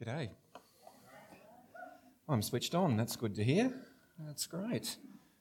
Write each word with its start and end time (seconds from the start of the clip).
G'day. 0.00 0.28
I'm 2.28 2.40
switched 2.40 2.72
on. 2.72 2.96
That's 2.96 3.16
good 3.16 3.34
to 3.34 3.42
hear. 3.42 3.72
That's 4.24 4.46
great. 4.46 4.96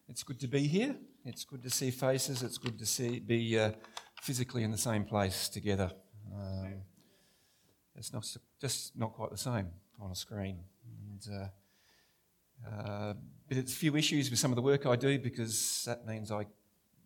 It's 0.09 0.23
good 0.23 0.39
to 0.39 0.47
be 0.47 0.61
here. 0.61 0.95
It's 1.25 1.45
good 1.45 1.61
to 1.61 1.69
see 1.69 1.91
faces. 1.91 2.41
It's 2.41 2.57
good 2.57 2.79
to 2.79 2.85
see 2.87 3.19
be 3.19 3.59
uh, 3.59 3.73
physically 4.19 4.63
in 4.63 4.71
the 4.71 4.77
same 4.79 5.05
place 5.05 5.47
together. 5.47 5.91
Um, 6.35 6.73
it's 7.95 8.11
not 8.11 8.25
just 8.59 8.97
not 8.97 9.13
quite 9.13 9.29
the 9.29 9.37
same 9.37 9.67
on 10.01 10.09
a 10.09 10.15
screen. 10.15 10.57
And, 11.11 11.27
uh, 11.31 12.67
uh, 12.67 13.13
but 13.47 13.57
it's 13.57 13.73
a 13.73 13.77
few 13.77 13.95
issues 13.95 14.31
with 14.31 14.39
some 14.39 14.51
of 14.51 14.55
the 14.55 14.63
work 14.63 14.87
I 14.87 14.95
do 14.95 15.19
because 15.19 15.83
that 15.85 16.07
means 16.07 16.31
I, 16.31 16.47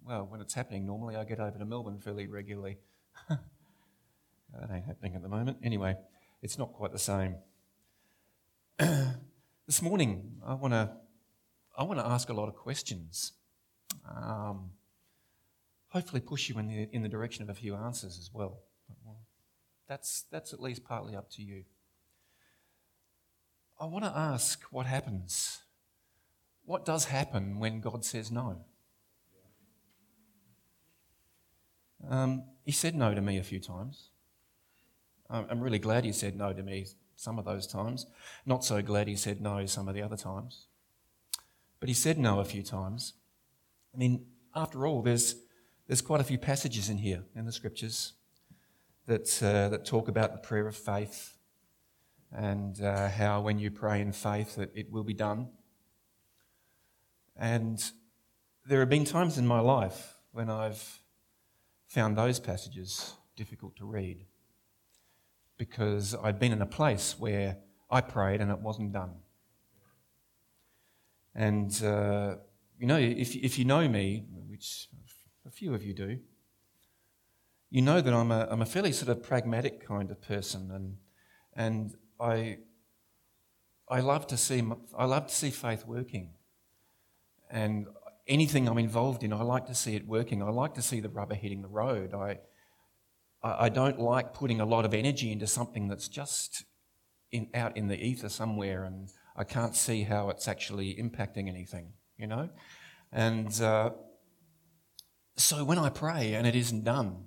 well, 0.07 0.25
when 0.25 0.39
it's 0.39 0.53
happening, 0.53 0.85
normally 0.85 1.17
I 1.17 1.25
get 1.25 1.41
over 1.41 1.57
to 1.57 1.65
Melbourne 1.65 1.99
fairly 1.99 2.27
regularly. 2.27 2.77
that 3.29 3.39
ain't 4.71 4.85
happening 4.85 5.15
at 5.15 5.21
the 5.21 5.29
moment. 5.29 5.57
Anyway 5.61 5.97
it's 6.41 6.57
not 6.57 6.73
quite 6.73 6.91
the 6.91 6.99
same. 6.99 7.35
this 8.77 9.81
morning, 9.81 10.37
I 10.45 10.53
want 10.53 10.73
to 10.73 10.91
I 11.77 11.83
want 11.83 11.99
to 11.99 12.05
ask 12.05 12.29
a 12.29 12.33
lot 12.33 12.47
of 12.47 12.55
questions. 12.55 13.33
Um, 14.09 14.71
hopefully, 15.89 16.21
push 16.21 16.49
you 16.49 16.57
in 16.59 16.67
the 16.67 16.89
in 16.91 17.03
the 17.03 17.09
direction 17.09 17.43
of 17.43 17.49
a 17.49 17.53
few 17.53 17.75
answers 17.75 18.17
as 18.17 18.29
well. 18.33 18.59
That's 19.87 20.23
that's 20.31 20.53
at 20.53 20.61
least 20.61 20.85
partly 20.85 21.17
up 21.17 21.29
to 21.31 21.41
you. 21.41 21.65
I 23.77 23.85
want 23.87 24.05
to 24.05 24.11
ask 24.15 24.63
what 24.71 24.85
happens. 24.85 25.59
What 26.63 26.85
does 26.85 27.05
happen 27.05 27.59
when 27.59 27.81
God 27.81 28.05
says 28.05 28.31
no? 28.31 28.63
Um, 32.09 32.43
he 32.63 32.71
said 32.71 32.95
no 32.95 33.13
to 33.13 33.21
me 33.21 33.37
a 33.37 33.43
few 33.43 33.59
times. 33.59 34.10
I'm 35.31 35.61
really 35.61 35.79
glad 35.79 36.03
he 36.03 36.11
said 36.11 36.35
no 36.35 36.51
to 36.51 36.61
me 36.61 36.87
some 37.15 37.39
of 37.39 37.45
those 37.45 37.65
times. 37.65 38.05
Not 38.45 38.65
so 38.65 38.81
glad 38.81 39.07
he 39.07 39.15
said 39.15 39.39
no 39.39 39.65
some 39.65 39.87
of 39.87 39.95
the 39.95 40.01
other 40.01 40.17
times. 40.17 40.67
But 41.79 41.87
he 41.87 41.95
said 41.95 42.17
no 42.17 42.39
a 42.39 42.45
few 42.45 42.63
times. 42.63 43.13
I 43.93 43.97
mean, 43.97 44.25
after 44.53 44.85
all, 44.85 45.01
there's, 45.01 45.35
there's 45.87 46.01
quite 46.01 46.19
a 46.19 46.25
few 46.25 46.37
passages 46.37 46.89
in 46.89 46.97
here 46.97 47.23
in 47.35 47.45
the 47.45 47.51
scriptures 47.51 48.13
that, 49.05 49.41
uh, 49.41 49.69
that 49.69 49.85
talk 49.85 50.09
about 50.09 50.33
the 50.33 50.37
prayer 50.37 50.67
of 50.67 50.75
faith 50.75 51.37
and 52.31 52.81
uh, 52.81 53.09
how 53.09 53.41
when 53.41 53.57
you 53.57 53.71
pray 53.71 54.01
in 54.01 54.11
faith 54.11 54.55
that 54.55 54.71
it 54.75 54.91
will 54.91 55.03
be 55.03 55.13
done. 55.13 55.49
And 57.37 57.81
there 58.65 58.79
have 58.81 58.89
been 58.89 59.05
times 59.05 59.37
in 59.37 59.47
my 59.47 59.59
life 59.59 60.15
when 60.33 60.49
I've 60.49 60.99
found 61.87 62.17
those 62.17 62.39
passages 62.39 63.13
difficult 63.35 63.75
to 63.77 63.85
read 63.85 64.25
because 65.61 66.15
I'd 66.23 66.39
been 66.39 66.51
in 66.51 66.63
a 66.63 66.71
place 66.79 67.15
where 67.19 67.55
I 67.87 68.01
prayed 68.01 68.41
and 68.41 68.49
it 68.49 68.57
wasn't 68.61 68.93
done. 68.93 69.13
And, 71.35 71.71
uh, 71.83 72.37
you 72.79 72.87
know, 72.87 72.97
if, 72.97 73.35
if 73.35 73.59
you 73.59 73.65
know 73.65 73.87
me, 73.87 74.25
which 74.49 74.87
a 75.45 75.51
few 75.51 75.75
of 75.75 75.83
you 75.83 75.93
do, 75.93 76.17
you 77.69 77.83
know 77.83 78.01
that 78.01 78.11
I'm 78.11 78.31
a, 78.31 78.47
I'm 78.49 78.63
a 78.63 78.65
fairly 78.65 78.91
sort 78.91 79.09
of 79.09 79.21
pragmatic 79.21 79.85
kind 79.87 80.09
of 80.09 80.19
person. 80.19 80.71
And, 80.73 80.97
and 81.55 81.95
I, 82.19 82.57
I, 83.87 83.99
love 83.99 84.25
to 84.27 84.37
see, 84.37 84.63
I 84.97 85.05
love 85.05 85.27
to 85.27 85.35
see 85.35 85.51
faith 85.51 85.85
working. 85.85 86.31
And 87.51 87.85
anything 88.27 88.67
I'm 88.67 88.79
involved 88.79 89.21
in, 89.21 89.31
I 89.31 89.43
like 89.43 89.67
to 89.67 89.75
see 89.75 89.95
it 89.95 90.07
working. 90.07 90.41
I 90.41 90.49
like 90.49 90.73
to 90.73 90.81
see 90.81 91.01
the 91.01 91.09
rubber 91.09 91.35
hitting 91.35 91.61
the 91.61 91.67
road. 91.67 92.15
I, 92.15 92.39
I 93.43 93.69
don't 93.69 93.99
like 93.99 94.33
putting 94.33 94.61
a 94.61 94.65
lot 94.65 94.85
of 94.85 94.93
energy 94.93 95.31
into 95.31 95.47
something 95.47 95.87
that's 95.87 96.07
just 96.07 96.63
in, 97.31 97.49
out 97.55 97.75
in 97.75 97.87
the 97.87 97.99
ether 97.99 98.29
somewhere 98.29 98.83
and 98.83 99.09
I 99.35 99.43
can't 99.43 99.75
see 99.75 100.03
how 100.03 100.29
it's 100.29 100.47
actually 100.47 100.95
impacting 100.95 101.47
anything, 101.47 101.93
you 102.17 102.27
know? 102.27 102.49
And 103.11 103.59
uh, 103.61 103.91
so 105.37 105.63
when 105.63 105.79
I 105.79 105.89
pray 105.89 106.33
and 106.35 106.45
it 106.45 106.55
isn't 106.55 106.83
done, 106.83 107.25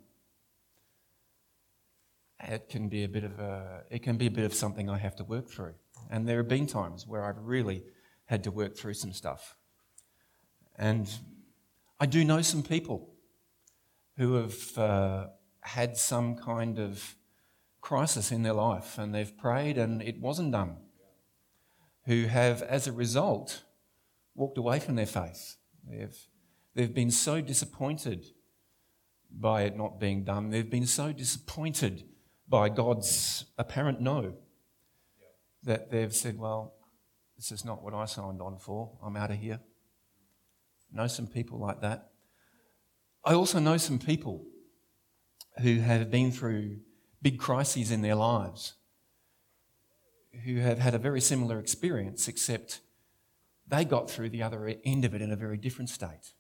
it 2.41 2.69
can 2.69 2.89
be 2.89 3.05
a 3.05 3.09
bit 3.09 3.25
of 3.25 3.39
a, 3.39 3.83
it 3.91 4.03
can 4.03 4.16
be 4.16 4.27
a 4.27 4.31
bit 4.31 4.44
of 4.44 4.55
something 4.55 4.89
I 4.89 4.99
have 4.99 5.16
to 5.16 5.25
work 5.25 5.49
through. 5.49 5.75
And 6.10 6.28
there 6.28 6.37
have 6.39 6.49
been 6.49 6.66
times 6.66 7.06
where 7.06 7.25
I've 7.25 7.39
really 7.39 7.83
had 8.27 8.44
to 8.44 8.50
work 8.50 8.77
through 8.77 8.94
some 8.94 9.12
stuff. 9.12 9.56
And 10.77 11.09
I 11.99 12.06
do 12.06 12.25
know 12.25 12.43
some 12.43 12.62
people 12.62 13.15
who 14.16 14.34
have 14.34 14.78
uh, 14.78 15.27
had 15.65 15.97
some 15.97 16.37
kind 16.37 16.79
of 16.79 17.17
crisis 17.81 18.31
in 18.33 18.43
their 18.43 18.53
life 18.53 18.99
and 18.99 19.15
they've 19.15 19.37
prayed 19.37 19.77
and 19.77 20.03
it 20.03 20.21
wasn't 20.21 20.53
done, 20.53 20.77
who 22.07 22.25
have, 22.25 22.63
as 22.63 22.87
a 22.87 22.93
result, 22.93 23.65
walked 24.35 24.59
away 24.59 24.79
from 24.79 24.95
their 24.95 25.07
faith. 25.07 25.57
They've, 25.89 26.17
they've 26.75 26.95
been 26.95 27.11
so 27.11 27.41
disappointed 27.41 28.27
by 29.31 29.63
it 29.63 29.77
not 29.77 29.99
being 29.99 30.25
done, 30.25 30.51
they've 30.51 30.71
been 30.71 30.87
so 30.87 31.13
disappointed 31.13 32.05
by 32.49 32.69
God's 32.69 33.47
apparent 33.59 34.01
no 34.01 34.35
that 35.65 35.91
they've 35.91 36.15
said, 36.15 36.39
Well, 36.39 36.75
this 37.37 37.51
is 37.51 37.65
not 37.65 37.83
what 37.83 37.95
I 37.95 38.05
signed 38.05 38.41
on 38.41 38.59
for. 38.59 38.93
I'm 39.03 39.17
out 39.17 39.31
of 39.31 39.39
here. 39.39 39.61
Know 40.93 41.09
some 41.09 41.27
people 41.27 41.59
like 41.59 41.81
that. 41.81 42.11
I 43.25 43.35
also 43.35 43.59
know 43.59 43.77
some 43.77 43.99
people 43.99 44.45
who 45.60 45.81
have 45.81 46.10
been 46.10 46.31
through 46.31 46.78
big 47.22 47.38
crises 47.38 47.91
in 47.91 48.03
their 48.03 48.15
lives, 48.15 48.75
who 50.44 50.56
have 50.56 50.78
had 50.78 50.94
a 50.94 50.98
very 50.98 51.20
similar 51.20 51.59
experience, 51.59 52.28
except 52.28 52.81
they 53.66 53.84
got 53.84 54.10
through 54.10 54.31
the 54.31 54.42
other 54.42 54.75
end 54.84 55.04
of 55.04 55.15
it 55.15 55.22
in 55.22 55.32
a 55.32 55.37
very 55.37 55.56
different 55.56 55.88
state. 55.88 56.32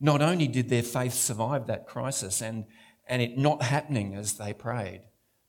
Not 0.00 0.22
only 0.22 0.48
did 0.48 0.68
their 0.68 0.82
faith 0.82 1.12
survive 1.12 1.66
that 1.66 1.86
crisis 1.86 2.40
and, 2.40 2.64
and 3.06 3.20
it 3.20 3.36
not 3.36 3.62
happening 3.62 4.14
as 4.14 4.34
they 4.34 4.52
prayed, 4.52 5.02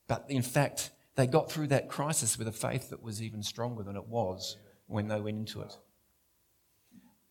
but 0.06 0.26
in 0.28 0.42
fact, 0.42 0.90
they 1.16 1.26
got 1.26 1.50
through 1.50 1.68
that 1.68 1.88
crisis 1.88 2.38
with 2.38 2.46
a 2.46 2.52
faith 2.52 2.90
that 2.90 3.02
was 3.02 3.22
even 3.22 3.42
stronger 3.42 3.82
than 3.82 3.96
it 3.96 4.06
was 4.06 4.56
when 4.86 5.08
they 5.08 5.20
went 5.20 5.38
into 5.38 5.62
it. 5.62 5.76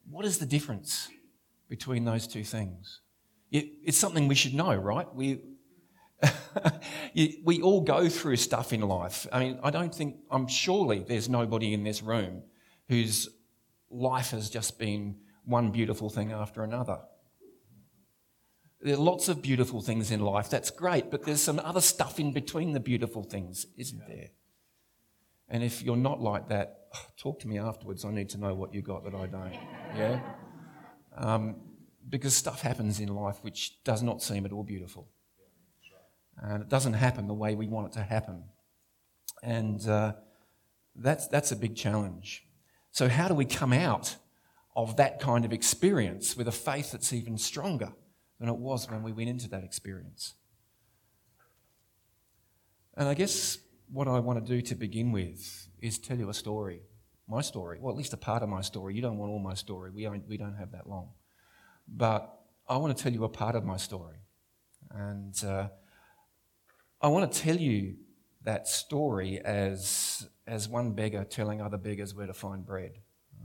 What 0.10 0.26
is 0.26 0.40
the 0.40 0.46
difference 0.46 1.10
between 1.70 2.06
those 2.06 2.28
two 2.28 2.44
things? 2.44 3.02
It, 3.52 3.72
it's 3.84 3.98
something 3.98 4.28
we 4.28 4.36
should 4.36 4.54
know, 4.54 4.74
right? 4.76 5.08
We, 5.14 5.42
we 7.16 7.62
all 7.62 7.82
go 7.82 8.10
through 8.10 8.36
stuff 8.36 8.74
in 8.74 8.82
life. 8.82 9.28
I 9.32 9.40
mean, 9.40 9.60
I 9.64 9.72
don't 9.72 9.94
think, 9.94 10.18
I'm 10.30 10.48
surely 10.48 11.00
there's 11.00 11.30
nobody 11.30 11.74
in 11.74 11.84
this 11.84 12.02
room 12.02 12.44
whose 12.88 13.30
life 13.90 14.32
has 14.32 14.50
just 14.50 14.78
been 14.78 15.18
one 15.46 15.72
beautiful 15.72 16.10
thing 16.10 16.32
after 16.32 16.64
another. 16.64 17.00
There 18.82 18.96
are 18.96 18.98
lots 18.98 19.30
of 19.30 19.42
beautiful 19.42 19.82
things 19.82 20.12
in 20.12 20.22
life, 20.22 20.50
that's 20.50 20.72
great, 20.72 21.12
but 21.12 21.24
there's 21.24 21.42
some 21.42 21.60
other 21.60 21.82
stuff 21.82 22.20
in 22.20 22.34
between 22.34 22.74
the 22.74 22.80
beautiful 22.80 23.24
things, 23.24 23.68
isn't 23.78 24.02
there? 24.08 24.30
And 25.50 25.64
if 25.64 25.84
you're 25.84 25.98
not 25.98 26.22
like 26.22 26.50
that, 26.50 26.92
talk 27.18 27.40
to 27.42 27.48
me 27.48 27.60
afterwards. 27.60 28.06
I 28.06 28.12
need 28.12 28.30
to 28.30 28.38
know 28.38 28.56
what 28.56 28.74
you 28.74 28.82
got 28.82 29.04
that 29.04 29.14
I 29.16 29.28
don't. 29.28 29.54
Yeah? 29.96 30.20
Um, 31.14 31.58
because 32.08 32.34
stuff 32.34 32.62
happens 32.62 33.02
in 33.02 33.10
life 33.10 33.40
which 33.42 33.84
does 33.84 34.02
not 34.02 34.24
seem 34.24 34.46
at 34.46 34.54
all 34.54 34.64
beautiful 34.64 35.10
and 36.38 36.62
it 36.62 36.70
doesn't 36.70 36.94
happen 36.94 37.28
the 37.28 37.34
way 37.34 37.56
we 37.56 37.68
want 37.68 37.88
it 37.88 37.94
to 37.94 38.04
happen. 38.04 38.44
And 39.44 39.88
uh, 39.88 40.14
that's, 40.96 41.28
that's 41.28 41.52
a 41.52 41.56
big 41.56 41.76
challenge. 41.76 42.46
So, 42.92 43.08
how 43.08 43.28
do 43.28 43.34
we 43.34 43.46
come 43.46 43.74
out 43.74 44.18
of 44.76 44.98
that 44.98 45.20
kind 45.20 45.46
of 45.46 45.54
experience 45.54 46.36
with 46.36 46.48
a 46.48 46.52
faith 46.52 46.92
that's 46.92 47.14
even 47.14 47.38
stronger 47.38 47.94
than 48.40 48.50
it 48.50 48.58
was 48.58 48.90
when 48.90 49.04
we 49.04 49.12
went 49.12 49.30
into 49.30 49.50
that 49.50 49.64
experience? 49.64 50.34
And 52.96 53.08
I 53.08 53.14
guess 53.14 53.58
what 53.92 54.08
I 54.08 54.20
want 54.20 54.46
to 54.46 54.54
do 54.54 54.62
to 54.62 54.76
begin 54.76 55.12
with 55.12 55.68
is 55.82 55.98
tell 55.98 56.18
you 56.18 56.30
a 56.30 56.34
story, 56.34 56.82
my 57.28 57.42
story, 57.42 57.80
well, 57.80 57.92
at 57.92 57.98
least 57.98 58.14
a 58.14 58.18
part 58.18 58.44
of 58.44 58.50
my 58.50 58.62
story. 58.62 58.94
You 58.94 59.02
don't 59.02 59.18
want 59.18 59.32
all 59.32 59.40
my 59.40 59.54
story, 59.54 59.92
we 59.92 60.04
don't, 60.04 60.28
we 60.28 60.38
don't 60.38 60.56
have 60.56 60.72
that 60.74 60.88
long. 60.88 61.10
But 61.88 62.38
I 62.68 62.78
want 62.78 62.96
to 62.96 63.02
tell 63.02 63.12
you 63.12 63.24
a 63.24 63.30
part 63.30 63.56
of 63.56 63.64
my 63.64 63.78
story. 63.78 64.18
And 64.92 65.34
uh, 65.46 65.70
I 67.02 67.08
want 67.08 67.32
to 67.32 67.42
tell 67.42 67.58
you 67.58 67.96
that 68.44 68.68
story 68.68 69.40
as, 69.40 70.28
as 70.46 70.70
one 70.70 70.92
beggar 70.92 71.24
telling 71.24 71.60
other 71.60 71.78
beggars 71.78 72.14
where 72.14 72.28
to 72.28 72.34
find 72.34 72.66
bread. 72.66 72.92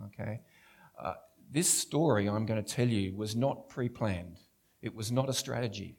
Okay? 0.07 0.41
Uh, 1.03 1.15
this 1.51 1.69
story 1.69 2.29
I'm 2.29 2.45
going 2.45 2.63
to 2.63 2.75
tell 2.75 2.89
you 2.89 3.15
was 3.15 3.35
not 3.35 3.69
pre 3.69 3.89
planned, 3.89 4.39
it 4.83 4.95
was 4.95 5.11
not 5.11 5.29
a 5.29 5.33
strategy. 5.33 5.97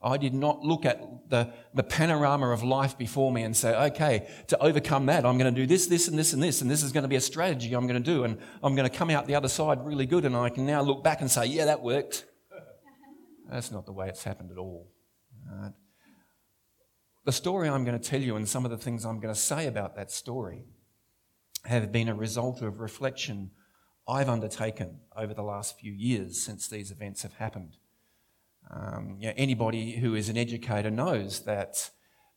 I 0.00 0.16
did 0.16 0.32
not 0.32 0.62
look 0.62 0.84
at 0.84 1.28
the, 1.28 1.52
the 1.74 1.82
panorama 1.82 2.50
of 2.50 2.62
life 2.62 2.96
before 2.96 3.32
me 3.32 3.42
and 3.42 3.56
say, 3.56 3.74
okay, 3.86 4.28
to 4.46 4.58
overcome 4.62 5.06
that, 5.06 5.26
I'm 5.26 5.38
going 5.38 5.52
to 5.52 5.60
do 5.60 5.66
this, 5.66 5.88
this, 5.88 6.06
and 6.06 6.16
this, 6.16 6.32
and 6.32 6.40
this, 6.40 6.62
and 6.62 6.70
this 6.70 6.84
is 6.84 6.92
going 6.92 7.02
to 7.02 7.08
be 7.08 7.16
a 7.16 7.20
strategy 7.20 7.74
I'm 7.74 7.88
going 7.88 8.00
to 8.00 8.12
do, 8.12 8.22
and 8.22 8.38
I'm 8.62 8.76
going 8.76 8.88
to 8.88 8.96
come 8.96 9.10
out 9.10 9.26
the 9.26 9.34
other 9.34 9.48
side 9.48 9.84
really 9.84 10.06
good, 10.06 10.24
and 10.24 10.36
I 10.36 10.50
can 10.50 10.66
now 10.66 10.82
look 10.82 11.02
back 11.02 11.20
and 11.20 11.28
say, 11.28 11.46
yeah, 11.46 11.64
that 11.64 11.82
worked. 11.82 12.26
That's 13.50 13.72
not 13.72 13.86
the 13.86 13.92
way 13.92 14.08
it's 14.08 14.22
happened 14.22 14.52
at 14.52 14.58
all. 14.58 14.86
Right? 15.50 15.72
The 17.28 17.32
story 17.32 17.68
I'm 17.68 17.84
going 17.84 18.00
to 18.00 18.02
tell 18.02 18.22
you 18.22 18.36
and 18.36 18.48
some 18.48 18.64
of 18.64 18.70
the 18.70 18.78
things 18.78 19.04
I'm 19.04 19.20
going 19.20 19.34
to 19.34 19.38
say 19.38 19.66
about 19.66 19.96
that 19.96 20.10
story 20.10 20.64
have 21.66 21.92
been 21.92 22.08
a 22.08 22.14
result 22.14 22.62
of 22.62 22.80
reflection 22.80 23.50
I've 24.08 24.30
undertaken 24.30 25.00
over 25.14 25.34
the 25.34 25.42
last 25.42 25.78
few 25.78 25.92
years 25.92 26.40
since 26.40 26.68
these 26.68 26.90
events 26.90 27.20
have 27.24 27.34
happened. 27.34 27.76
Um, 28.70 29.18
you 29.20 29.26
know, 29.26 29.34
anybody 29.36 29.96
who 29.96 30.14
is 30.14 30.30
an 30.30 30.38
educator 30.38 30.90
knows 30.90 31.40
that 31.40 31.90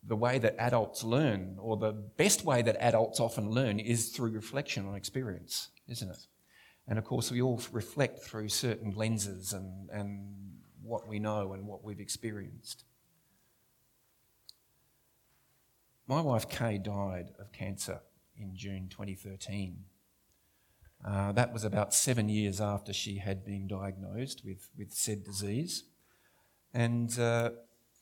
the 0.06 0.18
way 0.18 0.40
that 0.40 0.58
adults 0.60 1.06
learn, 1.06 1.56
or 1.58 1.78
the 1.78 1.94
best 1.94 2.44
way 2.44 2.62
that 2.62 2.76
adults 2.82 3.22
often 3.22 3.50
learn, 3.50 3.80
is 3.80 4.10
through 4.10 4.32
reflection 4.32 4.86
on 4.90 4.96
experience, 4.96 5.70
isn't 5.88 6.10
it? 6.12 6.28
And 6.90 7.00
of 7.00 7.06
course, 7.06 7.32
we 7.32 7.42
all 7.42 7.62
reflect 7.72 8.24
through 8.24 8.50
certain 8.50 8.92
lenses 8.92 9.54
and, 9.54 9.90
and 9.90 10.28
what 10.84 11.08
we 11.08 11.18
know 11.18 11.54
and 11.54 11.66
what 11.66 11.82
we've 11.82 12.02
experienced. 12.02 12.84
My 16.07 16.21
wife 16.21 16.50
Kay 16.50 16.77
died 16.77 17.31
of 17.39 17.51
cancer 17.51 18.01
in 18.36 18.56
June 18.56 18.88
2013. 18.89 19.86
Uh, 21.03 21.31
that 21.31 21.53
was 21.53 21.63
about 21.63 21.94
seven 21.94 22.30
years 22.30 22.59
after 22.59 22.94
she 22.94 23.18
had 23.18 23.45
been 23.45 23.68
diagnosed 23.68 24.44
with, 24.45 24.69
with 24.77 24.94
said 24.94 25.24
disease. 25.24 25.83
And 26.74 27.18
uh, 27.19 27.51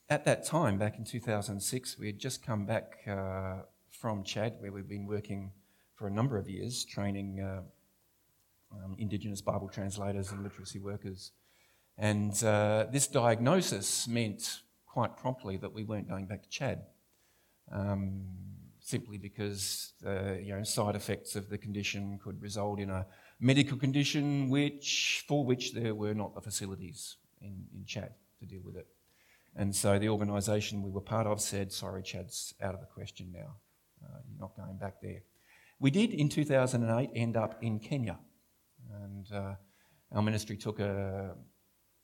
at 0.10 0.26
that 0.26 0.46
time, 0.46 0.78
back 0.78 0.98
in 0.98 1.06
2006, 1.06 1.98
we 2.00 2.08
had 2.08 2.20
just 2.20 2.46
come 2.46 2.66
back 2.66 3.00
uh, 3.08 3.62
from 3.90 4.24
Chad, 4.24 4.56
where 4.60 4.72
we've 4.72 4.88
been 4.88 5.06
working 5.06 5.52
for 5.96 6.08
a 6.08 6.12
number 6.12 6.38
of 6.38 6.50
years, 6.50 6.86
training 6.86 7.42
uh, 7.42 7.62
um, 8.72 8.96
Indigenous 8.98 9.42
Bible 9.42 9.70
translators 9.70 10.32
and 10.32 10.44
literacy 10.44 10.80
workers. 10.80 11.32
And 11.98 12.42
uh, 12.44 12.88
this 12.92 13.08
diagnosis 13.08 14.08
meant 14.08 14.62
quite 14.86 15.18
promptly 15.18 15.58
that 15.58 15.74
we 15.74 15.84
weren't 15.84 16.08
going 16.08 16.26
back 16.26 16.44
to 16.44 16.50
Chad, 16.50 16.84
um, 17.72 18.26
simply 18.80 19.18
because 19.18 19.94
the 20.02 20.40
you 20.44 20.56
know, 20.56 20.64
side 20.64 20.96
effects 20.96 21.36
of 21.36 21.50
the 21.50 21.58
condition 21.58 22.20
could 22.24 22.42
result 22.42 22.80
in 22.80 22.90
a 22.90 23.06
medical 23.40 23.78
condition 23.78 24.50
which, 24.50 25.24
for 25.28 25.46
which 25.46 25.74
there 25.74 25.96
were 25.96 26.14
not 26.14 26.34
the 26.34 26.42
facilities 26.42 27.18
in, 27.42 27.66
in 27.74 27.86
Chad 27.86 28.14
to 28.40 28.46
deal 28.46 28.62
with 28.64 28.76
it. 28.76 28.88
And 29.56 29.76
so 29.76 30.00
the 30.00 30.10
organisation 30.10 30.82
we 30.82 30.92
were 30.92 31.02
part 31.02 31.28
of 31.28 31.42
said, 31.42 31.72
sorry, 31.72 32.04
Chad's 32.04 32.54
out 32.62 32.74
of 32.74 32.80
the 32.80 32.86
question 32.86 33.32
now. 33.34 33.56
Uh, 34.04 34.20
you're 34.28 34.40
not 34.40 34.56
going 34.56 34.78
back 34.78 35.02
there. 35.02 35.22
We 35.80 35.92
did 35.92 36.12
in 36.12 36.30
2008 36.30 37.10
end 37.16 37.38
up 37.38 37.58
in 37.62 37.80
Kenya. 37.80 38.18
And 39.04 39.26
uh, 39.34 39.56
our 40.12 40.22
ministry 40.22 40.58
took 40.58 40.80
a, 40.80 41.36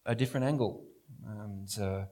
a 0.06 0.16
different 0.16 0.46
angle. 0.46 0.86
And 1.26 1.70
uh, 1.80 2.06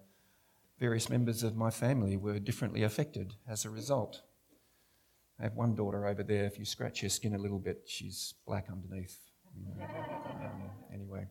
various 0.80 1.10
members 1.10 1.44
of 1.44 1.56
my 1.56 1.70
family 1.70 2.18
were 2.18 2.40
differently 2.40 2.84
affected 2.84 3.34
as 3.48 3.66
a 3.66 3.70
result. 3.70 4.22
I 5.40 5.44
have 5.44 5.56
one 5.56 5.76
daughter 5.76 6.08
over 6.08 6.24
there. 6.24 6.46
If 6.46 6.60
you 6.60 6.66
scratch 6.66 7.02
her 7.02 7.10
skin 7.10 7.34
a 7.36 7.38
little 7.38 7.60
bit, 7.60 7.84
she's 7.86 8.36
black 8.46 8.68
underneath. 8.72 9.18
um, 9.82 10.70
anyway, 10.94 11.28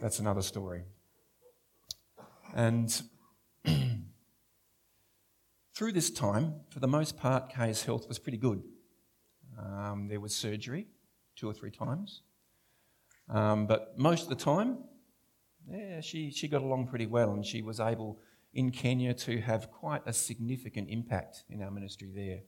that's 0.00 0.18
another 0.18 0.42
story. 0.42 0.82
And 2.54 3.02
through 5.74 5.92
this 5.92 6.10
time, 6.10 6.54
for 6.70 6.80
the 6.80 6.88
most 6.88 7.18
part, 7.18 7.50
Kay's 7.50 7.84
health 7.84 8.08
was 8.08 8.18
pretty 8.18 8.38
good. 8.38 8.62
Um, 9.58 10.08
there 10.08 10.20
was 10.20 10.34
surgery 10.34 10.86
two 11.36 11.48
or 11.48 11.52
three 11.54 11.70
times. 11.70 12.22
Um, 13.28 13.66
but 13.66 13.98
most 13.98 14.24
of 14.24 14.28
the 14.28 14.34
time, 14.34 14.78
yeah, 15.72 16.00
she, 16.00 16.30
she 16.30 16.48
got 16.48 16.62
along 16.62 16.88
pretty 16.88 17.06
well 17.06 17.32
and 17.32 17.44
she 17.44 17.62
was 17.62 17.80
able 17.80 18.18
in 18.52 18.70
Kenya 18.70 19.14
to 19.14 19.40
have 19.40 19.70
quite 19.70 20.02
a 20.06 20.12
significant 20.12 20.88
impact 20.88 21.44
in 21.48 21.62
our 21.62 21.70
ministry 21.70 22.10
there. 22.14 22.40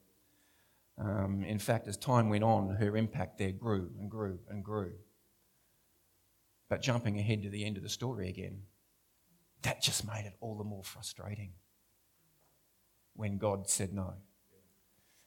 Um, 0.97 1.43
in 1.43 1.59
fact, 1.59 1.87
as 1.87 1.97
time 1.97 2.29
went 2.29 2.43
on, 2.43 2.75
her 2.75 2.95
impact 2.97 3.37
there 3.37 3.51
grew 3.51 3.89
and 3.99 4.09
grew 4.09 4.39
and 4.49 4.63
grew. 4.63 4.93
But 6.69 6.81
jumping 6.81 7.19
ahead 7.19 7.43
to 7.43 7.49
the 7.49 7.65
end 7.65 7.77
of 7.77 7.83
the 7.83 7.89
story 7.89 8.29
again, 8.29 8.63
that 9.61 9.81
just 9.81 10.05
made 10.05 10.25
it 10.25 10.35
all 10.41 10.57
the 10.57 10.63
more 10.63 10.83
frustrating 10.83 11.53
when 13.15 13.37
God 13.37 13.69
said 13.69 13.93
no. 13.93 14.13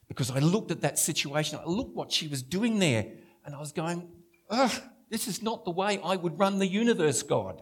Because 0.07 0.31
I 0.31 0.39
looked 0.39 0.71
at 0.71 0.81
that 0.81 0.99
situation, 0.99 1.59
I 1.59 1.67
looked 1.67 1.95
what 1.95 2.11
she 2.11 2.27
was 2.27 2.41
doing 2.41 2.79
there, 2.79 3.07
and 3.45 3.55
I 3.55 3.59
was 3.59 3.71
going, 3.71 4.07
ugh, 4.49 4.71
this 5.09 5.27
is 5.27 5.41
not 5.41 5.65
the 5.65 5.71
way 5.71 5.99
I 6.03 6.15
would 6.15 6.39
run 6.39 6.59
the 6.59 6.67
universe, 6.67 7.23
God. 7.23 7.61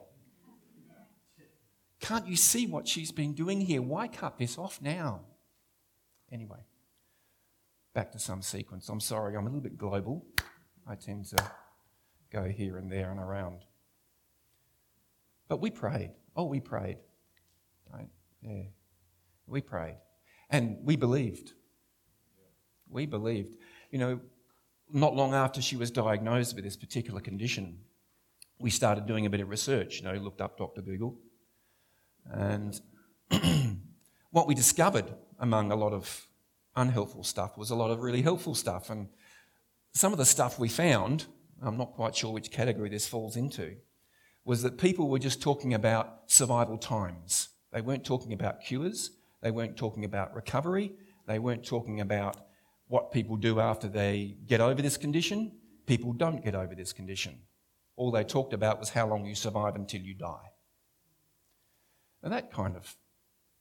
Can't 2.05 2.27
you 2.27 2.35
see 2.35 2.67
what 2.67 2.87
she's 2.87 3.11
been 3.11 3.33
doing 3.33 3.59
here? 3.59 3.81
Why 3.81 4.07
cut 4.07 4.37
this 4.37 4.59
off 4.59 4.79
now? 4.79 5.21
Anyway, 6.31 6.59
back 7.95 8.11
to 8.11 8.19
some 8.19 8.43
sequence. 8.43 8.89
I'm 8.89 8.99
sorry, 8.99 9.35
I'm 9.35 9.47
a 9.47 9.49
little 9.49 9.59
bit 9.59 9.75
global. 9.75 10.23
I 10.85 10.93
tend 10.93 11.25
to 11.25 11.43
go 12.31 12.43
here 12.43 12.77
and 12.77 12.91
there 12.91 13.09
and 13.09 13.19
around. 13.19 13.65
But 15.47 15.61
we 15.61 15.71
prayed. 15.71 16.11
Oh, 16.35 16.43
we 16.43 16.59
prayed. 16.59 16.97
Right? 17.91 18.09
Yeah. 18.43 18.65
We 19.47 19.61
prayed. 19.61 19.97
And 20.51 20.77
we 20.83 20.97
believed. 20.97 21.53
We 22.87 23.07
believed. 23.07 23.55
You 23.89 23.97
know, 23.97 24.19
not 24.93 25.15
long 25.15 25.33
after 25.33 25.59
she 25.59 25.75
was 25.75 25.89
diagnosed 25.89 26.53
with 26.53 26.65
this 26.65 26.77
particular 26.77 27.19
condition, 27.19 27.79
we 28.59 28.69
started 28.69 29.07
doing 29.07 29.25
a 29.25 29.29
bit 29.31 29.39
of 29.41 29.49
research. 29.49 29.97
You 29.97 30.03
know, 30.03 30.13
looked 30.13 30.39
up 30.41 30.55
Dr. 30.55 30.83
Google. 30.83 31.17
And 32.31 32.79
what 34.31 34.47
we 34.47 34.55
discovered 34.55 35.13
among 35.39 35.71
a 35.71 35.75
lot 35.75 35.93
of 35.93 36.27
unhelpful 36.75 37.23
stuff 37.23 37.57
was 37.57 37.69
a 37.69 37.75
lot 37.75 37.91
of 37.91 38.01
really 38.01 38.21
helpful 38.21 38.55
stuff. 38.55 38.89
And 38.89 39.09
some 39.93 40.11
of 40.11 40.17
the 40.17 40.25
stuff 40.25 40.59
we 40.59 40.67
found, 40.67 41.25
I'm 41.61 41.77
not 41.77 41.93
quite 41.93 42.15
sure 42.15 42.31
which 42.33 42.51
category 42.51 42.89
this 42.89 43.07
falls 43.07 43.35
into, 43.35 43.75
was 44.43 44.61
that 44.61 44.77
people 44.77 45.09
were 45.09 45.19
just 45.19 45.41
talking 45.41 45.73
about 45.73 46.23
survival 46.27 46.77
times. 46.77 47.49
They 47.71 47.81
weren't 47.81 48.05
talking 48.05 48.33
about 48.33 48.61
cures, 48.61 49.11
they 49.41 49.51
weren't 49.51 49.77
talking 49.77 50.05
about 50.05 50.35
recovery, 50.35 50.93
they 51.27 51.39
weren't 51.39 51.65
talking 51.65 52.01
about 52.01 52.37
what 52.87 53.11
people 53.11 53.35
do 53.35 53.59
after 53.59 53.87
they 53.87 54.37
get 54.45 54.61
over 54.61 54.81
this 54.81 54.97
condition. 54.97 55.51
People 55.87 56.13
don't 56.13 56.43
get 56.43 56.55
over 56.55 56.75
this 56.75 56.93
condition. 56.93 57.39
All 57.95 58.11
they 58.11 58.23
talked 58.23 58.53
about 58.53 58.79
was 58.79 58.89
how 58.89 59.07
long 59.07 59.25
you 59.25 59.35
survive 59.35 59.75
until 59.75 60.01
you 60.01 60.13
die. 60.13 60.51
And 62.25 62.33
that 62.33 62.51
kind 62.51 62.75
of 62.75 62.93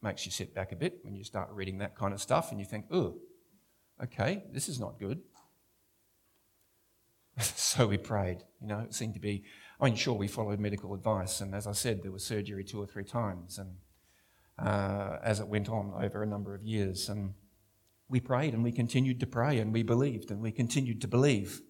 makes 0.03 0.27
you 0.27 0.33
sit 0.33 0.53
back 0.53 0.73
a 0.73 0.77
bit 0.77 0.99
when 1.03 1.15
you 1.15 1.23
start 1.23 1.51
reading 1.53 1.79
that 1.79 1.95
kind 1.95 2.13
of 2.13 2.21
stuff 2.21 2.51
and 2.51 2.59
you 2.59 2.67
think, 2.67 2.87
oh, 2.91 3.15
okay, 4.03 4.43
this 4.53 4.69
is 4.69 4.81
not 4.81 4.99
good. 4.99 5.21
so 7.39 7.87
we 7.87 7.99
prayed. 7.99 8.39
You 8.61 8.67
know, 8.67 8.81
it 8.81 8.94
seemed 8.94 9.15
to 9.15 9.21
be 9.21 9.44
I 9.81 9.87
mean, 9.87 9.97
sure, 9.97 10.15
we 10.15 10.29
followed 10.29 10.61
medical 10.61 10.94
advice, 10.94 11.41
and 11.41 11.55
as 11.55 11.67
I 11.67 11.73
said, 11.73 12.03
there 12.03 12.13
was 12.13 12.25
surgery 12.25 12.65
two 12.65 12.81
or 12.81 12.87
three 12.87 13.05
times, 13.05 13.59
and 13.59 13.77
uh, 14.59 15.19
as 15.23 15.41
it 15.41 15.49
went 15.49 15.69
on 15.69 15.93
over 16.01 16.23
a 16.23 16.27
number 16.27 16.55
of 16.55 16.63
years, 16.63 17.09
and 17.09 17.35
we 18.09 18.21
prayed 18.21 18.55
and 18.55 18.63
we 18.63 18.71
continued 18.71 19.19
to 19.21 19.27
pray 19.27 19.59
and 19.59 19.73
we 19.73 19.83
believed 19.83 20.31
and 20.31 20.41
we 20.41 20.53
continued 20.53 21.01
to 21.01 21.09
believe. 21.09 21.63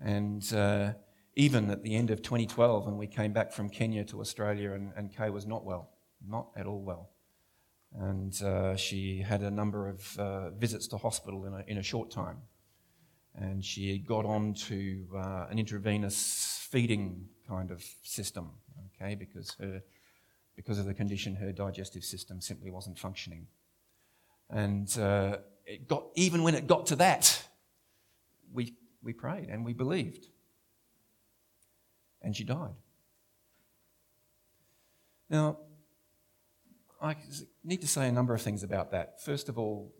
And 0.00 0.42
uh, 0.52 0.94
even 1.38 1.70
at 1.70 1.82
the 1.82 1.94
end 1.94 2.10
of 2.10 2.20
2012, 2.20 2.84
when 2.84 2.98
we 2.98 3.06
came 3.06 3.32
back 3.32 3.52
from 3.52 3.70
Kenya 3.70 4.04
to 4.04 4.20
Australia, 4.20 4.72
and, 4.72 4.92
and 4.96 5.16
Kay 5.16 5.30
was 5.30 5.46
not 5.46 5.64
well, 5.64 5.88
not 6.26 6.48
at 6.54 6.66
all 6.66 6.82
well. 6.82 7.08
And 7.94 8.40
uh, 8.42 8.76
she 8.76 9.22
had 9.22 9.40
a 9.40 9.50
number 9.50 9.88
of 9.88 10.18
uh, 10.18 10.50
visits 10.50 10.86
to 10.88 10.98
hospital 10.98 11.46
in 11.46 11.54
a, 11.54 11.64
in 11.66 11.78
a 11.78 11.82
short 11.82 12.10
time 12.10 12.42
and 13.40 13.64
she 13.64 13.98
got 13.98 14.24
on 14.24 14.54
to 14.54 15.06
uh, 15.16 15.46
an 15.50 15.58
intravenous 15.58 16.66
feeding 16.70 17.28
kind 17.46 17.70
of 17.70 17.84
system, 18.02 18.50
okay, 18.86 19.14
because 19.14 19.54
her, 19.60 19.82
because 20.56 20.78
of 20.78 20.86
the 20.86 20.94
condition, 20.94 21.36
her 21.36 21.52
digestive 21.52 22.04
system 22.04 22.40
simply 22.40 22.70
wasn't 22.70 22.98
functioning. 22.98 23.46
And 24.50 24.88
uh, 24.98 25.38
it 25.66 25.86
got, 25.86 26.06
even 26.14 26.42
when 26.42 26.54
it 26.54 26.66
got 26.66 26.86
to 26.86 26.96
that, 26.96 27.46
we, 28.52 28.74
we 29.02 29.12
prayed 29.12 29.48
and 29.48 29.64
we 29.64 29.72
believed. 29.72 30.26
And 32.22 32.34
she 32.34 32.44
died. 32.44 32.74
Now, 35.30 35.58
I 37.00 37.16
need 37.62 37.80
to 37.82 37.88
say 37.88 38.08
a 38.08 38.12
number 38.12 38.34
of 38.34 38.42
things 38.42 38.62
about 38.62 38.90
that. 38.90 39.22
First 39.22 39.48
of 39.48 39.58
all, 39.58 39.92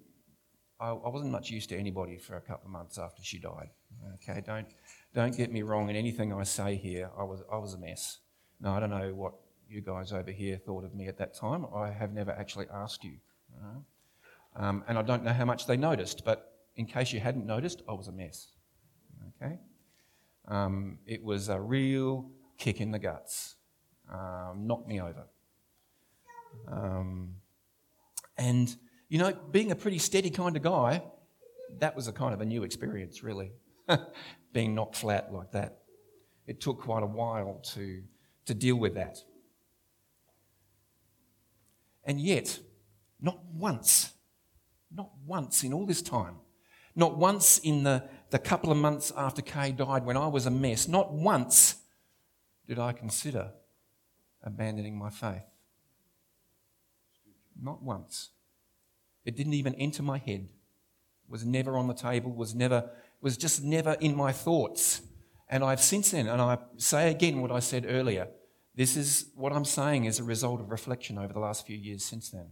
I, 0.81 0.89
I 0.89 1.09
wasn't 1.09 1.33
much 1.33 1.51
used 1.51 1.69
to 1.71 1.77
anybody 1.77 2.19
for 2.19 2.37
a 2.37 2.41
couple 2.41 2.67
of 2.67 2.73
months 2.73 2.99
after 2.99 3.23
she 3.23 3.39
died. 3.39 3.71
Okay, 4.15 4.43
don't, 4.45 4.67
don't 5.15 5.37
get 5.37 5.53
me 5.53 5.63
wrong 5.63 5.91
in 5.91 5.97
anything 5.97 6.33
I 6.33 6.45
say 6.45 6.77
here. 6.77 7.11
I 7.19 7.25
was, 7.25 7.43
I 7.53 7.57
was 7.59 7.75
a 7.75 7.79
mess. 7.79 8.19
Now, 8.61 8.75
I 8.75 8.81
don't 8.81 8.91
know 8.91 9.15
what 9.15 9.35
you 9.69 9.81
guys 9.81 10.13
over 10.13 10.31
here 10.31 10.57
thought 10.57 10.85
of 10.85 10.95
me 10.95 11.07
at 11.09 11.19
that 11.19 11.35
time. 11.35 11.67
I 11.75 11.91
have 11.91 12.13
never 12.13 12.33
actually 12.33 12.67
asked 12.73 13.05
you. 13.05 13.19
Um, 14.57 14.83
and 14.89 14.99
I 14.99 15.03
don't 15.03 15.25
know 15.25 15.33
how 15.33 15.45
much 15.45 15.67
they 15.67 15.77
noticed, 15.77 16.25
but 16.25 16.53
in 16.77 16.87
case 16.87 17.13
you 17.13 17.21
hadn't 17.21 17.47
noticed, 17.47 17.83
I 17.89 17.93
was 17.93 18.09
a 18.09 18.13
mess. 18.13 18.49
Okay? 19.43 19.59
Um, 20.49 20.99
it 21.07 21.23
was 21.23 21.49
a 21.49 21.61
real 21.61 22.31
kick 22.57 22.81
in 22.81 22.91
the 22.91 22.99
guts, 22.99 23.57
um, 24.13 24.67
knocked 24.67 24.89
me 24.89 25.01
over. 25.01 25.27
Um, 26.67 27.35
And, 28.39 28.75
you 29.09 29.19
know, 29.19 29.33
being 29.51 29.73
a 29.73 29.75
pretty 29.75 29.99
steady 29.99 30.31
kind 30.31 30.57
of 30.57 30.63
guy, 30.63 31.03
that 31.81 31.97
was 31.97 32.07
a 32.09 32.13
kind 32.13 32.33
of 32.33 32.41
a 32.41 32.45
new 32.45 32.63
experience, 32.63 33.23
really, 33.23 33.51
being 34.53 34.75
knocked 34.75 34.97
flat 34.97 35.33
like 35.33 35.51
that. 35.53 35.83
It 36.47 36.61
took 36.61 36.81
quite 36.81 37.03
a 37.03 37.07
while 37.07 37.61
to, 37.75 38.03
to 38.47 38.55
deal 38.55 38.77
with 38.77 38.95
that. 38.95 39.19
And 42.05 42.21
yet, 42.21 42.59
not 43.21 43.45
once, 43.53 44.13
not 44.91 45.11
once 45.27 45.65
in 45.65 45.73
all 45.75 45.85
this 45.85 46.01
time, 46.01 46.37
not 46.95 47.19
once 47.19 47.59
in 47.59 47.83
the, 47.83 48.05
the 48.31 48.39
couple 48.39 48.71
of 48.71 48.79
months 48.79 49.13
after 49.17 49.43
Kay 49.43 49.73
died 49.73 50.05
when 50.05 50.17
I 50.17 50.27
was 50.27 50.47
a 50.47 50.51
mess, 50.51 50.89
not 50.89 51.13
once 51.13 51.77
did 52.67 52.79
I 52.79 52.93
consider 52.93 53.51
abandoning 54.43 54.97
my 54.99 55.11
faith. 55.11 55.45
Not 57.61 57.83
once. 57.83 58.31
It 59.25 59.37
didn't 59.37 59.55
even 59.55 59.75
enter 59.75 60.03
my 60.03 60.19
head. 60.19 60.49
It 60.49 61.31
Was 61.31 61.45
never 61.45 61.77
on 61.77 61.89
the 61.89 61.95
table, 61.95 62.33
was 62.33 62.55
never 62.55 62.91
was 63.21 63.37
just 63.37 63.65
never 63.65 63.97
in 64.01 64.15
my 64.15 64.33
thoughts. 64.33 65.03
And 65.51 65.65
I've 65.65 65.81
since 65.81 66.13
then, 66.13 66.29
and 66.29 66.41
I 66.41 66.59
say 66.77 67.11
again 67.11 67.41
what 67.41 67.51
I 67.51 67.59
said 67.59 67.85
earlier, 67.89 68.29
this 68.75 68.97
is 68.97 69.31
what 69.35 69.53
I'm 69.53 69.65
saying 69.65 70.07
as 70.07 70.21
a 70.21 70.25
result 70.25 70.61
of 70.61 70.71
reflection 70.71 71.19
over 71.19 71.33
the 71.33 71.41
last 71.41 71.67
few 71.67 71.77
years 71.77 72.05
since 72.05 72.31
then. 72.31 72.47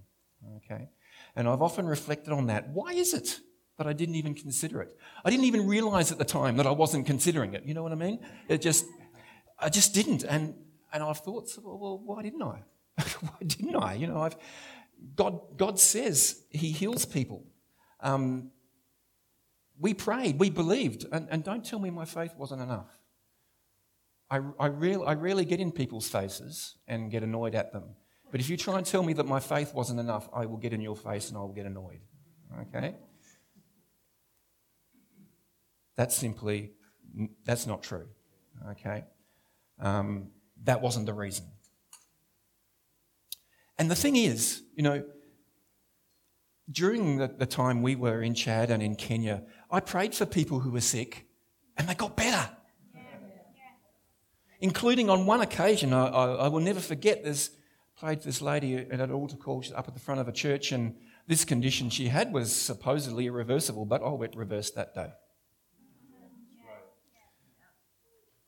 Okay? 0.56 0.88
And 1.36 1.48
I've 1.48 1.62
often 1.62 1.86
reflected 1.86 2.32
on 2.32 2.46
that. 2.48 2.68
Why 2.70 2.92
is 2.92 3.14
it 3.14 3.40
that 3.78 3.86
I 3.86 3.92
didn't 3.92 4.14
even 4.14 4.34
consider 4.34 4.80
it? 4.82 4.96
I 5.24 5.30
didn't 5.30 5.44
even 5.44 5.66
realize 5.66 6.12
at 6.12 6.18
the 6.18 6.24
time 6.24 6.56
that 6.56 6.66
I 6.66 6.70
wasn't 6.70 7.06
considering 7.06 7.54
it. 7.54 7.64
You 7.64 7.74
know 7.74 7.82
what 7.82 7.92
I 7.92 7.96
mean? 7.96 8.20
It 8.48 8.62
just, 8.62 8.86
I 9.58 9.68
just 9.68 9.94
didn't. 9.94 10.24
And, 10.24 10.54
and 10.92 11.02
I've 11.02 11.18
thought, 11.18 11.50
well, 11.62 11.78
well 11.78 11.98
why 12.04 12.22
didn't 12.22 12.42
I? 12.42 12.62
why 13.20 13.46
didn't 13.46 13.76
I? 13.76 13.94
You 13.94 14.06
know, 14.06 14.20
I've, 14.20 14.36
God, 15.14 15.40
God 15.56 15.78
says 15.78 16.42
He 16.50 16.72
heals 16.72 17.04
people. 17.04 17.44
Um, 18.00 18.50
we 19.78 19.94
prayed, 19.94 20.38
we 20.38 20.48
believed, 20.50 21.04
and, 21.12 21.28
and 21.30 21.44
don't 21.44 21.64
tell 21.64 21.78
me 21.78 21.90
my 21.90 22.06
faith 22.06 22.34
wasn't 22.36 22.62
enough. 22.62 22.88
I, 24.30 24.38
I, 24.58 24.68
I 24.68 25.14
rarely 25.14 25.44
get 25.44 25.60
in 25.60 25.70
people's 25.70 26.08
faces 26.08 26.76
and 26.88 27.10
get 27.10 27.22
annoyed 27.22 27.54
at 27.54 27.72
them. 27.72 27.94
But 28.30 28.40
if 28.40 28.50
you 28.50 28.56
try 28.56 28.76
and 28.76 28.86
tell 28.86 29.02
me 29.02 29.12
that 29.14 29.26
my 29.26 29.38
faith 29.38 29.72
wasn't 29.72 30.00
enough, 30.00 30.28
I 30.32 30.46
will 30.46 30.56
get 30.56 30.72
in 30.72 30.80
your 30.80 30.96
face 30.96 31.28
and 31.28 31.38
I 31.38 31.40
will 31.40 31.52
get 31.52 31.66
annoyed. 31.66 32.00
Okay? 32.74 32.96
That's 35.96 36.16
simply, 36.16 36.72
that's 37.44 37.66
not 37.66 37.82
true. 37.82 38.08
Okay? 38.70 39.04
Um, 39.80 40.28
that 40.64 40.80
wasn't 40.80 41.06
the 41.06 41.14
reason. 41.14 41.46
And 43.78 43.90
the 43.90 43.94
thing 43.94 44.16
is, 44.16 44.62
you 44.74 44.82
know, 44.82 45.04
during 46.70 47.18
the, 47.18 47.28
the, 47.28 47.46
time 47.46 47.82
we 47.82 47.94
were 47.94 48.22
in 48.22 48.34
Chad 48.34 48.70
and 48.70 48.82
in 48.82 48.96
Kenya, 48.96 49.42
I 49.70 49.80
prayed 49.80 50.14
for 50.14 50.26
people 50.26 50.60
who 50.60 50.70
were 50.70 50.80
sick 50.80 51.26
and 51.76 51.88
they 51.88 51.94
got 51.94 52.16
better. 52.16 52.50
Including 54.58 55.10
on 55.10 55.26
one 55.26 55.42
occasion, 55.42 55.92
I, 55.92 56.06
I, 56.06 56.26
I 56.34 56.48
will 56.48 56.60
never 56.60 56.80
forget, 56.80 57.22
there's 57.22 57.50
played 57.96 58.22
this 58.22 58.42
lady 58.42 58.76
at 58.76 59.00
an 59.00 59.10
altar 59.10 59.36
call 59.36 59.62
she's 59.62 59.72
up 59.72 59.88
at 59.88 59.94
the 59.94 60.00
front 60.00 60.20
of 60.20 60.28
a 60.28 60.32
church, 60.32 60.72
and 60.72 60.94
this 61.26 61.44
condition 61.44 61.90
she 61.90 62.08
had 62.08 62.32
was 62.32 62.54
supposedly 62.54 63.26
irreversible, 63.26 63.84
but 63.84 64.02
oh, 64.02 64.22
it 64.22 64.34
reversed 64.36 64.74
that 64.74 64.94
day. 64.94 65.12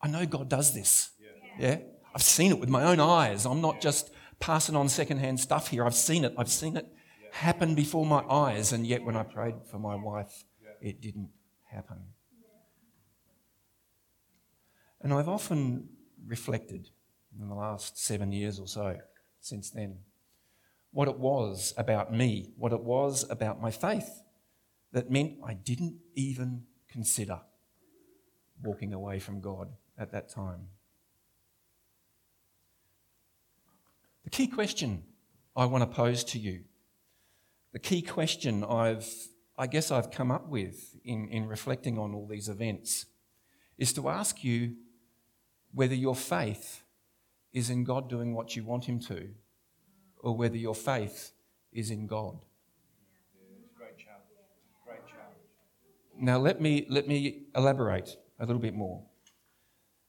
I 0.00 0.08
know 0.08 0.26
God 0.26 0.48
does 0.48 0.72
this. 0.74 1.10
Yeah? 1.58 1.78
I've 2.14 2.22
seen 2.22 2.50
it 2.50 2.58
with 2.58 2.68
my 2.68 2.84
own 2.84 3.00
eyes. 3.00 3.44
I'm 3.46 3.60
not 3.60 3.80
just 3.80 4.10
passing 4.40 4.76
on 4.76 4.88
secondhand 4.88 5.40
stuff 5.40 5.68
here. 5.68 5.84
I've 5.84 5.94
seen 5.94 6.24
it. 6.24 6.34
I've 6.38 6.50
seen 6.50 6.76
it 6.76 6.86
happen 7.32 7.74
before 7.74 8.06
my 8.06 8.22
eyes, 8.28 8.72
and 8.72 8.86
yet 8.86 9.04
when 9.04 9.16
I 9.16 9.22
prayed 9.22 9.54
for 9.70 9.78
my 9.78 9.94
wife, 9.94 10.44
it 10.80 11.00
didn't 11.00 11.30
happen. 11.64 11.98
And 15.00 15.12
I've 15.12 15.28
often 15.28 15.88
reflected 16.26 16.88
in 17.40 17.48
the 17.48 17.54
last 17.54 17.98
seven 17.98 18.32
years 18.32 18.58
or 18.58 18.66
so 18.66 18.98
since 19.40 19.70
then 19.70 19.98
what 20.90 21.08
it 21.08 21.18
was 21.18 21.74
about 21.76 22.12
me, 22.12 22.50
what 22.56 22.72
it 22.72 22.82
was 22.82 23.24
about 23.30 23.60
my 23.60 23.70
faith 23.70 24.22
that 24.92 25.10
meant 25.10 25.34
I 25.44 25.54
didn't 25.54 25.98
even 26.14 26.64
consider 26.88 27.40
walking 28.62 28.92
away 28.92 29.18
from 29.18 29.40
God 29.40 29.68
at 29.98 30.12
that 30.12 30.28
time. 30.28 30.68
The 34.24 34.30
key 34.30 34.46
question 34.46 35.02
I 35.56 35.64
want 35.64 35.82
to 35.82 35.86
pose 35.86 36.22
to 36.24 36.38
you, 36.38 36.64
the 37.72 37.78
key 37.78 38.02
question 38.02 38.64
I've, 38.64 39.08
I 39.56 39.66
guess 39.66 39.90
I've 39.90 40.10
come 40.10 40.30
up 40.30 40.48
with 40.48 40.96
in, 41.04 41.28
in 41.28 41.46
reflecting 41.46 41.98
on 41.98 42.14
all 42.14 42.26
these 42.26 42.48
events, 42.48 43.06
is 43.76 43.92
to 43.94 44.08
ask 44.08 44.44
you 44.44 44.74
whether 45.72 45.94
your 45.94 46.14
faith 46.14 46.82
is 47.52 47.70
in 47.70 47.84
God 47.84 48.08
doing 48.08 48.34
what 48.34 48.54
you 48.54 48.64
want 48.64 48.84
Him 48.84 49.00
to, 49.00 49.30
or 50.20 50.36
whether 50.36 50.56
your 50.56 50.74
faith 50.74 51.32
is 51.72 51.90
in 51.90 52.06
God. 52.06 52.44
Now, 56.20 56.38
let 56.38 56.60
me, 56.60 56.84
let 56.88 57.06
me 57.06 57.44
elaborate 57.54 58.16
a 58.40 58.44
little 58.44 58.60
bit 58.60 58.74
more. 58.74 59.04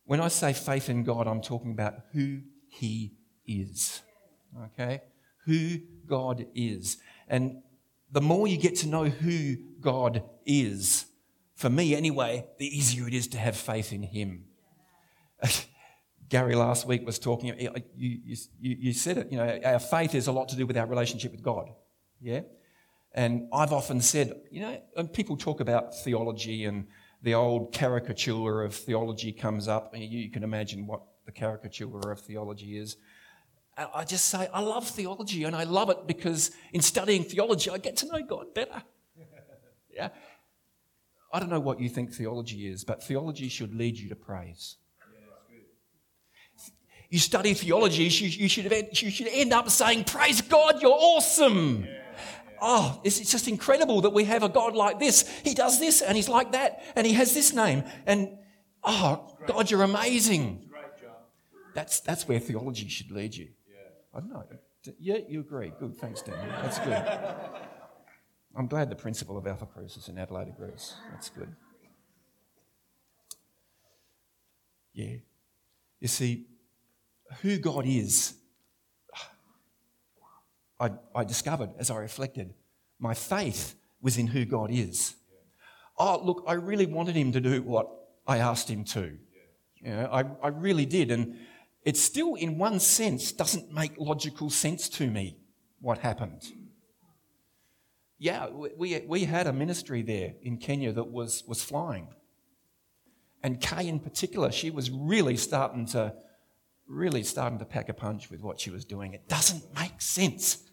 When 0.10 0.22
I 0.22 0.28
say 0.28 0.54
faith 0.54 0.90
in 0.90 1.04
God, 1.04 1.28
I'm 1.28 1.40
talking 1.40 1.72
about 1.72 1.94
who 2.14 2.40
He 2.68 3.14
is. 3.46 4.02
Okay? 4.66 5.04
Who 5.46 5.78
God 6.08 6.48
is. 6.56 6.98
And 7.28 7.62
the 8.12 8.20
more 8.20 8.48
you 8.48 8.58
get 8.58 8.76
to 8.78 8.88
know 8.88 9.04
who 9.04 9.58
God 9.80 10.24
is, 10.48 11.06
for 11.54 11.70
me 11.70 11.94
anyway, 11.94 12.48
the 12.58 12.66
easier 12.66 13.08
it 13.08 13.14
is 13.14 13.28
to 13.28 13.38
have 13.38 13.56
faith 13.56 13.94
in 13.94 14.02
Him. 14.02 14.46
Gary 16.30 16.56
last 16.56 16.88
week 16.88 17.06
was 17.06 17.20
talking, 17.20 17.54
you, 17.60 17.72
you, 17.96 18.38
you, 18.60 18.94
said 18.94 19.20
it, 19.20 19.32
you 19.32 19.38
know, 19.38 19.60
our 19.64 19.78
faith 19.78 20.16
is 20.16 20.26
a 20.26 20.32
lot 20.32 20.50
to 20.50 20.56
do 20.56 20.66
with 20.66 20.76
our 20.76 20.88
relationship 20.88 21.34
with 21.34 21.44
God. 21.44 21.70
Yeah? 22.20 22.42
And 23.14 23.48
I've 23.54 23.74
often 23.74 24.02
said, 24.02 24.42
you 24.50 24.62
know, 24.62 24.82
and 24.98 25.14
people 25.14 25.38
talk 25.38 25.60
about 25.60 25.96
theology 26.00 26.66
and 26.66 26.88
the 27.22 27.34
old 27.34 27.74
caricature 27.74 28.64
of 28.64 28.74
theology 28.74 29.32
comes 29.32 29.68
up. 29.68 29.94
And 29.94 30.04
you 30.04 30.30
can 30.30 30.44
imagine 30.44 30.88
what 30.88 31.02
the 31.26 31.32
caricature 31.32 32.12
of 32.12 32.20
theology 32.22 32.78
is. 32.78 32.98
I 33.78 34.04
just 34.04 34.26
say, 34.26 34.50
I 34.54 34.60
love 34.60 34.88
theology 34.88 35.46
and 35.46 35.56
I 35.56 35.64
love 35.64 35.90
it 35.90 36.06
because 36.06 36.52
in 36.74 36.82
studying 36.82 37.24
theology, 37.24 37.70
I 37.70 37.78
get 37.78 37.96
to 37.98 38.08
know 38.08 38.22
God 38.22 38.54
better. 38.54 38.84
yeah. 39.96 40.10
I 41.34 41.40
don't 41.40 41.50
know 41.50 41.62
what 41.62 41.80
you 41.80 41.88
think 41.88 42.12
theology 42.12 42.68
is, 42.68 42.84
but 42.84 43.04
theology 43.04 43.48
should 43.48 43.74
lead 43.74 43.98
you 43.98 44.10
to 44.10 44.16
praise. 44.16 44.78
you 47.10 47.20
study 47.20 47.54
theology, 47.54 48.04
you, 48.04 48.28
you, 48.28 48.50
should, 48.50 49.02
you 49.02 49.12
should 49.12 49.28
end 49.28 49.54
up 49.54 49.70
saying, 49.70 50.04
Praise 50.04 50.42
God, 50.42 50.82
you're 50.82 50.92
awesome. 50.92 51.86
Yeah 51.86 51.99
oh, 52.62 53.00
it's, 53.04 53.20
it's 53.20 53.32
just 53.32 53.48
incredible 53.48 54.02
that 54.02 54.12
we 54.12 54.26
have 54.26 54.44
a 54.44 54.50
God 54.50 54.76
like 54.76 55.00
this. 55.00 55.28
He 55.44 55.54
does 55.54 55.80
this 55.80 56.02
and 56.02 56.16
he's 56.16 56.30
like 56.30 56.52
that 56.54 56.84
and 56.96 57.06
he 57.06 57.14
has 57.14 57.34
this 57.34 57.54
name. 57.54 57.84
And 58.06 58.38
oh, 58.84 59.36
God, 59.48 59.70
you're 59.70 59.84
amazing. 59.84 60.70
That's, 61.74 62.00
that's 62.00 62.28
where 62.28 62.40
theology 62.40 62.88
should 62.88 63.12
lead 63.12 63.36
you. 63.36 63.50
I 64.14 64.20
don't 64.20 64.30
know. 64.30 64.44
Yeah, 65.00 65.18
you 65.28 65.42
agree. 65.42 65.72
Good. 65.80 65.98
Thanks, 65.98 66.22
Dan. 66.22 66.36
That's 66.64 66.80
good. 66.80 67.04
I'm 68.56 68.68
glad 68.68 68.90
the 68.90 68.96
principal 68.96 69.38
of 69.38 69.46
Alpha 69.46 69.66
Crucis 69.66 70.08
in 70.08 70.18
Adelaide 70.18 70.48
agrees. 70.48 70.96
That's 71.12 71.30
good. 71.30 71.56
Yeah. 74.94 75.18
You 76.00 76.08
see, 76.08 76.48
who 77.42 77.58
God 77.58 77.86
is 77.86 78.39
I, 80.80 80.92
I 81.14 81.24
discovered 81.24 81.72
as 81.78 81.92
I 81.92 81.98
reflected 81.98 82.54
my 83.00 83.14
faith 83.14 83.76
was 84.02 84.18
in 84.18 84.28
who 84.28 84.46
God 84.46 84.72
is. 84.72 85.16
Oh, 85.98 86.20
look, 86.24 86.44
I 86.48 86.54
really 86.54 86.86
wanted 86.86 87.16
him 87.16 87.32
to 87.34 87.42
do 87.42 87.62
what 87.62 87.88
I 88.28 88.38
asked 88.38 88.70
him 88.70 88.84
to. 88.86 89.18
You 89.82 89.90
know, 89.90 90.10
I, 90.12 90.24
I 90.44 90.50
really 90.50 90.86
did. 90.86 91.12
And 91.12 91.38
it 91.84 91.98
still, 91.98 92.36
in 92.36 92.58
one 92.58 92.80
sense, 92.80 93.32
doesn't 93.32 93.74
make 93.74 93.98
logical 93.98 94.50
sense 94.50 94.88
to 94.90 95.10
me 95.10 95.38
what 95.82 96.00
happened. 96.00 96.44
Yeah, 98.18 98.50
we, 98.50 99.02
we 99.08 99.24
had 99.26 99.48
a 99.48 99.54
ministry 99.54 100.02
there 100.02 100.34
in 100.42 100.58
Kenya 100.58 100.92
that 100.94 101.10
was, 101.10 101.44
was 101.48 101.64
flying. 101.64 102.10
And 103.42 103.62
Kay, 103.62 103.88
in 103.88 104.00
particular, 104.00 104.52
she 104.52 104.70
was 104.70 104.92
really 104.92 105.38
starting 105.38 105.86
to 105.88 106.14
really 106.90 107.22
starting 107.22 107.60
to 107.60 107.66
pack 107.66 107.88
a 107.88 107.94
punch 107.94 108.32
with 108.32 108.42
what 108.42 108.60
she 108.60 108.72
was 108.72 108.84
doing. 108.84 109.14
It 109.14 109.30
doesn't 109.30 109.64
make 109.76 110.02
sense. 110.02 110.69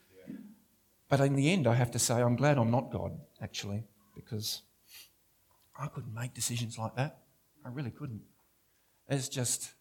But 1.08 1.20
in 1.20 1.36
the 1.36 1.50
end, 1.52 1.66
I 1.66 1.74
have 1.74 1.90
to 1.92 1.98
say, 1.98 2.14
I'm 2.14 2.36
glad 2.36 2.58
I'm 2.58 2.70
not 2.70 2.90
God, 2.90 3.12
actually, 3.40 3.84
because 4.14 4.62
I 5.78 5.86
couldn't 5.86 6.14
make 6.14 6.34
decisions 6.34 6.78
like 6.78 6.96
that. 6.96 7.18
I 7.64 7.68
really 7.68 7.90
couldn't. 7.90 8.22
It's 9.08 9.28
just, 9.28 9.72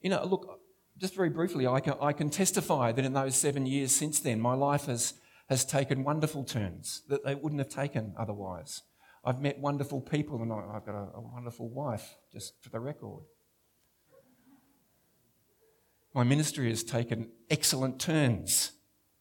you 0.00 0.08
know, 0.08 0.24
look, 0.24 0.60
just 0.96 1.14
very 1.14 1.28
briefly, 1.28 1.66
I 1.66 1.80
can, 1.80 1.94
I 2.00 2.12
can 2.12 2.30
testify 2.30 2.92
that 2.92 3.04
in 3.04 3.12
those 3.12 3.36
seven 3.36 3.66
years 3.66 3.92
since 3.92 4.20
then, 4.20 4.40
my 4.40 4.54
life 4.54 4.86
has, 4.86 5.14
has 5.48 5.64
taken 5.64 6.04
wonderful 6.04 6.42
turns 6.42 7.02
that 7.08 7.24
they 7.24 7.34
wouldn't 7.34 7.60
have 7.60 7.68
taken 7.68 8.14
otherwise. 8.18 8.82
I've 9.24 9.40
met 9.40 9.58
wonderful 9.58 10.00
people 10.00 10.40
and 10.40 10.52
I've 10.52 10.86
got 10.86 10.94
a, 10.94 11.16
a 11.16 11.20
wonderful 11.20 11.68
wife, 11.68 12.14
just 12.32 12.54
for 12.62 12.70
the 12.70 12.80
record. 12.80 13.24
My 16.14 16.24
ministry 16.24 16.70
has 16.70 16.82
taken 16.82 17.30
excellent 17.50 18.00
turns 18.00 18.72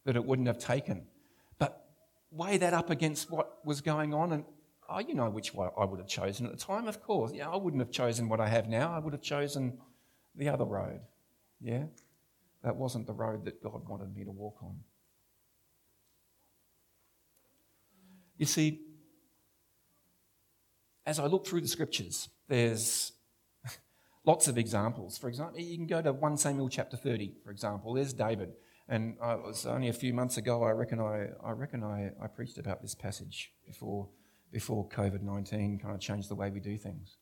that 0.08 0.16
it 0.16 0.24
wouldn't 0.24 0.48
have 0.48 0.58
taken. 0.58 1.06
But 1.60 1.86
weigh 2.32 2.58
that 2.60 2.74
up 2.74 2.90
against 2.90 3.30
what 3.30 3.58
was 3.66 3.82
going 3.82 4.14
on, 4.14 4.32
and 4.32 4.46
oh, 4.88 5.00
you 5.00 5.14
know 5.14 5.30
which 5.30 5.54
one 5.54 5.70
I 5.78 5.84
would 5.84 6.00
have 6.00 6.08
chosen 6.08 6.46
at 6.46 6.54
the 6.54 6.58
time, 6.58 6.88
of 6.88 7.04
course. 7.04 7.34
Yeah, 7.34 7.50
I 7.50 7.58
wouldn't 7.58 7.82
have 7.82 7.92
chosen 7.92 8.30
what 8.30 8.40
I 8.40 8.48
have 8.48 8.70
now. 8.70 8.94
I 8.94 9.00
would 9.00 9.12
have 9.12 9.22
chosen 9.22 9.78
the 10.34 10.48
other 10.48 10.64
road. 10.64 11.02
Yeah? 11.60 11.84
That 12.64 12.78
wasn't 12.78 13.06
the 13.06 13.14
road 13.14 13.44
that 13.46 13.62
God 13.62 13.86
wanted 13.86 14.16
me 14.16 14.24
to 14.24 14.32
walk 14.32 14.56
on. 14.64 14.78
You 18.38 18.46
see, 18.46 18.80
as 21.06 21.20
I 21.20 21.26
look 21.26 21.46
through 21.46 21.62
the 21.62 21.68
scriptures, 21.68 22.30
there's 22.48 23.12
lots 24.26 24.48
of 24.48 24.58
examples. 24.58 25.18
For 25.18 25.28
example, 25.28 25.60
you 25.60 25.76
can 25.76 25.88
go 25.88 26.02
to 26.02 26.14
1 26.14 26.38
Samuel 26.38 26.70
chapter 26.70 26.96
30, 26.96 27.34
for 27.44 27.52
example. 27.52 27.94
There's 27.94 28.14
David. 28.14 28.54
And 28.90 29.18
uh, 29.22 29.38
it 29.38 29.46
was 29.46 29.66
only 29.66 29.90
a 29.90 29.94
few 29.94 30.14
months 30.14 30.38
ago, 30.38 30.64
I 30.64 30.72
reckon 30.72 31.00
I, 31.00 31.28
I, 31.44 31.52
reckon 31.52 31.84
I, 31.84 32.12
I 32.22 32.28
preached 32.28 32.58
about 32.58 32.82
this 32.82 32.96
passage 32.96 33.52
before, 33.66 34.08
before 34.52 34.88
COVID 34.88 35.22
19 35.22 35.80
kind 35.80 35.94
of 35.94 36.00
changed 36.00 36.30
the 36.30 36.36
way 36.36 36.50
we 36.50 36.60
do 36.60 36.78
things. 36.78 37.18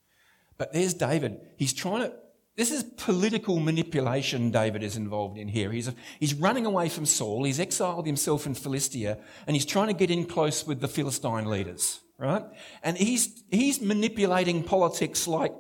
But 0.58 0.74
there's 0.74 0.94
David. 0.94 1.40
He's 1.58 1.74
trying 1.74 2.04
to, 2.04 2.14
this 2.56 2.72
is 2.72 2.84
political 2.84 3.60
manipulation 3.60 4.52
David 4.52 4.84
is 4.84 4.96
involved 4.96 5.38
in 5.38 5.48
here. 5.48 5.72
He's, 5.72 5.88
a, 5.88 5.96
he's 6.20 6.36
running 6.36 6.66
away 6.66 6.88
from 6.88 7.06
Saul. 7.06 7.44
He's 7.44 7.60
exiled 7.60 8.06
himself 8.06 8.46
in 8.46 8.54
Philistia 8.54 9.18
and 9.48 9.56
he's 9.56 9.66
trying 9.66 9.88
to 9.88 9.94
get 9.94 10.12
in 10.12 10.26
close 10.26 10.66
with 10.66 10.82
the 10.82 10.88
Philistine 10.88 11.50
leaders, 11.50 12.00
right? 12.18 12.44
And 12.84 12.96
he's, 12.96 13.44
he's 13.50 13.82
manipulating 13.82 14.64
politics 14.64 15.28
like 15.28 15.54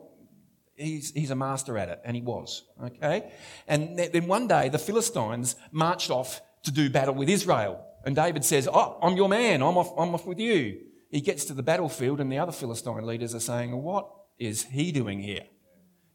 he's, 0.75 1.11
he's 1.11 1.31
a 1.31 1.35
master 1.35 1.77
at 1.77 1.89
it, 1.89 2.01
and 2.03 2.15
he 2.15 2.21
was, 2.21 2.63
okay? 2.83 3.31
And 3.67 3.97
then 3.97 4.27
one 4.27 4.47
day 4.47 4.69
the 4.69 4.79
Philistines 4.79 5.55
marched 5.71 6.09
off 6.09 6.41
to 6.63 6.71
do 6.71 6.89
battle 6.89 7.13
with 7.13 7.29
Israel. 7.29 7.85
And 8.05 8.15
David 8.15 8.45
says, 8.45 8.67
Oh, 8.71 8.99
I'm 9.01 9.15
your 9.17 9.29
man, 9.29 9.61
I'm 9.61 9.77
off, 9.77 9.91
I'm 9.97 10.13
off 10.13 10.25
with 10.25 10.39
you. 10.39 10.79
He 11.09 11.21
gets 11.21 11.45
to 11.45 11.53
the 11.53 11.63
battlefield, 11.63 12.19
and 12.19 12.31
the 12.31 12.37
other 12.37 12.51
Philistine 12.51 13.05
leaders 13.05 13.33
are 13.33 13.39
saying, 13.39 13.75
What 13.75 14.09
is 14.37 14.63
he 14.63 14.91
doing 14.91 15.19
here? 15.19 15.43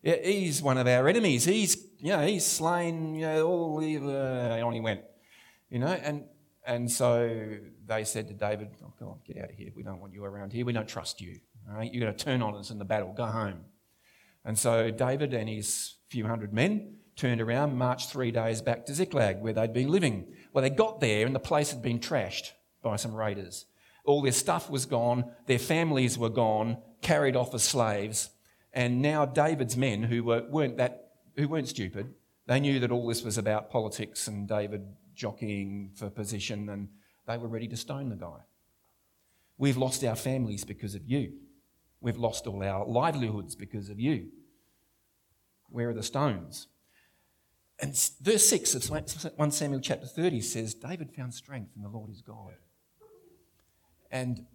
He's 0.03 0.63
one 0.63 0.79
of 0.79 0.87
our 0.87 1.09
enemies. 1.09 1.45
He's, 1.45 1.77
you 1.99 2.13
know, 2.13 2.27
he's 2.27 2.47
slain, 2.47 3.15
you 3.15 3.27
know, 3.27 3.47
all 3.47 3.81
the, 3.81 3.99
uh, 3.99 4.67
on 4.67 4.73
he 4.73 4.81
went, 4.81 5.03
you 5.69 5.79
know, 5.79 5.89
and, 5.89 6.25
and 6.67 6.91
so 6.91 7.59
they 7.87 8.05
said 8.05 8.29
to 8.29 8.35
David, 8.35 8.69
oh, 8.83 9.19
get 9.27 9.37
out 9.39 9.51
of 9.51 9.57
here. 9.57 9.71
We 9.75 9.83
don't 9.83 10.01
want 10.01 10.15
you 10.15 10.25
around 10.25 10.53
here. 10.53 10.65
We 10.65 10.73
don't 10.73 10.89
trust 10.89 11.21
you. 11.21 11.41
All 11.69 11.77
right? 11.77 11.93
You're 11.93 12.05
going 12.05 12.17
to 12.17 12.25
turn 12.25 12.41
on 12.41 12.55
us 12.55 12.71
in 12.71 12.79
the 12.79 12.85
battle. 12.85 13.13
Go 13.13 13.27
home. 13.27 13.65
And 14.45 14.59
so 14.59 14.91
David 14.91 15.35
and 15.35 15.49
his 15.49 15.97
few 16.09 16.27
hundred 16.27 16.53
men 16.53 16.97
turned 17.17 17.41
around, 17.41 17.77
marched 17.77 18.11
three 18.11 18.31
days 18.31 18.63
back 18.63 18.87
to 18.87 18.95
Ziklag, 18.95 19.41
where 19.41 19.53
they'd 19.53 19.73
been 19.73 19.91
living. 19.91 20.33
Well, 20.53 20.63
they 20.63 20.71
got 20.71 21.01
there 21.01 21.27
and 21.27 21.35
the 21.35 21.41
place 21.41 21.71
had 21.71 21.83
been 21.83 21.99
trashed 21.99 22.53
by 22.83 22.97
some 22.97 23.15
raiders. 23.15 23.67
All 24.05 24.23
their 24.23 24.33
stuff 24.33 24.71
was 24.71 24.87
gone, 24.87 25.31
their 25.47 25.59
families 25.59 26.17
were 26.17 26.31
gone, 26.31 26.79
carried 27.03 27.37
off 27.37 27.55
as 27.55 27.63
slaves. 27.63 28.31
And 28.73 29.03
now 29.03 29.27
David's 29.27 29.77
men, 29.77 30.03
who 30.03 30.25
were, 30.25 30.47
weren't 30.49 30.79
that, 30.79 31.11
who 31.37 31.49
weren't 31.49 31.69
stupid, 31.69 32.15
they 32.47 32.61
knew 32.61 32.81
that 32.81 32.91
all 32.91 33.07
this 33.07 33.23
was 33.23 33.39
about 33.39 33.71
politics 33.71 34.27
and 34.27 34.49
David 34.49 34.83
jockeying 35.15 35.91
for 35.95 36.09
position, 36.09 36.69
and 36.71 36.89
they 37.27 37.37
were 37.37 37.49
ready 37.49 37.69
to 37.69 37.77
stone 37.77 38.09
the 38.09 38.17
guy. 38.17 38.41
We've 39.59 39.77
lost 39.77 40.03
our 40.05 40.17
families 40.17 40.65
because 40.65 40.95
of 40.95 41.07
you. 41.07 41.35
We've 42.01 42.17
lost 42.17 42.47
all 42.47 42.63
our 42.63 42.87
livelihoods 42.87 43.55
because 43.55 43.91
of 43.91 44.01
you. 44.01 44.29
Where 45.69 45.91
are 45.91 45.95
the 45.95 46.03
stones? 46.03 46.69
And 47.79 47.99
verse 48.21 48.47
6 48.49 48.75
of 48.75 49.35
1 49.37 49.51
Samuel 49.53 49.81
chapter 49.81 50.07
30 50.07 50.41
says, 50.43 50.75
David 50.75 51.13
found 51.13 51.33
strength 51.33 51.71
in 51.77 51.83
the 51.83 51.89
Lord 51.89 52.11
his 52.11 52.21
God. 52.21 52.55
And 54.11 54.47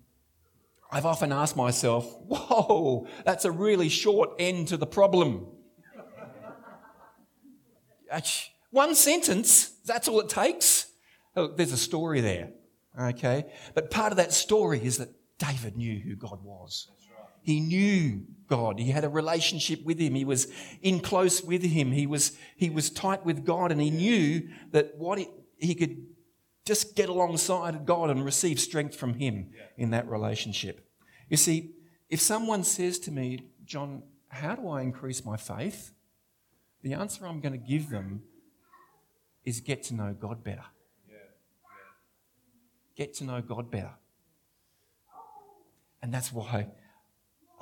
I've 0.91 1.06
often 1.06 1.32
asked 1.32 1.56
myself, 1.56 2.06
whoa, 2.28 3.08
that's 3.26 3.46
a 3.46 3.52
really 3.52 3.89
short 3.89 4.32
end 4.39 4.67
to 4.69 4.78
the 4.78 4.86
problem. 4.86 5.48
One 8.69 8.93
sentence, 8.96 9.69
that's 9.86 10.08
all 10.08 10.19
it 10.19 10.30
takes. 10.30 10.88
Oh, 11.36 11.48
there's 11.48 11.72
a 11.72 11.78
story 11.78 12.22
there, 12.22 12.50
okay? 13.00 13.46
But 13.74 13.89
part 13.89 14.12
of 14.12 14.17
that 14.17 14.34
story 14.34 14.80
is 14.84 14.98
that 14.98 15.10
David 15.38 15.76
knew 15.76 16.00
who 16.00 16.15
God 16.15 16.43
was. 16.43 16.89
He 17.45 17.60
knew 17.60 18.25
God. 18.47 18.79
He 18.79 18.89
had 18.89 19.03
a 19.03 19.10
relationship 19.10 19.86
with 19.86 19.99
him. 19.99 20.15
He 20.15 20.25
was 20.25 20.51
in 20.81 20.99
close 20.99 21.43
with 21.43 21.62
him. 21.62 21.91
He 21.91 22.08
was, 22.08 22.36
he 22.55 22.71
was 22.71 22.89
tight 22.89 23.23
with 23.23 23.45
God 23.45 23.71
and 23.71 23.79
he 23.79 23.91
knew 23.91 24.49
that 24.71 24.97
what 24.97 25.19
he, 25.19 25.29
he 25.60 25.75
could 25.75 26.08
just 26.65 26.95
get 26.95 27.08
alongside 27.08 27.86
God 27.86 28.10
and 28.10 28.25
receive 28.25 28.60
strength 28.60 28.95
from 28.95 29.13
him 29.13 29.51
in 29.77 29.91
that 29.91 30.10
relationship. 30.10 30.89
You 31.29 31.38
see, 31.38 31.75
if 32.10 32.19
someone 32.19 32.63
says 32.63 32.97
to 32.99 33.12
me, 33.12 33.51
John, 33.63 34.01
how 34.29 34.55
do 34.55 34.67
I 34.67 34.81
increase 34.81 35.23
my 35.23 35.38
faith? 35.38 35.93
The 36.81 36.93
answer 36.93 37.27
I'm 37.27 37.41
going 37.41 37.53
to 37.53 37.60
give 37.60 37.91
them 37.91 38.23
is 39.43 39.60
get 39.60 39.84
to 39.84 39.93
know 39.93 40.15
God 40.19 40.43
better. 40.43 40.65
Get 42.95 43.13
to 43.15 43.23
know 43.23 43.41
God 43.41 43.69
better. 43.69 43.93
And 46.01 46.12
that's 46.12 46.34
why 46.34 46.69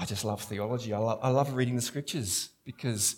I 0.03 0.05
just 0.05 0.25
love 0.25 0.41
theology. 0.41 0.91
I 0.91 0.97
love, 0.97 1.19
I 1.23 1.29
love 1.29 1.53
reading 1.53 1.77
the 1.77 1.81
scriptures 1.81 2.49
because 2.65 3.15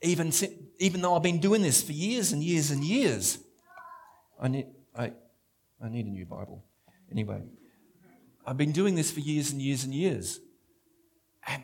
even, 0.00 0.32
even 0.78 1.02
though 1.02 1.14
I've 1.14 1.22
been 1.22 1.38
doing 1.38 1.60
this 1.60 1.82
for 1.82 1.92
years 1.92 2.32
and 2.32 2.42
years 2.42 2.70
and 2.70 2.82
years, 2.82 3.36
I 4.40 4.48
need, 4.48 4.68
I, 4.96 5.12
I 5.84 5.90
need 5.90 6.06
a 6.06 6.08
new 6.08 6.24
Bible. 6.24 6.64
Anyway, 7.10 7.42
I've 8.46 8.56
been 8.56 8.72
doing 8.72 8.94
this 8.94 9.10
for 9.10 9.20
years 9.20 9.50
and 9.50 9.60
years 9.60 9.84
and 9.84 9.92
years. 9.92 10.40
And 11.46 11.62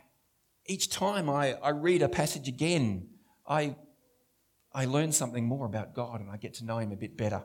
each 0.66 0.90
time 0.90 1.30
I, 1.30 1.54
I 1.62 1.70
read 1.70 2.02
a 2.02 2.08
passage 2.10 2.48
again, 2.48 3.08
I, 3.48 3.76
I 4.74 4.84
learn 4.84 5.10
something 5.10 5.46
more 5.46 5.64
about 5.64 5.94
God 5.94 6.20
and 6.20 6.30
I 6.30 6.36
get 6.36 6.52
to 6.56 6.66
know 6.66 6.76
Him 6.76 6.92
a 6.92 6.96
bit 6.96 7.16
better. 7.16 7.44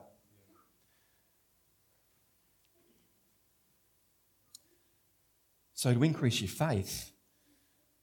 So, 5.84 5.94
to 5.94 6.02
increase 6.02 6.40
your 6.40 6.48
faith, 6.48 7.12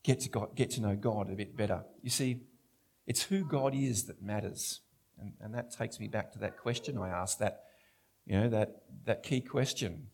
get 0.02 0.20
to, 0.20 0.28
God, 0.28 0.54
get 0.54 0.68
to 0.72 0.82
know 0.82 0.94
God 0.94 1.32
a 1.32 1.34
bit 1.34 1.56
better. 1.56 1.82
You 2.02 2.10
see, 2.10 2.42
it's 3.06 3.22
who 3.22 3.42
God 3.42 3.74
is 3.74 4.04
that 4.04 4.20
matters. 4.20 4.80
And, 5.18 5.32
and 5.40 5.54
that 5.54 5.70
takes 5.70 5.98
me 5.98 6.06
back 6.06 6.30
to 6.32 6.38
that 6.40 6.58
question 6.58 6.98
I 6.98 7.08
asked 7.08 7.38
that, 7.38 7.62
you 8.26 8.38
know, 8.38 8.50
that, 8.50 8.82
that 9.06 9.22
key 9.22 9.40
question. 9.40 10.08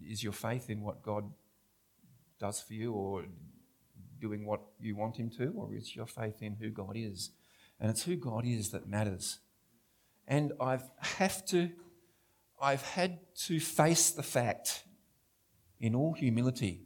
Is 0.00 0.22
your 0.22 0.32
faith 0.32 0.70
in 0.70 0.80
what 0.80 1.02
God 1.02 1.24
does 2.38 2.60
for 2.60 2.74
you 2.74 2.92
or 2.92 3.24
doing 4.20 4.46
what 4.46 4.60
you 4.78 4.94
want 4.94 5.16
Him 5.16 5.28
to, 5.38 5.48
or 5.56 5.74
is 5.74 5.96
your 5.96 6.06
faith 6.06 6.40
in 6.40 6.54
who 6.54 6.70
God 6.70 6.92
is? 6.94 7.32
And 7.80 7.90
it's 7.90 8.04
who 8.04 8.14
God 8.14 8.46
is 8.46 8.70
that 8.70 8.86
matters. 8.86 9.40
And 10.28 10.52
I've 10.60 10.88
have 11.00 11.44
to, 11.46 11.70
I've 12.62 12.82
had 12.82 13.18
to 13.46 13.58
face 13.58 14.12
the 14.12 14.22
fact 14.22 14.84
in 15.80 15.96
all 15.96 16.12
humility 16.12 16.84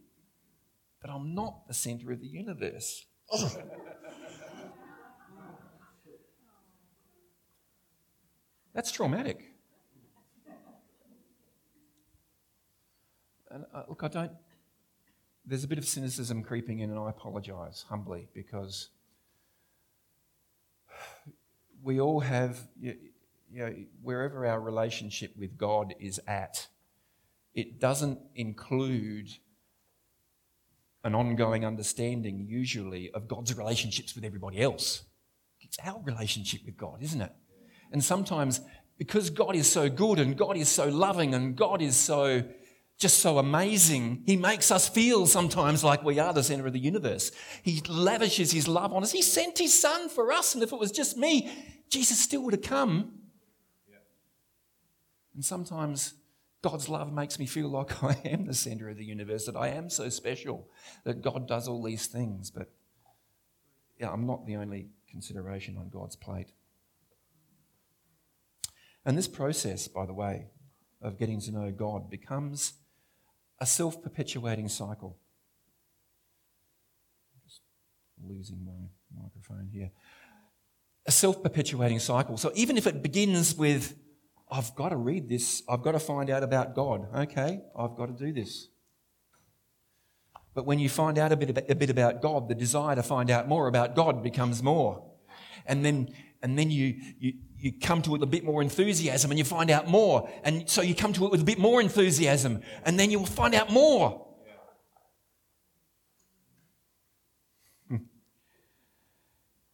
but 1.02 1.10
I'm 1.10 1.34
not 1.34 1.66
the 1.66 1.74
center 1.74 2.12
of 2.12 2.20
the 2.20 2.28
universe. 2.28 3.04
That's 8.74 8.90
traumatic. 8.90 9.52
And 13.50 13.66
uh, 13.74 13.82
look, 13.88 14.02
I 14.02 14.08
don't. 14.08 14.32
There's 15.44 15.64
a 15.64 15.68
bit 15.68 15.76
of 15.76 15.84
cynicism 15.84 16.42
creeping 16.42 16.78
in, 16.78 16.88
and 16.90 16.98
I 16.98 17.10
apologize 17.10 17.84
humbly 17.88 18.28
because 18.32 18.88
we 21.82 22.00
all 22.00 22.20
have, 22.20 22.60
you 22.80 22.96
know, 23.50 23.74
wherever 24.02 24.46
our 24.46 24.60
relationship 24.60 25.36
with 25.36 25.58
God 25.58 25.94
is 26.00 26.18
at, 26.26 26.68
it 27.54 27.78
doesn't 27.78 28.20
include 28.34 29.28
an 31.04 31.14
ongoing 31.14 31.64
understanding, 31.64 32.46
usually, 32.48 33.10
of 33.12 33.28
God's 33.28 33.56
relationships 33.56 34.14
with 34.14 34.24
everybody 34.24 34.60
else. 34.60 35.02
It's 35.60 35.78
our 35.84 36.00
relationship 36.02 36.60
with 36.64 36.76
God, 36.76 37.02
isn't 37.02 37.20
it? 37.20 37.32
And 37.92 38.02
sometimes, 38.02 38.60
because 38.98 39.30
God 39.30 39.56
is 39.56 39.70
so 39.70 39.88
good 39.88 40.18
and 40.18 40.36
God 40.36 40.56
is 40.56 40.68
so 40.68 40.88
loving 40.88 41.34
and 41.34 41.56
God 41.56 41.82
is 41.82 41.96
so 41.96 42.44
just 42.98 43.18
so 43.18 43.38
amazing, 43.38 44.22
He 44.26 44.36
makes 44.36 44.70
us 44.70 44.88
feel 44.88 45.26
sometimes 45.26 45.82
like 45.82 46.04
we 46.04 46.20
are 46.20 46.32
the 46.32 46.42
center 46.42 46.66
of 46.66 46.72
the 46.72 46.78
universe. 46.78 47.32
He 47.62 47.82
lavishes 47.88 48.52
His 48.52 48.68
love 48.68 48.92
on 48.92 49.02
us. 49.02 49.10
He 49.10 49.22
sent 49.22 49.58
His 49.58 49.78
Son 49.78 50.08
for 50.08 50.30
us, 50.30 50.54
and 50.54 50.62
if 50.62 50.72
it 50.72 50.78
was 50.78 50.92
just 50.92 51.16
me, 51.16 51.50
Jesus 51.88 52.20
still 52.20 52.42
would 52.44 52.52
have 52.52 52.62
come. 52.62 53.18
And 55.34 55.44
sometimes 55.44 56.14
God's 56.62 56.88
love 56.88 57.12
makes 57.12 57.38
me 57.38 57.46
feel 57.46 57.68
like 57.68 58.02
I 58.04 58.16
am 58.24 58.46
the 58.46 58.54
center 58.54 58.88
of 58.88 58.96
the 58.96 59.04
universe, 59.04 59.46
that 59.46 59.56
I 59.56 59.68
am 59.68 59.90
so 59.90 60.08
special, 60.08 60.68
that 61.04 61.20
God 61.20 61.48
does 61.48 61.68
all 61.68 61.82
these 61.82 62.06
things. 62.06 62.50
But 62.50 62.70
yeah, 63.98 64.10
I'm 64.10 64.26
not 64.26 64.46
the 64.46 64.56
only 64.56 64.88
consideration 65.10 65.76
on 65.76 65.90
God's 65.90 66.16
plate. 66.16 66.52
And 69.04 69.18
this 69.18 69.28
process, 69.28 69.88
by 69.88 70.06
the 70.06 70.14
way, 70.14 70.46
of 71.00 71.18
getting 71.18 71.40
to 71.40 71.50
know 71.50 71.72
God 71.72 72.08
becomes 72.08 72.74
a 73.58 73.66
self 73.66 74.00
perpetuating 74.00 74.68
cycle. 74.68 75.18
Just 77.44 77.60
losing 78.24 78.64
my 78.64 79.22
microphone 79.22 79.68
here. 79.72 79.90
A 81.06 81.10
self 81.10 81.42
perpetuating 81.42 81.98
cycle. 81.98 82.36
So 82.36 82.52
even 82.54 82.76
if 82.76 82.86
it 82.86 83.02
begins 83.02 83.56
with 83.56 83.96
I've 84.52 84.74
got 84.74 84.90
to 84.90 84.96
read 84.96 85.30
this. 85.30 85.62
I've 85.66 85.82
got 85.82 85.92
to 85.92 85.98
find 85.98 86.28
out 86.28 86.42
about 86.42 86.74
God. 86.74 87.08
Okay, 87.14 87.62
I've 87.74 87.96
got 87.96 88.06
to 88.06 88.12
do 88.12 88.34
this. 88.34 88.68
But 90.54 90.66
when 90.66 90.78
you 90.78 90.90
find 90.90 91.16
out 91.16 91.32
a 91.32 91.36
bit, 91.36 91.48
about, 91.48 91.70
a 91.70 91.74
bit 91.74 91.88
about 91.88 92.20
God, 92.20 92.50
the 92.50 92.54
desire 92.54 92.94
to 92.94 93.02
find 93.02 93.30
out 93.30 93.48
more 93.48 93.66
about 93.66 93.96
God 93.96 94.22
becomes 94.22 94.62
more. 94.62 95.10
And 95.64 95.82
then, 95.82 96.12
and 96.42 96.58
then 96.58 96.70
you, 96.70 96.96
you, 97.18 97.32
you 97.56 97.72
come 97.80 98.02
to 98.02 98.10
it 98.10 98.12
with 98.20 98.22
a 98.24 98.26
bit 98.26 98.44
more 98.44 98.60
enthusiasm 98.60 99.30
and 99.30 99.38
you 99.38 99.44
find 99.44 99.70
out 99.70 99.88
more. 99.88 100.28
And 100.44 100.68
so 100.68 100.82
you 100.82 100.94
come 100.94 101.14
to 101.14 101.24
it 101.24 101.30
with 101.30 101.40
a 101.40 101.44
bit 101.44 101.58
more 101.58 101.80
enthusiasm 101.80 102.60
and 102.84 103.00
then 103.00 103.10
you'll 103.10 103.24
find 103.24 103.54
out 103.54 103.70
more. 103.70 104.26
Hmm. 107.88 107.96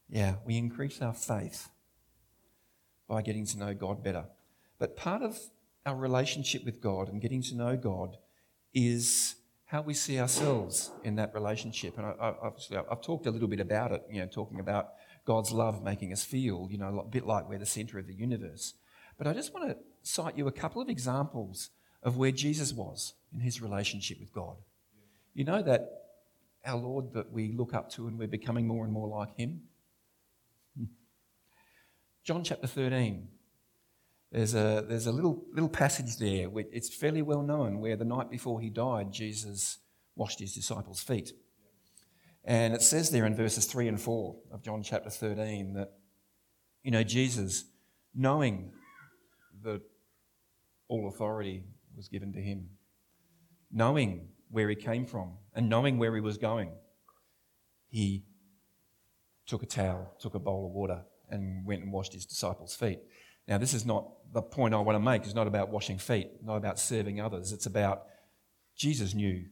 yeah, 0.08 0.36
we 0.46 0.56
increase 0.56 1.02
our 1.02 1.14
faith 1.14 1.68
by 3.08 3.22
getting 3.22 3.44
to 3.46 3.58
know 3.58 3.74
God 3.74 4.04
better. 4.04 4.26
But 4.78 4.96
part 4.96 5.22
of 5.22 5.38
our 5.84 5.96
relationship 5.96 6.64
with 6.64 6.80
God 6.80 7.08
and 7.08 7.20
getting 7.20 7.42
to 7.42 7.56
know 7.56 7.76
God 7.76 8.16
is 8.74 9.36
how 9.66 9.82
we 9.82 9.94
see 9.94 10.18
ourselves 10.18 10.90
in 11.04 11.16
that 11.16 11.34
relationship. 11.34 11.98
And 11.98 12.06
I, 12.06 12.34
I, 12.42 12.82
I've 12.90 13.02
talked 13.02 13.26
a 13.26 13.30
little 13.30 13.48
bit 13.48 13.60
about 13.60 13.92
it, 13.92 14.02
you 14.10 14.20
know, 14.20 14.26
talking 14.26 14.60
about 14.60 14.90
God's 15.26 15.52
love 15.52 15.82
making 15.82 16.12
us 16.12 16.24
feel, 16.24 16.68
you 16.70 16.78
know, 16.78 17.00
a 17.00 17.08
bit 17.08 17.26
like 17.26 17.48
we're 17.48 17.58
the 17.58 17.66
center 17.66 17.98
of 17.98 18.06
the 18.06 18.14
universe. 18.14 18.74
But 19.18 19.26
I 19.26 19.34
just 19.34 19.52
want 19.52 19.68
to 19.68 19.76
cite 20.02 20.38
you 20.38 20.46
a 20.46 20.52
couple 20.52 20.80
of 20.80 20.88
examples 20.88 21.70
of 22.02 22.16
where 22.16 22.30
Jesus 22.30 22.72
was 22.72 23.14
in 23.34 23.40
his 23.40 23.60
relationship 23.60 24.20
with 24.20 24.32
God. 24.32 24.56
You 25.34 25.44
know 25.44 25.62
that 25.62 25.90
our 26.64 26.78
Lord 26.78 27.12
that 27.12 27.30
we 27.30 27.52
look 27.52 27.74
up 27.74 27.90
to 27.92 28.06
and 28.06 28.18
we're 28.18 28.28
becoming 28.28 28.66
more 28.66 28.84
and 28.84 28.92
more 28.92 29.08
like 29.08 29.36
him? 29.36 29.62
Hmm. 30.78 30.84
John 32.24 32.44
chapter 32.44 32.66
13. 32.66 33.28
There's 34.30 34.54
a, 34.54 34.84
there's 34.86 35.06
a 35.06 35.12
little, 35.12 35.44
little 35.52 35.68
passage 35.68 36.18
there, 36.18 36.50
which 36.50 36.66
it's 36.70 36.94
fairly 36.94 37.22
well 37.22 37.42
known, 37.42 37.80
where 37.80 37.96
the 37.96 38.04
night 38.04 38.30
before 38.30 38.60
he 38.60 38.68
died, 38.68 39.12
Jesus 39.12 39.78
washed 40.16 40.40
his 40.40 40.54
disciples' 40.54 41.00
feet. 41.00 41.32
And 42.44 42.74
it 42.74 42.82
says 42.82 43.10
there 43.10 43.26
in 43.26 43.34
verses 43.34 43.64
3 43.66 43.88
and 43.88 44.00
4 44.00 44.36
of 44.52 44.62
John 44.62 44.82
chapter 44.82 45.10
13 45.10 45.74
that, 45.74 45.92
you 46.82 46.90
know, 46.90 47.02
Jesus, 47.02 47.64
knowing 48.14 48.72
that 49.62 49.82
all 50.88 51.08
authority 51.08 51.64
was 51.96 52.08
given 52.08 52.32
to 52.32 52.40
him, 52.40 52.70
knowing 53.70 54.28
where 54.50 54.68
he 54.68 54.74
came 54.74 55.04
from 55.04 55.34
and 55.54 55.68
knowing 55.68 55.98
where 55.98 56.14
he 56.14 56.20
was 56.20 56.38
going, 56.38 56.72
he 57.88 58.24
took 59.46 59.62
a 59.62 59.66
towel, 59.66 60.14
took 60.20 60.34
a 60.34 60.38
bowl 60.38 60.66
of 60.66 60.72
water, 60.72 61.02
and 61.30 61.66
went 61.66 61.82
and 61.82 61.92
washed 61.92 62.12
his 62.12 62.24
disciples' 62.24 62.74
feet. 62.74 63.00
Now, 63.48 63.58
this 63.58 63.72
is 63.74 63.86
not 63.86 64.06
the 64.32 64.42
point 64.42 64.74
I 64.74 64.78
want 64.78 64.96
to 64.96 65.00
make. 65.00 65.24
It's 65.24 65.34
not 65.34 65.46
about 65.46 65.70
washing 65.70 65.98
feet, 65.98 66.30
not 66.44 66.56
about 66.56 66.78
serving 66.78 67.20
others. 67.20 67.52
It's 67.52 67.66
about 67.66 68.04
Jesus 68.76 69.14
knew 69.14 69.46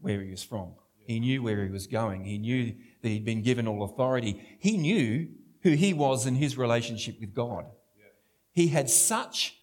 where 0.00 0.20
he 0.20 0.30
was 0.30 0.42
from. 0.42 0.74
He 1.06 1.18
knew 1.18 1.42
where 1.42 1.64
he 1.64 1.70
was 1.70 1.86
going. 1.86 2.24
He 2.24 2.38
knew 2.38 2.74
that 3.02 3.08
he'd 3.08 3.24
been 3.24 3.42
given 3.42 3.66
all 3.66 3.82
authority. 3.82 4.40
He 4.60 4.76
knew 4.76 5.28
who 5.62 5.70
he 5.70 5.92
was 5.92 6.26
in 6.26 6.36
his 6.36 6.56
relationship 6.56 7.18
with 7.20 7.34
God. 7.34 7.64
He 8.52 8.68
had 8.68 8.90
such 8.90 9.56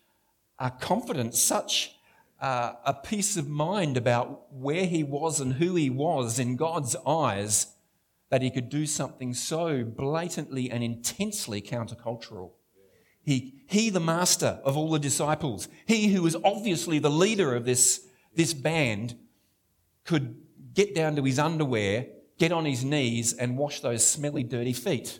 a 0.60 0.71
confidence, 0.71 1.39
such 1.39 1.95
a, 2.39 2.95
peace 3.04 3.38
of 3.38 3.47
mind 3.47 3.97
about 3.97 4.52
where 4.52 4.86
he 4.86 5.04
was 5.04 5.39
and 5.39 5.54
who 5.54 5.76
he 5.76 5.89
was 5.89 6.39
in 6.39 6.56
God's 6.56 6.95
eyes 7.06 7.67
that 8.30 8.41
he 8.41 8.50
could 8.50 8.69
do 8.69 8.86
something 8.86 9.34
so 9.34 9.84
blatantly 9.84 10.69
and 10.69 10.84
intensely 10.84 11.62
countercultural. 11.62 12.52
He, 13.27 13.55
he, 13.67 13.89
the 13.89 13.99
master 13.99 14.61
of 14.63 14.77
all 14.77 14.89
the 14.89 14.99
disciples, 14.99 15.67
he 15.85 16.13
who 16.13 16.21
was 16.21 16.37
obviously 16.45 16.97
the 16.97 17.09
leader 17.09 17.55
of 17.55 17.65
this, 17.65 18.07
this 18.33 18.53
band, 18.53 19.17
could 20.05 20.37
get 20.73 20.95
down 20.95 21.17
to 21.17 21.23
his 21.23 21.37
underwear, 21.37 22.07
get 22.39 22.53
on 22.53 22.63
his 22.63 22.85
knees, 22.85 23.33
and 23.33 23.57
wash 23.57 23.81
those 23.81 24.07
smelly, 24.07 24.43
dirty 24.43 24.71
feet. 24.71 25.19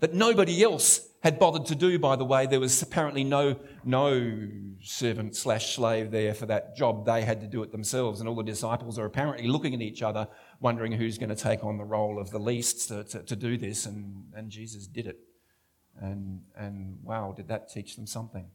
That 0.00 0.14
nobody 0.14 0.62
else 0.62 1.06
had 1.22 1.38
bothered 1.38 1.66
to 1.66 1.74
do, 1.74 1.98
by 1.98 2.16
the 2.16 2.24
way. 2.24 2.46
There 2.46 2.58
was 2.58 2.80
apparently 2.80 3.22
no, 3.22 3.56
no 3.84 4.48
servant 4.80 5.36
slash 5.36 5.76
slave 5.76 6.10
there 6.10 6.32
for 6.32 6.46
that 6.46 6.74
job. 6.74 7.04
They 7.04 7.20
had 7.20 7.42
to 7.42 7.46
do 7.46 7.62
it 7.62 7.70
themselves. 7.70 8.20
And 8.20 8.30
all 8.30 8.34
the 8.34 8.42
disciples 8.42 8.98
are 8.98 9.04
apparently 9.04 9.46
looking 9.46 9.74
at 9.74 9.82
each 9.82 10.00
other, 10.00 10.26
wondering 10.58 10.92
who's 10.92 11.18
going 11.18 11.28
to 11.28 11.36
take 11.36 11.62
on 11.62 11.76
the 11.76 11.84
role 11.84 12.18
of 12.18 12.30
the 12.30 12.40
least 12.40 12.88
to, 12.88 13.04
to, 13.04 13.22
to 13.24 13.36
do 13.36 13.58
this. 13.58 13.84
And, 13.84 14.24
and 14.34 14.48
Jesus 14.48 14.86
did 14.86 15.06
it. 15.06 15.18
And, 16.00 16.42
and 16.56 16.98
wow, 17.02 17.34
did 17.36 17.48
that 17.48 17.70
teach 17.70 17.96
them 17.96 18.06
something? 18.06 18.46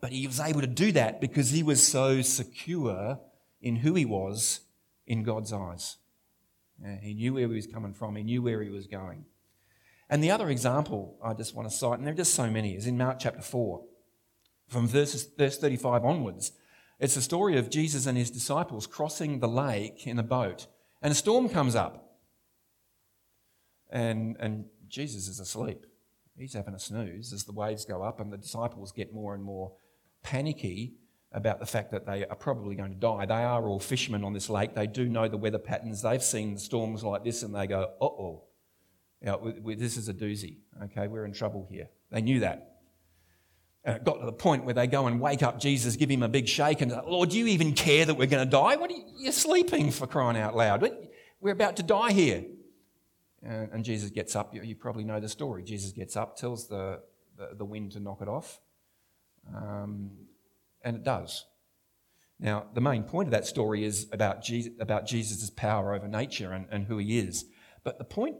But 0.00 0.12
he 0.12 0.26
was 0.26 0.40
able 0.40 0.60
to 0.60 0.66
do 0.66 0.92
that 0.92 1.20
because 1.20 1.50
he 1.50 1.62
was 1.62 1.86
so 1.86 2.22
secure 2.22 3.18
in 3.60 3.76
who 3.76 3.94
he 3.94 4.04
was 4.04 4.60
in 5.06 5.22
God's 5.22 5.52
eyes. 5.52 5.96
Yeah, 6.82 7.00
he 7.00 7.14
knew 7.14 7.34
where 7.34 7.48
he 7.48 7.54
was 7.54 7.66
coming 7.66 7.92
from, 7.92 8.16
he 8.16 8.22
knew 8.22 8.42
where 8.42 8.62
he 8.62 8.70
was 8.70 8.86
going. 8.86 9.24
And 10.08 10.22
the 10.22 10.30
other 10.30 10.48
example 10.48 11.18
I 11.22 11.34
just 11.34 11.54
want 11.54 11.68
to 11.68 11.74
cite, 11.74 11.98
and 11.98 12.06
there 12.06 12.14
are 12.14 12.16
just 12.16 12.34
so 12.34 12.48
many, 12.48 12.74
is 12.76 12.86
in 12.86 12.96
Mark 12.96 13.18
chapter 13.18 13.42
4, 13.42 13.82
from 14.68 14.86
verses, 14.86 15.28
verse 15.36 15.58
35 15.58 16.04
onwards. 16.04 16.52
It's 17.00 17.16
a 17.16 17.22
story 17.22 17.58
of 17.58 17.70
Jesus 17.70 18.06
and 18.06 18.16
his 18.16 18.30
disciples 18.30 18.86
crossing 18.86 19.40
the 19.40 19.48
lake 19.48 20.06
in 20.06 20.18
a 20.18 20.22
boat, 20.22 20.66
and 21.02 21.10
a 21.10 21.14
storm 21.14 21.48
comes 21.48 21.74
up. 21.74 22.04
And, 23.90 24.36
and 24.38 24.66
Jesus 24.88 25.28
is 25.28 25.40
asleep. 25.40 25.86
He's 26.38 26.54
having 26.54 26.74
a 26.74 26.78
snooze 26.78 27.32
as 27.32 27.44
the 27.44 27.52
waves 27.52 27.84
go 27.84 28.02
up 28.02 28.20
and 28.20 28.32
the 28.32 28.36
disciples 28.36 28.92
get 28.92 29.12
more 29.12 29.34
and 29.34 29.42
more 29.42 29.72
panicky 30.22 30.94
about 31.32 31.60
the 31.60 31.66
fact 31.66 31.90
that 31.90 32.06
they 32.06 32.24
are 32.24 32.36
probably 32.36 32.74
going 32.74 32.92
to 32.92 32.96
die. 32.98 33.26
They 33.26 33.34
are 33.34 33.66
all 33.68 33.80
fishermen 33.80 34.24
on 34.24 34.32
this 34.32 34.48
lake. 34.48 34.74
They 34.74 34.86
do 34.86 35.08
know 35.08 35.28
the 35.28 35.36
weather 35.36 35.58
patterns. 35.58 36.02
They've 36.02 36.22
seen 36.22 36.56
storms 36.56 37.04
like 37.04 37.24
this 37.24 37.42
and 37.42 37.54
they 37.54 37.66
go, 37.66 37.90
uh 38.00 38.04
oh, 38.04 38.44
this 39.64 39.96
is 39.96 40.08
a 40.08 40.14
doozy. 40.14 40.58
Okay, 40.84 41.08
we're 41.08 41.24
in 41.24 41.32
trouble 41.32 41.66
here. 41.70 41.88
They 42.10 42.22
knew 42.22 42.40
that. 42.40 42.76
And 43.84 43.96
it 43.96 44.04
got 44.04 44.20
to 44.20 44.26
the 44.26 44.32
point 44.32 44.64
where 44.64 44.74
they 44.74 44.86
go 44.86 45.06
and 45.06 45.20
wake 45.20 45.42
up 45.42 45.58
Jesus, 45.58 45.96
give 45.96 46.10
him 46.10 46.22
a 46.22 46.28
big 46.28 46.48
shake, 46.48 46.80
and 46.80 46.92
Lord, 47.06 47.30
do 47.30 47.38
you 47.38 47.46
even 47.46 47.72
care 47.72 48.04
that 48.04 48.14
we're 48.14 48.26
going 48.26 48.44
to 48.44 48.50
die? 48.50 48.76
What 48.76 48.90
are 48.90 48.94
you, 48.94 49.04
you're 49.16 49.32
sleeping 49.32 49.90
for 49.90 50.06
crying 50.06 50.36
out 50.36 50.56
loud. 50.56 50.88
We're 51.40 51.52
about 51.52 51.76
to 51.76 51.82
die 51.82 52.12
here. 52.12 52.44
And, 53.42 53.70
and 53.72 53.84
Jesus 53.84 54.10
gets 54.10 54.34
up. 54.34 54.54
You, 54.54 54.62
you, 54.62 54.74
probably 54.74 55.04
know 55.04 55.20
the 55.20 55.28
story. 55.28 55.62
Jesus 55.62 55.92
gets 55.92 56.16
up, 56.16 56.36
tells 56.36 56.68
the, 56.68 57.00
the, 57.36 57.50
the 57.56 57.64
wind 57.64 57.92
to 57.92 58.00
knock 58.00 58.20
it 58.20 58.28
off, 58.28 58.60
um, 59.54 60.10
and 60.82 60.96
it 60.96 61.04
does. 61.04 61.46
Now, 62.40 62.66
the 62.72 62.80
main 62.80 63.02
point 63.02 63.28
of 63.28 63.32
that 63.32 63.46
story 63.46 63.84
is 63.84 64.06
about, 64.12 64.42
Jesus, 64.42 64.72
about 64.80 65.06
Jesus' 65.06 65.50
power 65.50 65.94
over 65.94 66.06
nature 66.06 66.52
and, 66.52 66.66
and 66.70 66.86
who 66.86 66.98
he 66.98 67.18
is. 67.18 67.44
But 67.84 67.98
the 67.98 68.04
point 68.04 68.36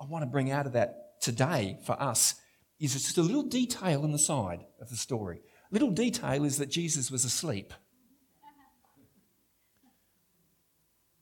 I 0.00 0.04
want 0.06 0.22
to 0.22 0.26
bring 0.26 0.50
out 0.50 0.66
of 0.66 0.72
that 0.72 1.20
today 1.20 1.78
for 1.84 2.00
us 2.00 2.34
is 2.80 2.92
just 2.92 3.18
a 3.18 3.22
little 3.22 3.42
detail 3.42 4.02
on 4.02 4.12
the 4.12 4.18
side 4.18 4.64
of 4.80 4.90
the 4.90 4.96
story. 4.96 5.40
Little 5.70 5.90
detail 5.90 6.44
is 6.44 6.58
that 6.58 6.70
Jesus 6.70 7.10
was 7.10 7.24
asleep. 7.24 7.72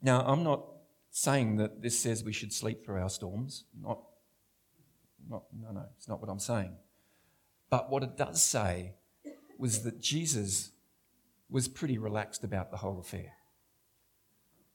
Now, 0.02 0.24
I'm 0.26 0.42
not 0.42 0.64
saying 1.12 1.56
that 1.56 1.82
this 1.82 1.98
says 1.98 2.24
we 2.24 2.32
should 2.32 2.52
sleep 2.52 2.84
through 2.84 3.00
our 3.00 3.10
storms. 3.10 3.64
Not, 3.80 4.00
not, 5.28 5.44
no, 5.56 5.70
no, 5.70 5.84
it's 5.96 6.08
not 6.08 6.20
what 6.20 6.30
I'm 6.30 6.40
saying. 6.40 6.72
But 7.70 7.90
what 7.90 8.02
it 8.02 8.16
does 8.16 8.42
say 8.42 8.94
was 9.58 9.82
that 9.82 10.00
Jesus 10.00 10.72
was 11.50 11.68
pretty 11.68 11.98
relaxed 11.98 12.44
about 12.44 12.70
the 12.70 12.78
whole 12.78 12.98
affair. 12.98 13.34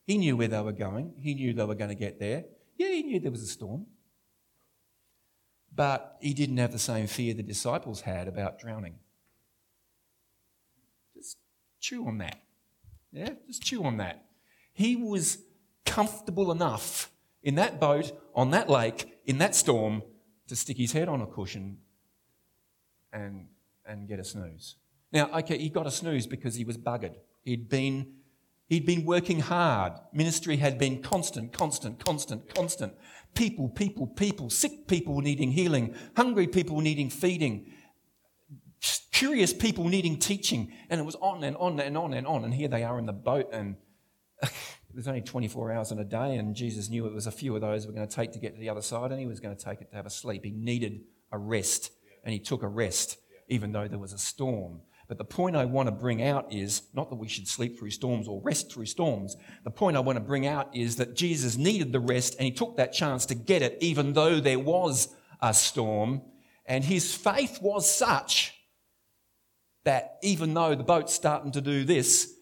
He 0.06 0.18
knew 0.18 0.38
where 0.38 0.48
they 0.48 0.62
were 0.62 0.72
going, 0.72 1.16
he 1.18 1.34
knew 1.34 1.54
they 1.54 1.66
were 1.66 1.76
going 1.76 1.90
to 1.90 1.96
get 1.96 2.20
there. 2.20 2.46
Yeah, 2.78 2.90
he 2.90 3.02
knew 3.02 3.20
there 3.20 3.32
was 3.32 3.42
a 3.42 3.48
storm. 3.48 3.88
But 5.74 6.18
he 6.22 6.36
didn't 6.36 6.58
have 6.58 6.72
the 6.72 6.80
same 6.80 7.08
fear 7.08 7.34
the 7.34 7.44
disciples 7.44 8.02
had 8.02 8.28
about 8.28 8.60
drowning. 8.60 8.96
Just 11.16 11.38
chew 11.80 12.08
on 12.08 12.20
that. 12.20 12.40
Yeah, 13.12 13.30
just 13.48 13.64
chew 13.64 13.84
on 13.84 13.98
that. 13.98 14.26
He 14.74 14.96
was 14.96 15.40
comfortable 15.88 16.52
enough 16.52 17.10
in 17.42 17.56
that 17.56 17.80
boat, 17.80 18.12
on 18.36 18.52
that 18.52 18.70
lake, 18.70 19.20
in 19.26 19.40
that 19.40 19.56
storm, 19.56 20.04
to 20.48 20.56
stick 20.56 20.78
his 20.78 20.92
head 20.92 21.10
on 21.10 21.22
a 21.22 21.26
cushion 21.26 21.78
and, 23.12 23.48
and 23.86 24.08
get 24.08 24.20
a 24.20 24.24
snooze. 24.24 24.76
Now, 25.12 25.30
okay, 25.40 25.58
he 25.58 25.70
got 25.70 25.88
a 25.88 25.92
snooze 25.92 26.28
because 26.28 26.56
he 26.56 26.66
was 26.66 26.78
buggered. 26.78 27.16
He'd 27.44 27.70
been, 27.70 28.14
he'd 28.68 28.86
been 28.86 29.06
working 29.06 29.40
hard. 29.40 29.94
Ministry 30.14 30.58
had 30.58 30.78
been 30.78 31.02
constant, 31.02 31.54
constant, 31.54 32.04
constant, 32.04 32.54
constant. 32.54 32.94
People, 33.34 33.70
people, 33.70 34.08
people, 34.08 34.50
sick 34.50 34.88
people 34.88 35.22
needing 35.22 35.52
healing, 35.52 35.96
hungry 36.16 36.48
people 36.48 36.82
needing 36.82 37.10
feeding, 37.10 37.72
curious 39.12 39.54
people 39.54 39.88
needing 39.88 40.20
teaching. 40.20 40.74
And 40.90 41.00
it 41.00 41.04
was 41.06 41.16
on 41.16 41.44
and 41.44 41.56
on 41.58 41.80
and 41.80 41.98
on 41.98 42.14
and 42.14 42.28
on. 42.28 42.44
And 42.44 42.54
here 42.54 42.68
they 42.68 42.84
are 42.84 43.00
in 43.00 43.06
the 43.06 43.14
boat, 43.14 43.50
and 43.54 43.78
there's 44.98 45.08
only 45.08 45.22
24 45.22 45.74
hours 45.74 45.92
in 45.92 46.00
a 46.00 46.04
day, 46.04 46.38
and 46.38 46.56
Jesus 46.56 46.90
knew 46.90 47.06
it 47.06 47.14
was 47.14 47.28
a 47.28 47.32
few 47.32 47.54
of 47.54 47.62
those 47.62 47.86
were 47.86 47.94
going 47.94 48.08
to 48.08 48.16
take 48.16 48.32
to 48.32 48.40
get 48.40 48.56
to 48.56 48.60
the 48.60 48.70
other 48.70 48.82
side, 48.82 49.12
and 49.12 49.20
he 49.20 49.28
was 49.28 49.40
going 49.40 49.56
to 49.56 49.64
take 49.64 49.80
it 49.80 49.92
to 49.92 49.96
have 49.96 50.08
a 50.08 50.10
sleep. 50.10 50.44
He 50.44 50.50
needed 50.50 51.02
a 51.32 51.38
rest, 51.38 51.92
and 52.24 52.34
he 52.34 52.40
took 52.40 52.64
a 52.64 52.68
rest, 52.68 53.20
even 53.48 53.72
though 53.72 53.88
there 53.88 54.00
was 54.00 54.12
a 54.12 54.18
storm. 54.18 54.82
But 55.08 55.20
the 55.20 55.24
point 55.24 55.56
I 55.56 55.66
want 55.66 55.86
to 55.86 55.92
bring 55.92 56.24
out 56.24 56.52
is 56.52 56.82
not 56.96 57.12
that 57.12 57.16
we 57.18 57.28
should 57.28 57.48
sleep 57.48 57.78
through 57.78 57.92
storms 57.92 58.28
or 58.28 58.42
rest 58.42 58.74
through 58.74 58.88
storms. 58.88 59.38
The 59.64 59.70
point 59.70 59.96
I 59.96 60.00
want 60.00 60.16
to 60.16 60.24
bring 60.24 60.48
out 60.48 60.76
is 60.76 60.96
that 60.96 61.16
Jesus 61.16 61.58
needed 61.58 61.92
the 61.92 62.00
rest 62.00 62.34
and 62.34 62.46
he 62.46 62.52
took 62.52 62.78
that 62.78 62.92
chance 62.92 63.28
to 63.28 63.36
get 63.36 63.62
it, 63.62 63.78
even 63.80 64.14
though 64.14 64.40
there 64.40 64.60
was 64.60 65.10
a 65.42 65.54
storm. 65.54 66.24
And 66.66 66.84
his 66.84 67.14
faith 67.16 67.60
was 67.62 67.90
such 67.90 68.54
that 69.86 70.18
even 70.24 70.56
though 70.56 70.74
the 70.74 70.84
boat's 70.84 71.14
starting 71.14 71.52
to 71.52 71.62
do 71.62 71.86
this, 71.86 72.34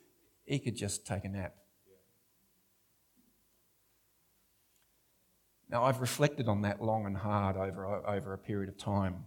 he 0.46 0.58
could 0.58 0.78
just 0.78 1.06
take 1.06 1.26
a 1.26 1.30
nap. 1.30 1.54
Now, 5.70 5.84
I've 5.84 6.00
reflected 6.00 6.48
on 6.48 6.62
that 6.62 6.82
long 6.82 7.06
and 7.06 7.18
hard 7.18 7.58
over, 7.58 7.86
over 8.08 8.34
a 8.34 8.38
period 8.38 8.70
of 8.70 8.78
time. 8.78 9.26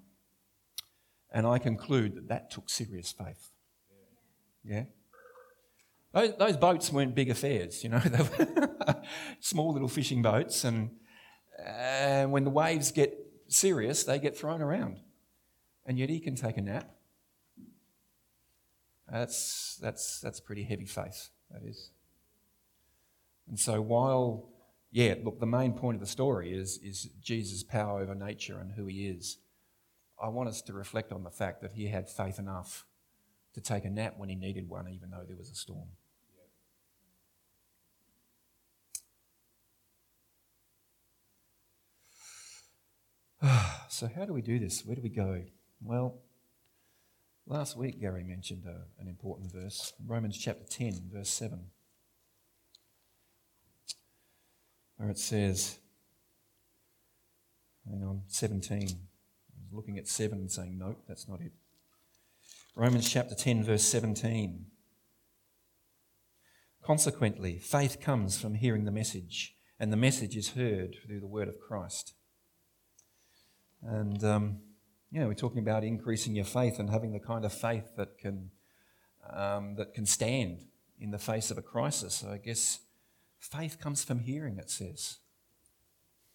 And 1.31 1.47
I 1.47 1.59
conclude 1.59 2.15
that 2.15 2.29
that 2.29 2.51
took 2.51 2.71
serious 2.71 3.13
faith. 3.13 3.51
Yeah? 4.65 4.85
Those, 6.13 6.37
those 6.37 6.57
boats 6.57 6.93
weren't 6.93 7.15
big 7.15 7.29
affairs, 7.29 7.83
you 7.85 7.91
know, 7.91 7.99
they 8.05 8.23
were 8.23 9.03
small 9.41 9.73
little 9.73 9.89
fishing 9.89 10.23
boats. 10.23 10.65
And 10.65 10.91
uh, 11.65 12.25
when 12.25 12.45
the 12.45 12.51
waves 12.51 12.93
get 12.93 13.15
serious, 13.49 14.05
they 14.05 14.19
get 14.19 14.37
thrown 14.37 14.63
around. 14.63 15.01
And 15.85 15.99
yet 15.99 16.09
he 16.09 16.21
can 16.21 16.35
take 16.35 16.57
a 16.57 16.63
nap. 16.63 16.91
That's, 19.11 19.79
that's, 19.81 20.21
that's 20.21 20.39
pretty 20.39 20.65
heavy 20.65 20.85
faith, 20.85 21.31
that 21.51 21.63
is. 21.67 21.91
And 23.49 23.59
so 23.59 23.81
while, 23.81 24.51
yeah, 24.91 25.15
look, 25.23 25.39
the 25.39 25.47
main 25.47 25.75
point 25.75 25.97
of 25.97 26.01
the 26.01 26.07
story 26.07 26.53
is, 26.53 26.79
is 26.83 27.11
Jesus' 27.21 27.63
power 27.63 28.01
over 28.01 28.15
nature 28.15 28.59
and 28.59 28.73
who 28.73 28.87
he 28.87 29.07
is. 29.07 29.39
I 30.21 30.29
want 30.29 30.49
us 30.49 30.63
to 30.63 30.73
reflect 30.73 31.13
on 31.13 31.25
the 31.25 31.31
fact 31.31 31.61
that 31.63 31.73
he 31.75 31.89
had 31.89 32.09
faith 32.09 32.39
enough 32.39 32.87
to 33.55 33.61
take 33.61 33.85
a 33.85 33.91
nap 33.91 34.15
when 34.17 34.29
he 34.29 34.35
needed 34.35 34.69
one, 34.69 34.89
even 34.89 35.11
though 35.11 35.25
there 35.27 35.37
was 35.37 35.51
a 35.51 35.55
storm. 35.55 35.89
so, 43.89 44.09
how 44.15 44.25
do 44.25 44.33
we 44.33 44.43
do 44.43 44.59
this? 44.59 44.85
Where 44.85 44.97
do 44.97 45.03
we 45.03 45.09
go? 45.11 45.43
Well, 45.83 46.17
last 47.47 47.77
week 47.77 48.01
Gary 48.01 48.25
mentioned 48.25 48.65
a, 48.67 48.87
an 49.01 49.07
important 49.09 49.53
verse 49.53 49.93
Romans 50.05 50.37
chapter 50.37 50.65
10, 50.65 51.11
verse 51.13 51.31
7, 51.31 51.67
where 54.99 55.09
it 55.09 55.19
says, 55.19 55.79
hang 57.89 58.05
on, 58.05 58.23
17 58.27 59.09
looking 59.73 59.99
at 59.99 60.09
7 60.09 60.39
and 60.39 60.51
saying, 60.51 60.79
no, 60.79 60.97
that's 61.07 61.29
not 61.29 61.41
it. 61.41 61.53
Romans 62.75 63.11
chapter 63.11 63.35
10, 63.35 63.65
verse 63.65 63.83
17. 63.83 64.67
Consequently, 66.83 67.59
faith 67.59 68.01
comes 68.01 68.41
from 68.41 68.55
hearing 68.55 68.85
the 68.85 68.91
message, 68.91 69.57
and 69.79 69.93
the 69.93 69.97
message 69.97 70.37
is 70.37 70.51
heard 70.51 70.97
through 71.05 71.21
the 71.21 71.27
word 71.27 71.49
of 71.49 71.61
Christ. 71.61 72.15
And, 73.83 74.23
um, 74.25 74.59
yeah, 75.11 75.27
we're 75.27 75.35
talking 75.35 75.61
about 75.61 75.85
increasing 75.85 76.35
your 76.35 76.45
faith 76.45 76.79
and 76.79 76.91
having 76.91 77.13
the 77.13 77.21
kind 77.21 77.45
of 77.45 77.53
faith 77.53 77.97
that 77.97 78.19
can, 78.19 78.51
um, 79.31 79.75
that 79.77 79.95
can 79.95 80.07
stand 80.07 80.65
in 81.01 81.11
the 81.11 81.19
face 81.19 81.51
of 81.51 81.59
a 81.59 81.63
crisis. 81.63 82.15
So 82.15 82.31
I 82.31 82.39
guess 82.39 82.81
faith 83.39 83.79
comes 83.81 84.05
from 84.05 84.21
hearing, 84.21 84.59
it 84.59 84.71
says 84.71 85.19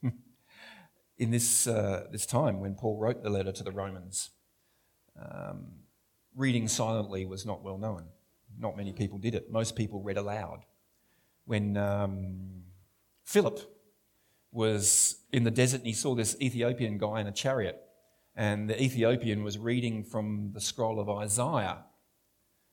in 1.18 1.32
this, 1.32 1.68
uh, 1.68 2.08
this 2.12 2.26
time 2.26 2.60
when 2.60 2.76
Paul 2.76 2.98
wrote 2.98 3.24
the 3.24 3.30
letter 3.30 3.52
to 3.52 3.64
the 3.64 3.72
Romans, 3.72 4.32
um, 5.20 5.66
reading 6.36 6.68
silently 6.68 7.26
was 7.26 7.46
not 7.46 7.64
well 7.64 7.78
known. 7.78 8.06
Not 8.58 8.78
many 8.78 8.94
people 8.94 9.18
did 9.18 9.36
it. 9.36 9.52
Most 9.52 9.76
people 9.76 10.02
read 10.02 10.18
aloud. 10.18 10.66
When 11.46 11.76
um, 11.78 12.64
Philip 13.24 13.60
was 14.52 15.18
in 15.32 15.44
the 15.44 15.52
desert 15.52 15.78
and 15.78 15.88
he 15.88 15.94
saw 15.94 16.16
this 16.16 16.38
Ethiopian 16.40 16.98
guy 16.98 17.20
in 17.20 17.28
a 17.28 17.32
chariot, 17.32 17.80
and 18.36 18.70
the 18.70 18.82
Ethiopian 18.82 19.44
was 19.44 19.58
reading 19.58 20.04
from 20.04 20.52
the 20.54 20.62
scroll 20.62 21.00
of 21.00 21.10
Isaiah, 21.10 21.84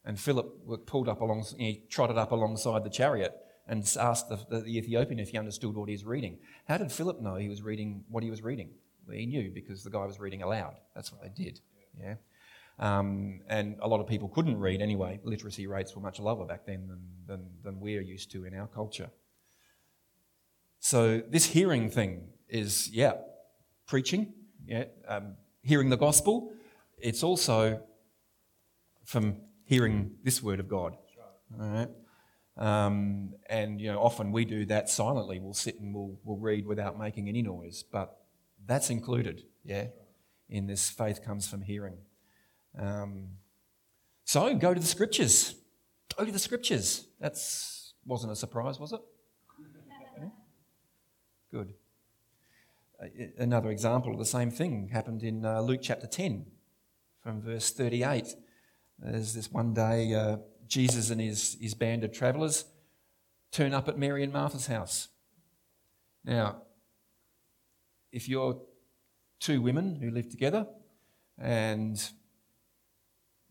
and 0.04 0.18
Philip 0.18 0.86
pulled 0.86 1.08
up 1.08 1.20
along, 1.20 1.44
he 1.58 1.82
trotted 1.90 2.16
up 2.16 2.32
alongside 2.32 2.84
the 2.84 2.90
chariot 2.90 3.34
and 3.70 3.88
asked 4.00 4.28
the, 4.28 4.36
the, 4.50 4.60
the, 4.62 4.78
Ethiopian 4.78 5.20
if 5.20 5.30
he 5.30 5.38
understood 5.38 5.76
what 5.76 5.88
he 5.88 5.94
was 5.94 6.04
reading. 6.04 6.38
How 6.66 6.76
did 6.76 6.90
Philip 6.90 7.22
know 7.22 7.36
he 7.36 7.48
was 7.48 7.62
reading 7.62 8.04
what 8.08 8.24
he 8.24 8.28
was 8.28 8.42
reading? 8.42 8.70
Well, 9.06 9.16
he 9.16 9.26
knew 9.26 9.52
because 9.54 9.84
the 9.84 9.90
guy 9.90 10.04
was 10.04 10.18
reading 10.18 10.42
aloud. 10.42 10.74
That's 10.92 11.12
what 11.12 11.22
they 11.22 11.28
did. 11.28 11.60
Yeah. 11.98 12.16
Um, 12.80 13.42
and 13.48 13.76
a 13.80 13.86
lot 13.86 14.00
of 14.00 14.08
people 14.08 14.28
couldn't 14.28 14.58
read 14.58 14.82
anyway. 14.82 15.20
Literacy 15.22 15.68
rates 15.68 15.94
were 15.94 16.02
much 16.02 16.18
lower 16.18 16.44
back 16.44 16.66
then 16.66 16.88
than, 16.88 17.00
than, 17.28 17.46
than 17.62 17.80
we're 17.80 18.02
used 18.02 18.32
to 18.32 18.44
in 18.44 18.54
our 18.54 18.66
culture. 18.66 19.10
So 20.80 21.20
this 21.20 21.46
hearing 21.46 21.90
thing 21.90 22.24
is, 22.48 22.90
yeah, 22.90 23.12
preaching, 23.86 24.32
yeah, 24.66 24.84
um, 25.06 25.36
hearing 25.62 25.90
the 25.90 25.96
gospel. 25.96 26.50
It's 26.98 27.22
also 27.22 27.80
from 29.04 29.36
hearing 29.64 30.16
this 30.24 30.42
word 30.42 30.58
of 30.58 30.68
God. 30.68 30.96
All 31.60 31.68
right. 31.68 31.88
Um, 32.60 33.32
and 33.48 33.80
you 33.80 33.90
know, 33.90 33.98
often 33.98 34.32
we 34.32 34.44
do 34.44 34.66
that 34.66 34.90
silently. 34.90 35.40
We'll 35.40 35.54
sit 35.54 35.80
and 35.80 35.94
we'll, 35.94 36.18
we'll 36.24 36.36
read 36.36 36.66
without 36.66 36.98
making 36.98 37.28
any 37.28 37.40
noise. 37.40 37.82
But 37.90 38.18
that's 38.66 38.90
included, 38.90 39.44
yeah, 39.64 39.86
in 40.50 40.66
this 40.66 40.90
faith 40.90 41.24
comes 41.24 41.48
from 41.48 41.62
hearing. 41.62 41.96
Um, 42.78 43.28
so 44.24 44.54
go 44.54 44.74
to 44.74 44.80
the 44.80 44.86
scriptures. 44.86 45.54
Go 46.16 46.24
to 46.26 46.30
the 46.30 46.38
scriptures. 46.38 47.06
That 47.18 47.36
wasn't 48.04 48.32
a 48.32 48.36
surprise, 48.36 48.78
was 48.78 48.92
it? 48.92 49.00
Good. 51.50 51.74
Another 53.38 53.70
example 53.70 54.12
of 54.12 54.18
the 54.18 54.26
same 54.26 54.50
thing 54.50 54.90
happened 54.92 55.22
in 55.22 55.46
uh, 55.46 55.62
Luke 55.62 55.80
chapter 55.82 56.06
10, 56.06 56.44
from 57.22 57.40
verse 57.40 57.70
38. 57.70 58.34
There's 58.98 59.32
this 59.32 59.50
one 59.50 59.72
day. 59.72 60.12
Uh, 60.12 60.36
Jesus 60.70 61.10
and 61.10 61.20
his, 61.20 61.58
his 61.60 61.74
band 61.74 62.04
of 62.04 62.12
travellers 62.12 62.64
turn 63.50 63.74
up 63.74 63.88
at 63.88 63.98
Mary 63.98 64.22
and 64.22 64.32
Martha's 64.32 64.68
house. 64.68 65.08
Now, 66.24 66.62
if 68.12 68.28
you're 68.28 68.62
two 69.40 69.60
women 69.60 69.96
who 69.96 70.10
live 70.10 70.28
together 70.28 70.66
and 71.38 72.00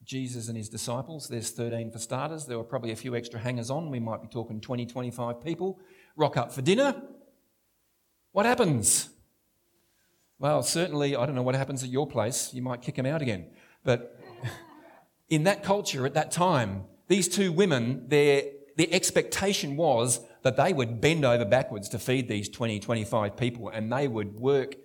Jesus 0.06 0.48
and 0.48 0.56
his 0.56 0.70
disciples, 0.70 1.28
there's 1.28 1.52
13 1.52 1.92
for 1.92 2.00
starters, 2.00 2.46
there 2.46 2.58
were 2.58 2.64
probably 2.64 2.92
a 2.92 2.96
few 2.96 3.16
extra 3.16 3.40
hangers 3.40 3.70
on, 3.70 3.92
we 3.92 4.00
might 4.00 4.22
be 4.22 4.28
talking 4.30 4.62
20, 4.62 4.86
25 4.86 5.44
people, 5.44 5.78
rock 6.16 6.38
up 6.38 6.54
for 6.54 6.62
dinner. 6.62 7.02
What 8.32 8.46
happens? 8.46 9.10
Well, 10.38 10.64
certainly, 10.64 11.18
I 11.18 11.26
don't 11.26 11.36
know 11.36 11.44
what 11.44 11.56
happens 11.56 11.84
at 11.84 11.90
your 11.90 12.08
place. 12.08 12.54
You 12.54 12.62
might 12.62 12.82
kick 12.82 12.96
them 12.96 13.06
out 13.06 13.22
again. 13.22 13.48
But 13.84 14.18
in 15.30 15.44
that 15.44 15.64
culture 15.64 16.06
at 16.06 16.14
that 16.14 16.32
time, 16.32 16.86
these 17.10 17.28
two 17.28 17.52
women, 17.52 18.06
their, 18.08 18.44
their 18.78 18.88
expectation 18.92 19.76
was 19.76 20.22
that 20.44 20.56
they 20.56 20.72
would 20.72 21.02
bend 21.02 21.26
over 21.26 21.44
backwards 21.44 21.90
to 21.90 22.00
feed 22.00 22.30
these 22.30 22.48
20, 22.48 22.80
25 22.80 23.36
people 23.36 23.68
and 23.68 23.92
they 23.92 24.08
would 24.08 24.40
work 24.40 24.76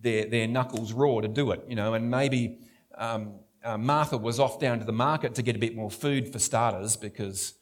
their, 0.00 0.26
their 0.26 0.46
knuckles 0.46 0.92
raw 0.92 1.20
to 1.20 1.28
do 1.28 1.50
it, 1.50 1.64
you 1.66 1.74
know, 1.74 1.94
and 1.94 2.10
maybe 2.10 2.60
um, 2.96 3.40
uh, 3.64 3.78
Martha 3.78 4.18
was 4.18 4.38
off 4.38 4.60
down 4.60 4.78
to 4.78 4.84
the 4.84 4.92
market 4.92 5.34
to 5.36 5.42
get 5.42 5.56
a 5.56 5.58
bit 5.58 5.74
more 5.74 5.90
food 5.90 6.30
for 6.30 6.38
starters 6.38 6.96
because 6.96 7.54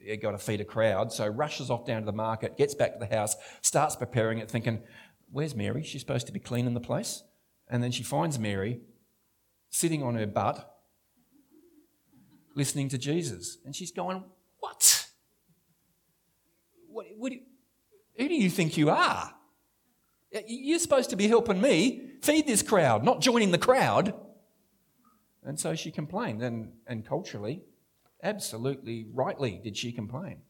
you 0.00 0.16
got 0.16 0.32
to 0.32 0.38
feed 0.38 0.60
a 0.60 0.64
crowd. 0.64 1.12
So 1.12 1.26
rushes 1.28 1.70
off 1.70 1.86
down 1.86 2.00
to 2.00 2.06
the 2.06 2.12
market, 2.12 2.56
gets 2.56 2.74
back 2.74 2.94
to 2.94 2.98
the 2.98 3.14
house, 3.14 3.36
starts 3.60 3.94
preparing 3.94 4.38
it, 4.38 4.50
thinking, 4.50 4.82
"Where's 5.30 5.54
Mary? 5.54 5.84
She's 5.84 6.00
supposed 6.00 6.26
to 6.26 6.32
be 6.32 6.40
cleaning 6.40 6.74
the 6.74 6.80
place." 6.80 7.22
And 7.68 7.82
then 7.82 7.92
she 7.92 8.02
finds 8.02 8.38
Mary 8.38 8.80
sitting 9.70 10.02
on 10.02 10.16
her 10.16 10.26
butt 10.26 10.71
listening 12.54 12.88
to 12.90 12.98
Jesus. 12.98 13.58
And 13.64 13.74
she's 13.74 13.92
going, 13.92 14.24
What? 14.60 15.06
what, 16.92 17.06
what 17.16 17.32
who 18.18 18.28
do 18.28 18.34
you 18.34 18.50
think 18.50 18.76
you 18.76 18.90
are? 18.90 19.34
You're 20.46 20.78
supposed 20.78 21.10
to 21.10 21.16
be 21.16 21.28
helping 21.28 21.60
me 21.60 22.10
feed 22.22 22.46
this 22.46 22.62
crowd, 22.62 23.04
not 23.04 23.20
joining 23.20 23.50
the 23.50 23.58
crowd. 23.58 24.14
And 25.42 25.58
so 25.58 25.74
she 25.74 25.90
complained. 25.90 26.42
And, 26.42 26.72
and 26.86 27.06
culturally, 27.06 27.62
absolutely 28.22 29.06
rightly 29.12 29.60
did 29.62 29.76
she 29.76 29.92
complain. 29.92 30.42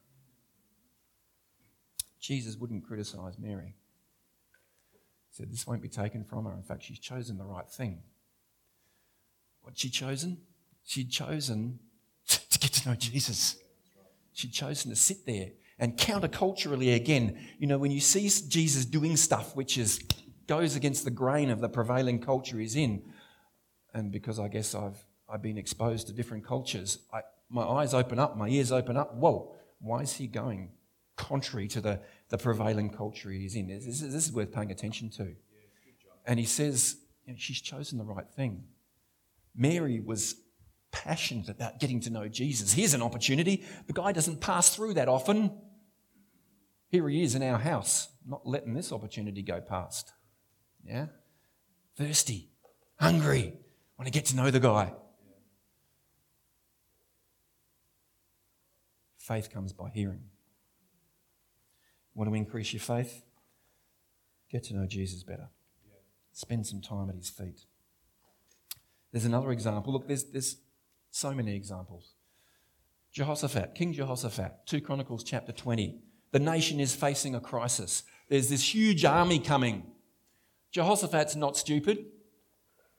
Jesus 2.21 2.57
wouldn't 2.57 2.87
criticize 2.87 3.39
Mary. 3.39 3.75
He 5.31 5.37
said, 5.37 5.51
This 5.51 5.67
won't 5.67 5.83
be 5.83 5.89
taken 5.89 6.25
from 6.25 6.45
her. 6.45 6.53
In 6.53 6.63
fact, 6.63 6.85
she's 6.85 7.01
chosen 7.01 7.39
the 7.39 7.45
right 7.45 7.69
thing. 7.69 8.03
What'd 9.63 9.79
she 9.79 9.91
chosen? 9.91 10.39
She'd 10.85 11.11
chosen 11.11 11.81
get 12.63 12.73
to 12.73 12.89
know 12.89 12.95
Jesus. 12.95 13.57
She'd 14.33 14.53
chosen 14.53 14.91
to 14.91 14.97
sit 14.97 15.27
there 15.27 15.51
and 15.79 15.97
counterculturally 15.97 16.95
again, 16.95 17.39
you 17.59 17.67
know, 17.67 17.79
when 17.79 17.91
you 17.91 18.01
see 18.01 18.29
Jesus 18.49 18.85
doing 18.85 19.17
stuff 19.17 19.57
which 19.57 19.77
is 19.77 20.01
goes 20.47 20.77
against 20.77 21.05
the 21.05 21.11
grain 21.11 21.51
of 21.51 21.61
the 21.61 21.69
prevailing 21.69 22.21
culture 22.21 22.59
he's 22.59 22.77
in, 22.77 23.03
and 23.95 24.11
because 24.11 24.39
I 24.39 24.49
guess 24.49 24.75
I've 24.75 25.05
I've 25.29 25.43
been 25.43 25.59
exposed 25.59 26.07
to 26.09 26.13
different 26.13 26.47
cultures, 26.47 26.99
I, 27.13 27.23
my 27.49 27.63
eyes 27.63 27.95
open 27.95 28.19
up, 28.19 28.37
my 28.37 28.49
ears 28.49 28.71
open 28.71 28.97
up. 28.97 29.15
Whoa, 29.15 29.55
why 29.81 30.03
is 30.03 30.13
he 30.15 30.27
going 30.27 30.71
contrary 31.17 31.69
to 31.69 31.81
the, 31.81 32.01
the 32.29 32.39
prevailing 32.39 32.91
culture 32.91 33.31
he's 33.31 33.55
in? 33.55 33.69
This, 33.69 33.87
this, 33.87 34.01
this 34.01 34.27
is 34.27 34.33
worth 34.33 34.53
paying 34.53 34.71
attention 34.71 35.11
to. 35.11 35.35
And 36.27 36.39
he 36.39 36.45
says, 36.45 36.97
you 37.27 37.33
know, 37.33 37.39
she's 37.39 37.61
chosen 37.61 37.99
the 37.99 38.05
right 38.05 38.29
thing. 38.29 38.65
Mary 39.55 40.01
was 40.01 40.37
passionate 40.93 41.49
about 41.49 41.81
getting 41.81 42.01
to 42.01 42.11
know 42.11 42.29
Jesus. 42.29 42.73
Here's 42.73 42.95
an 42.95 43.03
opportunity. 43.03 43.65
The 43.87 43.93
guy 43.93 44.13
doesn't 44.13 44.41
pass 44.41 44.75
through 44.75 44.95
that 44.95 45.09
often. 45.09 45.51
Here 46.89 47.09
he 47.09 47.23
is 47.23 47.35
in 47.35 47.43
our 47.43 47.59
house, 47.59 48.09
not 48.27 48.47
letting 48.47 48.75
this 48.75 48.93
opportunity 48.93 49.43
go 49.43 49.61
past. 49.61 50.13
Yeah? 50.87 51.07
Thirsty, 51.97 52.51
hungry, 53.01 53.55
want 53.99 54.07
to 54.07 54.11
get 54.13 54.27
to 54.27 54.37
know 54.37 54.51
the 54.51 54.61
guy. 54.61 54.93
Faith 59.17 59.51
comes 59.51 59.73
by 59.73 59.89
hearing. 59.89 60.25
Want 62.15 62.29
to 62.29 62.35
increase 62.35 62.73
your 62.73 62.81
faith? 62.81 63.25
Get 64.51 64.65
to 64.65 64.75
know 64.75 64.87
Jesus 64.87 65.23
better. 65.23 65.49
Spend 66.33 66.67
some 66.67 66.83
time 66.83 67.09
at 67.09 67.15
his 67.15 67.31
feet. 67.31 67.61
There's 69.13 69.25
another 69.25 69.53
example. 69.53 69.93
Look, 69.93 70.09
there's, 70.09 70.25
there's 70.25 70.57
so 71.13 71.33
many 71.33 71.55
examples. 71.55 72.15
Jehoshaphat, 73.13 73.75
King 73.75 73.93
Jehoshaphat, 73.93 74.67
2 74.67 74.81
Chronicles 74.81 75.23
chapter 75.23 75.53
20. 75.53 76.01
The 76.33 76.39
nation 76.39 76.81
is 76.81 76.95
facing 76.95 77.35
a 77.35 77.41
crisis. 77.41 78.03
There's 78.29 78.49
this 78.49 78.75
huge 78.75 79.05
army 79.05 79.39
coming. 79.39 79.85
Jehoshaphat's 80.71 81.37
not 81.37 81.59
stupid. 81.59 82.07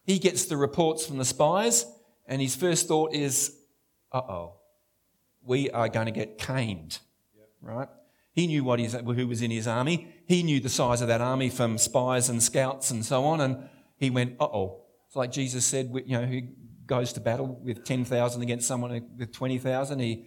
He 0.06 0.19
gets 0.19 0.45
the 0.45 0.58
reports 0.58 1.06
from 1.06 1.17
the 1.17 1.26
spies, 1.26 1.88
and 2.28 2.39
his 2.39 2.56
first 2.56 2.88
thought 2.88 3.13
is, 3.15 3.58
uh 4.12 4.21
oh, 4.21 4.58
we 5.41 5.71
are 5.71 5.89
going 5.89 6.06
to 6.06 6.12
get 6.12 6.38
caned. 6.38 6.99
Right? 7.62 7.88
He 8.34 8.45
knew 8.45 8.63
what 8.63 8.80
his, 8.80 8.93
who 8.93 9.28
was 9.28 9.41
in 9.41 9.49
his 9.49 9.67
army. 9.67 10.13
He 10.28 10.43
knew 10.43 10.60
the 10.60 10.69
size 10.69 11.02
of 11.02 11.08
that 11.08 11.21
army 11.21 11.49
from 11.49 11.80
spies 11.80 12.30
and 12.30 12.43
scouts 12.43 12.91
and 12.91 13.04
so 13.04 13.23
on, 13.23 13.41
and 13.41 13.69
he 13.97 14.12
went, 14.12 14.36
uh 14.39 14.45
oh. 14.45 14.82
It's 15.08 15.15
like 15.15 15.32
Jesus 15.32 15.65
said, 15.65 15.91
you 16.06 16.19
know, 16.19 16.41
goes 16.86 17.13
to 17.13 17.19
battle 17.19 17.60
with 17.63 17.84
10,000 17.84 18.41
against 18.41 18.67
someone 18.67 19.10
with 19.17 19.32
20,000, 19.32 20.00
he, 20.00 20.26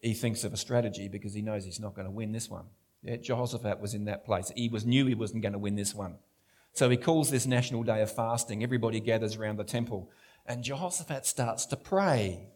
he 0.00 0.14
thinks 0.14 0.44
of 0.44 0.52
a 0.52 0.56
strategy 0.56 1.08
because 1.08 1.34
he 1.34 1.42
knows 1.42 1.64
he's 1.64 1.80
not 1.80 1.94
going 1.94 2.06
to 2.06 2.10
win 2.10 2.32
this 2.32 2.48
one. 2.48 2.66
Yeah, 3.02 3.16
Jehoshaphat 3.16 3.80
was 3.80 3.94
in 3.94 4.06
that 4.06 4.24
place. 4.24 4.52
He 4.54 4.68
was 4.68 4.84
knew 4.84 5.06
he 5.06 5.14
wasn't 5.14 5.42
going 5.42 5.52
to 5.52 5.58
win 5.58 5.76
this 5.76 5.94
one. 5.94 6.16
So 6.72 6.90
he 6.90 6.96
calls 6.96 7.30
this 7.30 7.46
national 7.46 7.82
day 7.82 8.02
of 8.02 8.10
fasting. 8.10 8.62
Everybody 8.62 9.00
gathers 9.00 9.36
around 9.36 9.56
the 9.56 9.64
temple. 9.64 10.10
And 10.46 10.64
Jehoshaphat 10.64 11.26
starts 11.26 11.66
to 11.66 11.76
pray. 11.76 12.48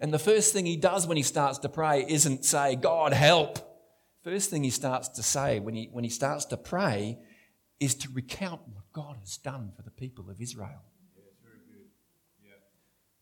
And 0.00 0.12
the 0.12 0.18
first 0.18 0.52
thing 0.52 0.66
he 0.66 0.76
does 0.76 1.06
when 1.06 1.16
he 1.16 1.22
starts 1.22 1.58
to 1.60 1.68
pray 1.68 2.04
isn't 2.08 2.44
say, 2.44 2.76
God, 2.76 3.12
help. 3.12 3.58
First 4.22 4.50
thing 4.50 4.64
he 4.64 4.70
starts 4.70 5.08
to 5.10 5.22
say 5.22 5.60
when 5.60 5.74
he, 5.74 5.88
when 5.92 6.04
he 6.04 6.10
starts 6.10 6.44
to 6.46 6.56
pray 6.56 7.18
is 7.80 7.94
to 7.94 8.08
recount 8.12 8.60
what 8.72 8.84
God 8.92 9.16
has 9.20 9.36
done 9.36 9.72
for 9.76 9.82
the 9.82 9.90
people 9.90 10.30
of 10.30 10.40
Israel. 10.40 10.82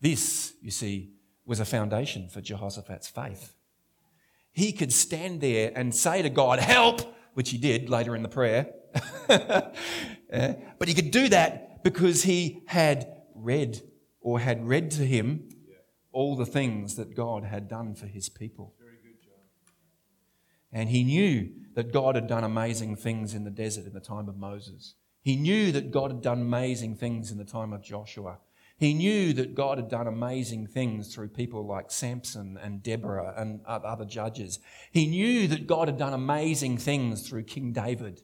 This, 0.04 0.52
you 0.60 0.70
see, 0.70 1.14
was 1.46 1.60
a 1.60 1.64
foundation 1.64 2.28
for 2.28 2.42
Jehoshaphat's 2.42 3.08
faith. 3.08 3.54
He 4.52 4.70
could 4.70 4.92
stand 4.92 5.40
there 5.40 5.72
and 5.74 5.94
say 5.94 6.20
to 6.20 6.28
God, 6.28 6.58
Help, 6.58 7.16
which 7.32 7.48
he 7.48 7.56
did 7.56 7.88
later 7.88 8.14
in 8.14 8.22
the 8.22 8.28
prayer. 8.28 8.68
yeah. 9.30 10.56
But 10.78 10.88
he 10.88 10.94
could 10.94 11.10
do 11.10 11.30
that 11.30 11.82
because 11.82 12.24
he 12.24 12.62
had 12.66 13.06
read 13.34 13.80
or 14.20 14.40
had 14.40 14.68
read 14.68 14.90
to 14.90 15.06
him 15.06 15.48
all 16.12 16.36
the 16.36 16.44
things 16.44 16.96
that 16.96 17.16
God 17.16 17.44
had 17.44 17.66
done 17.66 17.94
for 17.94 18.06
his 18.06 18.28
people. 18.28 18.74
And 20.70 20.90
he 20.90 21.02
knew 21.02 21.48
that 21.76 21.94
God 21.94 22.14
had 22.14 22.26
done 22.26 22.44
amazing 22.44 22.96
things 22.96 23.32
in 23.32 23.44
the 23.44 23.50
desert 23.50 23.86
in 23.86 23.94
the 23.94 24.00
time 24.00 24.28
of 24.28 24.36
Moses. 24.36 24.96
He 25.22 25.34
knew 25.34 25.72
that 25.72 25.90
God 25.90 26.10
had 26.10 26.20
done 26.20 26.42
amazing 26.42 26.96
things 26.96 27.30
in 27.30 27.38
the 27.38 27.44
time 27.44 27.72
of 27.72 27.82
Joshua. 27.82 28.36
He 28.76 28.92
knew 28.92 29.32
that 29.34 29.54
God 29.54 29.78
had 29.78 29.88
done 29.88 30.08
amazing 30.08 30.66
things 30.66 31.14
through 31.14 31.28
people 31.28 31.64
like 31.66 31.90
Samson 31.90 32.58
and 32.60 32.82
Deborah 32.82 33.32
and 33.36 33.60
other 33.66 34.04
judges. 34.04 34.58
He 34.90 35.06
knew 35.06 35.46
that 35.48 35.66
God 35.66 35.86
had 35.88 35.96
done 35.96 36.12
amazing 36.12 36.78
things 36.78 37.28
through 37.28 37.44
King 37.44 37.72
David. 37.72 38.22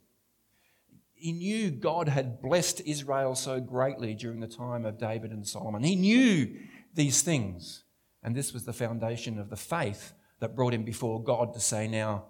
He 1.15 1.33
knew 1.33 1.71
God 1.71 2.09
had 2.09 2.43
blessed 2.43 2.83
Israel 2.85 3.35
so 3.35 3.61
greatly 3.61 4.15
during 4.15 4.41
the 4.41 4.49
time 4.49 4.85
of 4.85 4.99
David 4.99 5.31
and 5.31 5.47
Solomon. 5.47 5.85
He 5.85 5.95
knew 5.95 6.57
these 6.95 7.23
things. 7.23 7.85
And 8.23 8.35
this 8.35 8.53
was 8.53 8.65
the 8.65 8.73
foundation 8.73 9.39
of 9.39 9.51
the 9.51 9.57
faith 9.57 10.15
that 10.41 10.57
brought 10.57 10.75
him 10.75 10.85
before 10.85 11.23
God 11.23 11.55
to 11.55 11.61
say, 11.61 11.87
Now, 11.87 12.25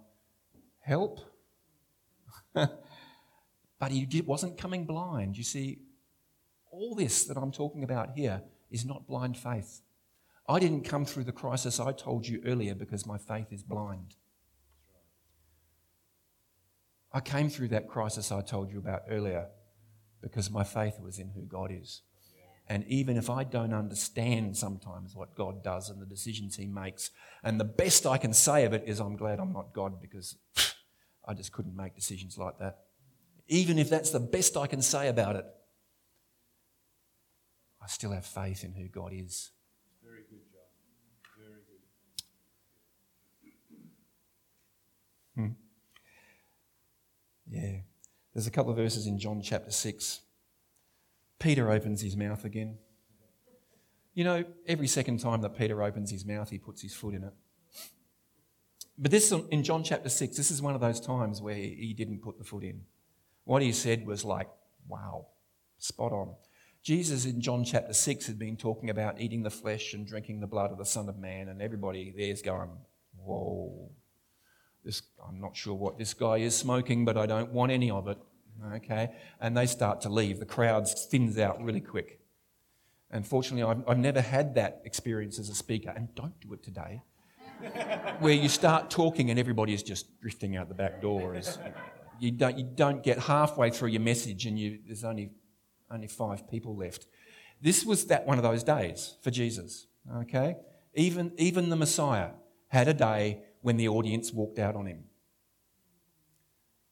help. 0.81 1.21
but 2.53 3.91
he 3.91 4.23
wasn't 4.27 4.59
coming 4.59 4.85
blind. 4.85 5.39
You 5.39 5.45
see, 5.45 5.79
all 6.81 6.95
this 6.95 7.25
that 7.25 7.37
I'm 7.37 7.53
talking 7.53 7.85
about 7.85 8.13
here 8.17 8.43
is 8.71 8.87
not 8.87 9.07
blind 9.07 9.37
faith. 9.37 9.83
I 10.49 10.59
didn't 10.59 10.85
come 10.85 11.05
through 11.05 11.25
the 11.25 11.33
crisis 11.33 11.79
I 11.79 11.93
told 11.93 12.27
you 12.27 12.41
earlier 12.47 12.75
because 12.75 13.07
my 13.07 13.19
faith 13.19 13.49
is 13.53 13.63
blind. 13.63 14.17
I 17.13 17.21
came 17.21 17.51
through 17.51 17.69
that 17.69 17.89
crisis 17.89 18.33
I 18.33 18.41
told 18.41 18.71
you 18.71 18.79
about 18.79 19.03
earlier 19.11 19.49
because 20.23 20.51
my 20.51 20.65
faith 20.65 20.95
was 21.01 21.19
in 21.19 21.31
who 21.31 21.43
God 21.43 21.71
is. 21.71 22.03
And 22.67 22.85
even 22.87 23.17
if 23.17 23.29
I 23.29 23.45
don't 23.45 23.75
understand 23.75 24.57
sometimes 24.57 25.15
what 25.15 25.35
God 25.35 25.63
does 25.63 25.91
and 25.91 26.01
the 26.01 26.07
decisions 26.07 26.57
He 26.57 26.67
makes, 26.67 27.11
and 27.43 27.61
the 27.61 27.65
best 27.65 28.07
I 28.07 28.17
can 28.17 28.33
say 28.33 28.65
of 28.65 28.73
it 28.73 28.85
is, 28.87 29.01
I'm 29.01 29.17
glad 29.17 29.39
I'm 29.39 29.53
not 29.53 29.75
God 29.75 30.01
because 30.01 30.37
I 31.27 31.35
just 31.35 31.53
couldn't 31.53 31.77
make 31.77 31.95
decisions 31.95 32.39
like 32.39 32.59
that. 32.59 32.79
Even 33.49 33.77
if 33.77 33.91
that's 33.91 34.11
the 34.11 34.21
best 34.21 34.57
I 34.57 34.69
can 34.69 34.81
say 34.81 35.09
about 35.09 35.35
it, 35.37 35.45
I 37.83 37.87
still 37.87 38.13
have 38.13 38.27
faith 38.27 38.65
in 38.65 38.73
who 38.75 38.89
God 38.89 39.13
is. 39.13 39.51
Very 40.05 40.23
good, 40.29 40.41
John. 40.53 40.69
Very 41.39 41.63
good. 41.67 41.83
Hmm. 45.37 45.53
Yeah. 47.51 47.81
There's 48.35 48.47
a 48.47 48.51
couple 48.51 48.71
of 48.71 48.77
verses 48.77 49.07
in 49.07 49.19
John 49.19 49.43
chapter 49.43 49.71
6. 49.71 50.21
Peter 51.39 51.71
opens 51.71 52.03
his 52.03 52.17
mouth 52.17 52.45
again. 52.45 52.79
You 54.15 54.25
know, 54.25 54.45
every 54.67 54.87
second 54.87 55.19
time 55.21 55.41
that 55.43 55.57
Peter 55.57 55.83
opens 55.83 56.11
his 56.11 56.27
mouth, 56.27 56.51
he 56.51 56.59
puts 56.59 56.83
his 56.83 56.95
foot 56.95 57.15
in 57.15 57.25
it. 57.25 57.33
But 58.99 59.11
this 59.11 59.33
in 59.33 59.63
John 59.63 59.83
chapter 59.83 60.11
6, 60.11 60.37
this 60.37 60.51
is 60.51 60.61
one 60.61 60.75
of 60.75 60.81
those 60.81 61.01
times 61.01 61.41
where 61.41 61.55
he 61.55 61.95
didn't 61.97 62.21
put 62.21 62.37
the 62.39 62.45
foot 62.45 62.63
in. 62.63 62.83
What 63.45 63.63
he 63.63 63.73
said 63.73 64.07
was 64.07 64.25
like, 64.25 64.49
wow, 64.87 65.29
spot 65.79 66.13
on. 66.13 66.35
Jesus 66.83 67.27
in 67.27 67.41
John 67.41 67.65
chapter 67.65 67.93
6 67.93 68.27
had 68.27 68.39
been 68.39 68.57
talking 68.57 68.89
about 68.89 69.21
eating 69.21 69.43
the 69.43 69.51
flesh 69.51 69.93
and 69.93 70.07
drinking 70.07 70.41
the 70.41 70.47
blood 70.47 70.71
of 70.71 70.79
the 70.79 70.85
Son 70.85 71.09
of 71.09 71.19
Man, 71.19 71.49
and 71.49 71.61
everybody 71.61 72.15
there's 72.17 72.41
going, 72.41 72.71
whoa, 73.17 73.91
this, 74.85 75.03
I'm 75.27 75.41
not 75.41 75.57
sure 75.57 75.75
what 75.75 75.99
this 75.99 76.15
guy 76.15 76.39
is 76.39 76.57
smoking, 76.57 77.05
but 77.05 77.19
I 77.19 77.27
don't 77.27 77.53
want 77.53 77.71
any 77.71 77.91
of 77.91 78.09
it. 78.09 78.19
Okay? 78.75 79.11
And 79.41 79.57
they 79.57 79.67
start 79.67 80.01
to 80.03 80.09
leave. 80.09 80.39
The 80.39 80.47
crowd 80.47 80.89
thins 80.89 81.39
out 81.39 81.63
really 81.63 81.81
quick. 81.81 82.21
Unfortunately, 83.11 83.63
I've, 83.63 83.89
I've 83.89 83.99
never 83.99 84.21
had 84.21 84.55
that 84.55 84.81
experience 84.85 85.39
as 85.39 85.49
a 85.51 85.55
speaker, 85.55 85.93
and 85.95 86.15
don't 86.15 86.39
do 86.41 86.53
it 86.55 86.63
today 86.63 87.03
where 88.21 88.33
you 88.33 88.49
start 88.49 88.91
talking 88.91 89.31
and 89.31 89.39
everybody 89.39 89.75
is 89.75 89.83
just 89.83 90.19
drifting 90.21 90.57
out 90.57 90.69
the 90.69 90.75
back 90.75 91.03
door. 91.03 91.39
You, 92.19 92.31
don't, 92.31 92.59
you 92.59 92.65
don't 92.65 93.03
get 93.03 93.19
halfway 93.19 93.71
through 93.71 93.89
your 93.89 94.01
message 94.01 94.47
and 94.47 94.59
you, 94.59 94.79
there's 94.87 95.05
only, 95.05 95.33
only 95.91 96.07
five 96.07 96.49
people 96.49 96.77
left. 96.77 97.07
This 97.61 97.85
was 97.85 98.07
that 98.07 98.27
one 98.27 98.39
of 98.39 98.45
those 98.45 98.63
days 98.63 99.17
for 99.23 99.31
Jesus. 99.31 99.87
Okay? 100.19 100.57
Even, 100.95 101.33
even 101.37 101.71
the 101.71 101.77
Messiah 101.77 102.31
had 102.69 102.89
a 102.89 102.95
day 102.95 103.43
when 103.63 103.77
the 103.77 103.89
audience 103.89 104.33
walked 104.33 104.59
out 104.59 104.77
on 104.77 104.87
him. 104.87 105.05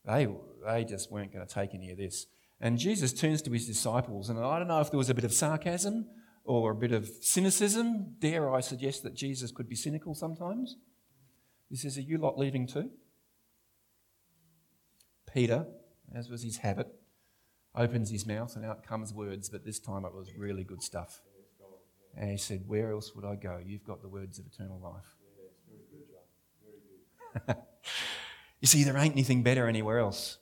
They, 0.04 0.28
they 0.66 0.84
just 0.84 1.10
weren't 1.10 1.32
going 1.32 1.46
to 1.46 1.52
take 1.52 1.74
any 1.74 1.90
of 1.90 1.98
this. 1.98 2.26
And 2.60 2.78
Jesus 2.78 3.12
turns 3.12 3.42
to 3.42 3.52
his 3.52 3.66
disciples, 3.66 4.28
and 4.28 4.38
I 4.38 4.58
don't 4.58 4.68
know 4.68 4.80
if 4.80 4.90
there 4.90 4.98
was 4.98 5.10
a 5.10 5.14
bit 5.14 5.24
of 5.24 5.32
sarcasm 5.32 6.06
or 6.44 6.72
a 6.72 6.74
bit 6.74 6.92
of 6.92 7.08
cynicism. 7.20 8.16
Dare 8.18 8.52
I 8.52 8.60
suggest 8.60 9.02
that 9.04 9.14
Jesus 9.14 9.52
could 9.52 9.68
be 9.68 9.76
cynical 9.76 10.14
sometimes? 10.14 10.76
He 11.68 11.76
says, 11.76 11.96
Are 11.98 12.02
you 12.02 12.18
lot 12.18 12.38
leaving 12.38 12.66
too? 12.66 12.90
Peter, 15.32 15.66
as 16.14 16.28
was 16.28 16.42
his 16.42 16.58
habit, 16.58 16.88
opens 17.78 18.10
his 18.10 18.26
mouth 18.26 18.54
and 18.56 18.64
out 18.64 18.82
comes 18.82 19.14
words, 19.14 19.48
but 19.48 19.64
this 19.64 19.78
time 19.78 20.04
it 20.04 20.12
was 20.14 20.34
really 20.36 20.64
good 20.64 20.82
stuff. 20.82 21.22
And 22.16 22.30
he 22.30 22.36
said, 22.36 22.64
Where 22.66 22.92
else 22.92 23.14
would 23.14 23.24
I 23.24 23.36
go? 23.36 23.60
You've 23.64 23.84
got 23.84 24.02
the 24.02 24.08
words 24.08 24.38
of 24.38 24.46
eternal 24.46 24.80
life. 27.46 27.56
you 28.60 28.66
see, 28.66 28.82
there 28.84 28.96
ain't 28.96 29.14
anything 29.14 29.42
better 29.42 29.68
anywhere 29.68 29.98
else. 30.00 30.38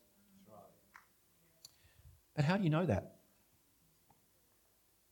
But 2.34 2.44
how 2.44 2.56
do 2.56 2.64
you 2.64 2.70
know 2.70 2.86
that? 2.86 3.16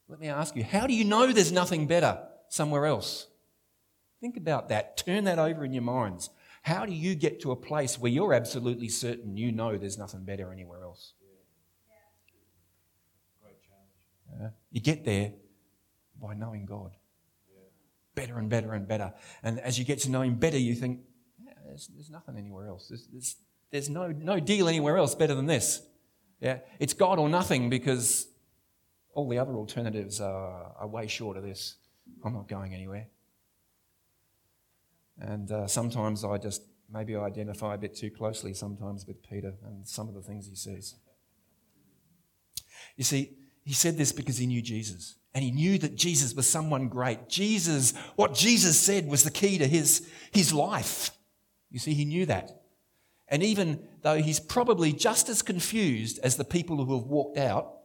Let 0.08 0.20
me 0.20 0.28
ask 0.28 0.54
you, 0.54 0.64
how 0.64 0.86
do 0.86 0.94
you 0.94 1.04
know 1.04 1.32
there's 1.32 1.52
nothing 1.52 1.86
better 1.86 2.18
somewhere 2.48 2.86
else? 2.86 3.26
Think 4.20 4.36
about 4.36 4.68
that. 4.68 4.96
Turn 4.96 5.24
that 5.24 5.38
over 5.38 5.64
in 5.64 5.72
your 5.72 5.82
minds. 5.82 6.30
How 6.62 6.86
do 6.86 6.92
you 6.92 7.14
get 7.14 7.40
to 7.42 7.50
a 7.50 7.56
place 7.56 7.98
where 7.98 8.10
you're 8.10 8.32
absolutely 8.32 8.88
certain 8.88 9.36
you 9.36 9.52
know 9.52 9.76
there's 9.76 9.98
nothing 9.98 10.24
better 10.24 10.52
anywhere 10.52 10.84
else? 10.84 11.14
Yeah. 14.40 14.48
You 14.70 14.80
get 14.80 15.04
there 15.04 15.32
by 16.20 16.34
knowing 16.34 16.66
God. 16.66 16.92
Better 18.14 18.38
and 18.38 18.48
better 18.48 18.72
and 18.72 18.86
better. 18.86 19.12
And 19.42 19.58
as 19.60 19.78
you 19.78 19.84
get 19.84 19.98
to 20.00 20.10
know 20.10 20.22
Him 20.22 20.36
better, 20.36 20.58
you 20.58 20.74
think, 20.74 21.00
yeah, 21.44 21.52
there's, 21.66 21.88
there's, 21.88 22.10
nothing 22.10 22.36
anywhere 22.36 22.68
else. 22.68 22.88
There's, 22.88 23.08
there's, 23.12 23.36
there's 23.70 23.90
no, 23.90 24.08
no 24.08 24.38
deal 24.38 24.68
anywhere 24.68 24.96
else 24.96 25.14
better 25.14 25.34
than 25.34 25.46
this. 25.46 25.82
Yeah? 26.40 26.58
It's 26.78 26.94
God 26.94 27.18
or 27.18 27.28
nothing 27.28 27.70
because 27.70 28.28
all 29.14 29.28
the 29.28 29.38
other 29.38 29.54
alternatives 29.54 30.20
are, 30.20 30.72
are 30.78 30.86
way 30.86 31.06
short 31.08 31.36
of 31.36 31.42
this. 31.42 31.76
I'm 32.24 32.34
not 32.34 32.48
going 32.48 32.74
anywhere. 32.74 33.08
And 35.18 35.50
uh, 35.50 35.66
sometimes 35.66 36.24
I 36.24 36.38
just 36.38 36.62
maybe 36.92 37.16
I 37.16 37.24
identify 37.24 37.74
a 37.74 37.78
bit 37.78 37.96
too 37.96 38.10
closely 38.10 38.54
sometimes 38.54 39.06
with 39.06 39.22
Peter 39.28 39.54
and 39.64 39.86
some 39.86 40.08
of 40.08 40.14
the 40.14 40.22
things 40.22 40.48
he 40.48 40.54
says. 40.54 40.94
You 42.96 43.04
see, 43.04 43.32
he 43.64 43.72
said 43.72 43.96
this 43.96 44.12
because 44.12 44.36
he 44.36 44.46
knew 44.46 44.62
Jesus. 44.62 45.16
And 45.34 45.42
he 45.42 45.50
knew 45.50 45.78
that 45.78 45.96
Jesus 45.96 46.34
was 46.34 46.48
someone 46.48 46.88
great. 46.88 47.28
Jesus, 47.28 47.92
what 48.14 48.34
Jesus 48.34 48.78
said 48.78 49.08
was 49.08 49.24
the 49.24 49.30
key 49.30 49.58
to 49.58 49.66
his, 49.66 50.08
his 50.32 50.52
life. 50.52 51.10
You 51.70 51.80
see, 51.80 51.94
he 51.94 52.04
knew 52.04 52.26
that. 52.26 52.62
And 53.26 53.42
even 53.42 53.80
though 54.02 54.16
he's 54.16 54.38
probably 54.38 54.92
just 54.92 55.28
as 55.28 55.42
confused 55.42 56.20
as 56.22 56.36
the 56.36 56.44
people 56.44 56.84
who 56.84 56.94
have 56.94 57.06
walked 57.06 57.38
out, 57.38 57.78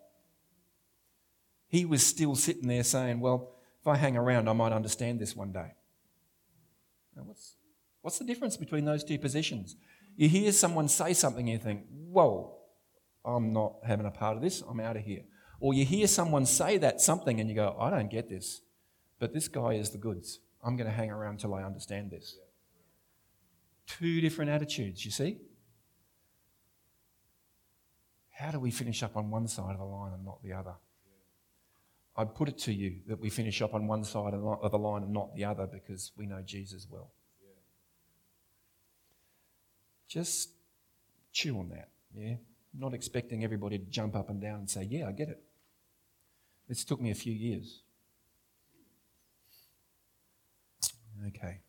he 1.67 1.85
was 1.85 2.05
still 2.05 2.35
sitting 2.35 2.67
there 2.67 2.83
saying, 2.83 3.19
Well, 3.19 3.55
if 3.81 3.87
I 3.87 3.95
hang 3.95 4.17
around, 4.17 4.49
I 4.49 4.53
might 4.53 4.73
understand 4.73 5.19
this 5.19 5.35
one 5.35 5.51
day. 5.51 5.73
Now, 7.15 7.23
what's, 7.23 7.55
what's 8.01 8.19
the 8.19 8.25
difference 8.25 8.57
between 8.57 8.85
those 8.85 9.03
two 9.03 9.17
positions? 9.17 9.75
You 10.17 10.27
hear 10.27 10.51
someone 10.51 10.87
say 10.87 11.13
something 11.13 11.49
and 11.49 11.49
you 11.49 11.63
think, 11.63 11.85
Whoa, 11.89 12.57
I'm 13.23 13.53
not 13.53 13.77
having 13.83 14.05
a 14.05 14.11
part 14.11 14.35
of 14.35 14.43
this, 14.43 14.61
I'm 14.67 14.79
out 14.79 14.97
of 14.97 15.03
here. 15.03 15.23
Or 15.59 15.73
you 15.73 15.85
hear 15.85 16.07
someone 16.07 16.45
say 16.45 16.77
that 16.77 17.01
something 17.01 17.39
and 17.39 17.49
you 17.49 17.55
go, 17.55 17.75
I 17.79 17.89
don't 17.89 18.09
get 18.09 18.29
this, 18.29 18.61
but 19.19 19.33
this 19.33 19.47
guy 19.47 19.73
is 19.73 19.89
the 19.89 19.97
goods. 19.97 20.39
I'm 20.63 20.77
going 20.77 20.89
to 20.89 20.95
hang 20.95 21.11
around 21.11 21.39
till 21.39 21.53
I 21.53 21.63
understand 21.63 22.11
this. 22.11 22.37
Two 23.87 24.21
different 24.21 24.51
attitudes, 24.51 25.03
you 25.03 25.11
see? 25.11 25.37
How 28.29 28.51
do 28.51 28.59
we 28.59 28.71
finish 28.71 29.03
up 29.03 29.17
on 29.17 29.29
one 29.29 29.47
side 29.47 29.71
of 29.71 29.79
the 29.79 29.85
line 29.85 30.13
and 30.13 30.23
not 30.23 30.41
the 30.43 30.53
other? 30.53 30.75
I'd 32.15 32.35
put 32.35 32.47
it 32.47 32.57
to 32.59 32.73
you 32.73 32.97
that 33.07 33.19
we 33.19 33.29
finish 33.29 33.61
up 33.61 33.73
on 33.73 33.87
one 33.87 34.03
side 34.03 34.33
of 34.33 34.71
the 34.71 34.77
line 34.77 35.03
and 35.03 35.13
not 35.13 35.35
the 35.35 35.45
other 35.45 35.67
because 35.67 36.11
we 36.15 36.25
know 36.25 36.41
Jesus 36.45 36.87
well. 36.89 37.11
Just 40.07 40.51
chew 41.31 41.59
on 41.59 41.69
that, 41.69 41.89
yeah? 42.15 42.35
not 42.73 42.93
expecting 42.93 43.43
everybody 43.43 43.77
to 43.77 43.85
jump 43.85 44.15
up 44.15 44.29
and 44.29 44.41
down 44.41 44.59
and 44.59 44.69
say, 44.69 44.83
Yeah, 44.83 45.07
I 45.07 45.11
get 45.11 45.29
it. 45.29 45.41
This 46.69 46.83
took 46.83 47.01
me 47.01 47.09
a 47.09 47.15
few 47.15 47.33
years. 47.33 47.81
Okay. 51.27 51.61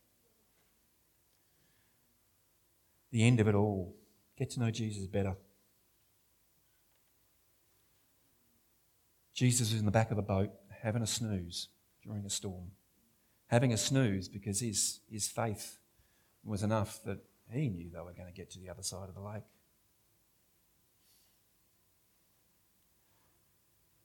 The 3.11 3.25
end 3.25 3.41
of 3.41 3.49
it 3.49 3.55
all. 3.55 3.97
Get 4.37 4.51
to 4.51 4.61
know 4.61 4.71
Jesus 4.71 5.07
better. 5.07 5.37
Jesus 9.35 9.73
is 9.73 9.81
in 9.81 9.87
the 9.87 9.91
back 9.91 10.11
of 10.11 10.17
the 10.17 10.23
boat 10.23 10.51
having 10.83 11.03
a 11.03 11.07
snooze 11.07 11.69
during 12.05 12.27
a 12.27 12.31
storm. 12.31 12.73
Having 13.47 13.73
a 13.73 13.79
snooze 13.79 14.29
because 14.29 14.61
his, 14.61 15.01
his 15.11 15.29
faith 15.29 15.79
was 16.45 16.63
enough 16.63 17.01
that 17.05 17.19
he 17.51 17.69
knew 17.69 17.91
they 17.91 18.01
were 18.01 18.13
going 18.13 18.29
to 18.29 18.35
get 18.35 18.51
to 18.51 18.61
the 18.61 18.69
other 18.69 18.83
side 18.83 19.09
of 19.09 19.15
the 19.15 19.21
lake. 19.21 19.43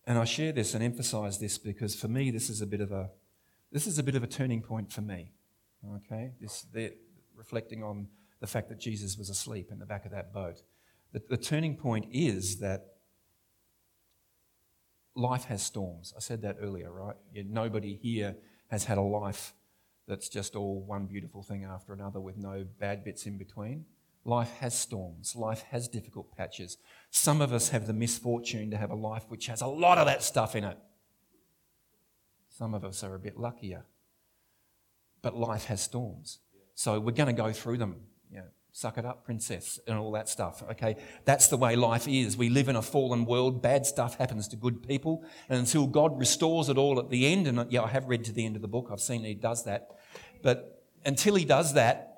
And 0.07 0.17
I 0.17 0.25
share 0.25 0.51
this 0.51 0.73
and 0.73 0.83
emphasize 0.83 1.39
this 1.39 1.57
because 1.57 1.95
for 1.95 2.07
me 2.07 2.31
this 2.31 2.49
is 2.49 2.61
a 2.61 2.67
bit 2.67 2.81
of 2.81 2.91
a 2.91 3.09
this 3.71 3.87
is 3.87 3.97
a 3.97 4.03
bit 4.03 4.15
of 4.15 4.23
a 4.23 4.27
turning 4.27 4.61
point 4.61 4.91
for 4.91 5.01
me. 5.01 5.31
Okay? 5.97 6.31
This 6.39 6.65
reflecting 7.35 7.83
on 7.83 8.07
the 8.39 8.47
fact 8.47 8.69
that 8.69 8.79
Jesus 8.79 9.17
was 9.17 9.29
asleep 9.29 9.71
in 9.71 9.79
the 9.79 9.85
back 9.85 10.05
of 10.05 10.11
that 10.11 10.33
boat. 10.33 10.61
The, 11.11 11.21
the 11.29 11.37
turning 11.37 11.75
point 11.75 12.07
is 12.11 12.59
that 12.59 12.95
life 15.15 15.45
has 15.45 15.63
storms. 15.63 16.13
I 16.15 16.19
said 16.19 16.41
that 16.43 16.57
earlier, 16.61 16.91
right? 16.91 17.15
Yeah, 17.33 17.43
nobody 17.47 17.95
here 17.95 18.35
has 18.67 18.85
had 18.85 18.97
a 18.97 19.01
life 19.01 19.53
that's 20.07 20.29
just 20.29 20.55
all 20.55 20.81
one 20.81 21.05
beautiful 21.05 21.41
thing 21.41 21.63
after 21.63 21.93
another 21.93 22.19
with 22.19 22.37
no 22.37 22.65
bad 22.79 23.03
bits 23.03 23.25
in 23.25 23.37
between. 23.37 23.85
Life 24.25 24.51
has 24.59 24.77
storms. 24.77 25.35
Life 25.35 25.63
has 25.69 25.87
difficult 25.87 26.35
patches. 26.35 26.77
Some 27.11 27.41
of 27.41 27.53
us 27.53 27.69
have 27.69 27.85
the 27.85 27.93
misfortune 27.93 28.71
to 28.71 28.77
have 28.77 28.89
a 28.89 28.95
life 28.95 29.25
which 29.29 29.45
has 29.45 29.61
a 29.61 29.67
lot 29.67 29.99
of 29.99 30.07
that 30.07 30.23
stuff 30.23 30.55
in 30.55 30.63
it. 30.63 30.77
Some 32.49 32.73
of 32.73 32.83
us 32.83 33.03
are 33.03 33.13
a 33.13 33.19
bit 33.19 33.37
luckier. 33.37 33.85
But 35.21 35.37
life 35.37 35.65
has 35.65 35.81
storms. 35.81 36.39
So 36.73 36.99
we're 36.99 37.11
going 37.11 37.33
to 37.33 37.41
go 37.41 37.51
through 37.51 37.77
them. 37.77 37.97
You 38.31 38.37
know, 38.37 38.45
suck 38.71 38.97
it 38.97 39.05
up, 39.05 39.25
princess, 39.25 39.79
and 39.87 39.95
all 39.95 40.11
that 40.13 40.27
stuff. 40.27 40.63
Okay, 40.71 40.95
that's 41.25 41.47
the 41.47 41.57
way 41.57 41.75
life 41.75 42.07
is. 42.07 42.35
We 42.35 42.49
live 42.49 42.67
in 42.67 42.75
a 42.75 42.81
fallen 42.81 43.25
world. 43.25 43.61
Bad 43.61 43.85
stuff 43.85 44.17
happens 44.17 44.47
to 44.49 44.55
good 44.55 44.87
people. 44.87 45.23
And 45.49 45.59
until 45.59 45.85
God 45.85 46.17
restores 46.17 46.67
it 46.67 46.77
all 46.77 46.99
at 46.99 47.11
the 47.11 47.27
end, 47.27 47.45
and 47.47 47.71
yeah, 47.71 47.83
I 47.83 47.89
have 47.89 48.07
read 48.07 48.25
to 48.25 48.31
the 48.31 48.45
end 48.45 48.55
of 48.55 48.63
the 48.63 48.67
book, 48.67 48.89
I've 48.91 48.99
seen 48.99 49.23
He 49.23 49.35
does 49.35 49.65
that. 49.65 49.91
But 50.41 50.83
until 51.05 51.35
He 51.35 51.45
does 51.45 51.73
that, 51.75 52.14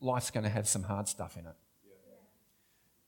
life's 0.00 0.30
going 0.30 0.44
to 0.44 0.50
have 0.50 0.68
some 0.68 0.84
hard 0.84 1.08
stuff 1.08 1.36
in 1.36 1.46
it. 1.46 1.56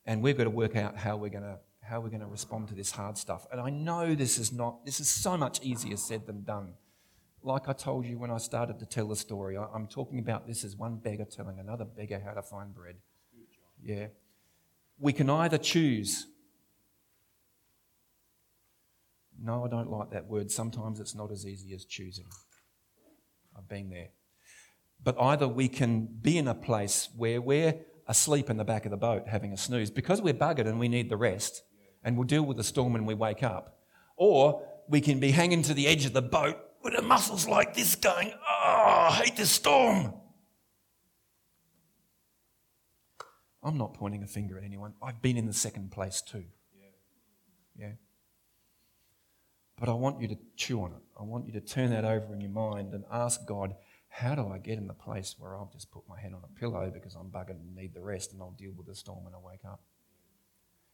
And 0.07 0.23
we've 0.23 0.37
got 0.37 0.45
to 0.45 0.51
work 0.51 0.77
out 0.77 0.97
how 0.97 1.17
we're 1.17 1.31
going 1.31 1.45
to 1.45 1.59
how 1.83 2.01
we're 2.01 2.09
going 2.09 2.21
to 2.21 2.27
respond 2.27 2.69
to 2.69 2.75
this 2.75 2.93
hard 2.93 3.17
stuff. 3.19 3.47
And 3.51 3.61
I 3.61 3.71
know 3.71 4.15
this 4.15 4.39
is 4.39 4.53
not 4.53 4.85
this 4.85 5.01
is 5.01 5.09
so 5.09 5.37
much 5.37 5.61
easier 5.63 5.97
said 5.97 6.27
than 6.27 6.43
done 6.43 6.75
like 7.43 7.69
I 7.69 7.73
told 7.73 8.07
you 8.07 8.19
when 8.19 8.31
I 8.31 8.39
started 8.39 8.79
to 8.81 8.87
tell 8.87 9.09
the 9.09 9.17
story, 9.17 9.57
I, 9.57 9.67
am 9.75 9.87
talking 9.87 10.19
about 10.19 10.47
this 10.47 10.65
as 10.65 10.77
one 10.77 10.97
beggar 10.97 11.25
telling 11.25 11.59
another 11.59 11.85
beggar 11.85 12.21
how 12.25 12.33
to 12.33 12.43
find 12.43 12.75
bread. 12.75 12.97
Yeah. 13.83 14.09
We 14.99 15.13
can 15.13 15.31
either 15.31 15.59
choose. 15.59 16.27
No, 19.43 19.65
I 19.65 19.69
don't 19.69 19.91
like 19.91 20.11
that 20.11 20.27
word. 20.27 20.51
Sometimes 20.51 21.01
it's 21.01 21.15
not 21.15 21.31
as 21.31 21.47
easy 21.47 21.75
as 21.75 21.87
choosing. 21.87 22.27
I've 23.57 23.69
been 23.69 23.89
there. 23.89 24.09
But 25.03 25.21
either 25.21 25.49
we 25.49 25.69
can 25.69 26.07
be 26.07 26.37
in 26.39 26.49
a 26.49 26.55
place 26.55 27.09
where 27.17 27.41
we're 27.41 27.75
asleep 28.07 28.51
in 28.51 28.57
the 28.57 28.65
back 28.65 28.85
of 28.85 28.91
the 28.91 28.97
boat 28.97 29.29
having 29.29 29.53
a 29.53 29.57
snooze 29.57 29.91
because 29.91 30.21
we're 30.21 30.35
buggered 30.35 30.67
and 30.67 30.79
we 30.79 30.89
need 30.89 31.09
the 31.09 31.17
rest 31.17 31.63
and 32.03 32.17
we'll 32.17 32.27
deal 32.27 32.43
with 32.43 32.57
the 32.57 32.65
storm 32.65 32.93
when 32.93 33.07
we 33.07 33.15
wake 33.15 33.43
up. 33.43 33.79
Or 34.17 34.67
we 34.89 35.01
can 35.01 35.21
be 35.21 35.31
hanging 35.31 35.63
to 35.63 35.75
the 35.75 35.87
edge 35.87 36.05
of 36.05 36.13
the 36.13 36.23
boat 36.23 36.57
with 36.83 36.97
the 36.97 37.03
muscles 37.03 37.47
like 37.47 37.75
this 37.75 37.95
going, 37.95 38.33
oh, 38.35 39.09
I 39.11 39.23
hate 39.25 39.37
this 39.37 39.51
storm. 39.51 40.15
I'm 43.63 43.77
not 43.77 43.95
pointing 43.95 44.23
a 44.23 44.27
finger 44.27 44.59
at 44.59 44.65
anyone. 44.65 44.95
I've 45.03 45.21
been 45.21 45.37
in 45.37 45.47
the 45.47 45.53
second 45.53 45.93
place 45.93 46.23
too. 46.23 46.45
Yeah. 46.79 47.87
yeah. 47.87 47.93
But 49.79 49.89
I 49.89 49.93
want 49.93 50.21
you 50.21 50.29
to 50.29 50.39
chew 50.57 50.83
on 50.83 50.93
it. 50.93 51.03
I 51.19 51.23
want 51.23 51.47
you 51.47 51.53
to 51.53 51.61
turn 51.61 51.91
that 51.91 52.05
over 52.05 52.33
in 52.35 52.41
your 52.41 52.51
mind 52.51 52.95
and 52.95 53.05
ask 53.11 53.47
God, 53.47 53.75
how 54.11 54.35
do 54.35 54.49
I 54.49 54.59
get 54.59 54.77
in 54.77 54.87
the 54.87 54.95
place 54.95 55.37
where 55.39 55.57
I'll 55.57 55.71
just 55.73 55.91
put 55.91 56.03
my 56.09 56.21
head 56.21 56.33
on 56.35 56.43
a 56.45 56.61
pillow 56.61 56.91
because 56.93 57.15
I'm 57.15 57.31
buggered 57.31 57.61
and 57.61 57.75
need 57.75 57.95
the 57.95 58.03
rest 58.03 58.33
and 58.33 58.43
I'll 58.43 58.51
deal 58.59 58.73
with 58.77 58.87
the 58.87 58.95
storm 58.95 59.25
when 59.25 59.35
I 59.35 59.39
wake 59.39 59.65
up? 59.65 59.81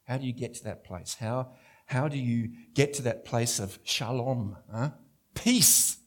How 0.05 0.19
do 0.19 0.27
you 0.27 0.33
get 0.33 0.55
to 0.55 0.65
that 0.65 0.85
place? 0.85 1.17
How, 1.19 1.53
how 1.87 2.07
do 2.07 2.19
you 2.19 2.51
get 2.75 2.95
to 2.95 3.03
that 3.03 3.25
place 3.25 3.59
of 3.59 3.79
shalom? 3.83 4.57
Huh? 4.73 4.91
peace. 5.37 5.99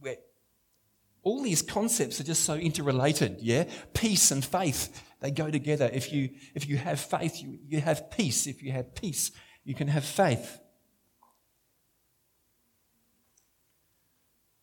Where 0.00 0.16
all 1.22 1.42
these 1.42 1.62
concepts 1.62 2.20
are 2.20 2.24
just 2.24 2.44
so 2.44 2.54
interrelated, 2.54 3.38
yeah? 3.40 3.64
Peace 3.94 4.30
and 4.32 4.44
faith, 4.44 5.02
they 5.20 5.30
go 5.30 5.50
together. 5.50 5.88
If 5.92 6.12
you, 6.12 6.30
if 6.54 6.68
you 6.68 6.76
have 6.78 6.98
faith, 6.98 7.40
you, 7.40 7.58
you 7.66 7.80
have 7.80 8.10
peace. 8.10 8.46
If 8.46 8.62
you 8.62 8.72
have 8.72 8.94
peace, 8.94 9.30
you 9.64 9.74
can 9.74 9.88
have 9.88 10.04
faith. 10.04 10.58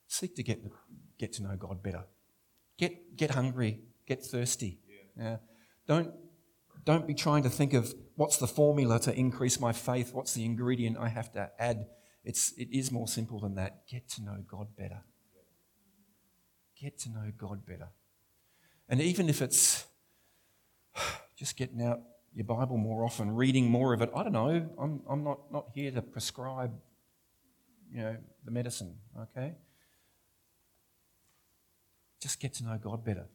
seek 0.08 0.36
to 0.36 0.44
get, 0.44 0.62
get 1.24 1.32
to 1.32 1.44
know 1.44 1.56
God 1.56 1.82
better. 1.82 2.04
Get, 2.78 3.16
get 3.16 3.32
hungry, 3.32 3.80
get 4.06 4.22
thirsty. 4.26 4.80
Yeah. 4.90 5.24
Yeah. 5.24 5.38
Don't, 5.88 6.12
don't 6.84 7.08
be 7.08 7.14
trying 7.14 7.44
to 7.44 7.50
think 7.50 7.74
of 7.74 7.96
what's 8.16 8.36
the 8.36 8.48
formula 8.48 9.00
to 9.00 9.18
increase 9.18 9.58
my 9.58 9.72
faith, 9.72 10.14
what's 10.14 10.34
the 10.34 10.44
ingredient 10.44 10.98
I 10.98 11.08
have 11.08 11.32
to 11.32 11.50
add. 11.58 11.86
It's, 12.26 12.52
it 12.58 12.68
is 12.78 12.92
more 12.92 13.08
simple 13.08 13.40
than 13.40 13.56
that. 13.56 13.88
Get 13.88 14.10
to 14.10 14.22
know 14.22 14.44
God 14.46 14.76
better. 14.78 15.00
Get 16.78 17.00
to 17.00 17.10
know 17.10 17.32
God 17.38 17.66
better. 17.66 17.88
And 18.90 19.00
even 19.00 19.30
if 19.30 19.42
it's 19.42 19.86
just 21.38 21.56
getting 21.56 21.82
out 21.82 22.02
your 22.34 22.46
Bible 22.46 22.76
more 22.76 23.06
often, 23.06 23.34
reading 23.34 23.70
more 23.70 23.94
of 23.94 24.02
it, 24.02 24.10
I 24.14 24.24
don't 24.24 24.34
know, 24.34 24.70
I'm, 24.78 25.02
I'm 25.10 25.24
not, 25.24 25.40
not 25.54 25.68
here 25.74 25.92
to 25.92 26.02
prescribe, 26.02 26.74
you 27.94 28.02
know, 28.02 28.18
the 28.44 28.52
medicine, 28.52 28.98
okay? 29.22 29.54
Just 32.24 32.40
get 32.40 32.54
to 32.54 32.64
know 32.64 32.80
God 32.82 33.04
better. 33.04 33.26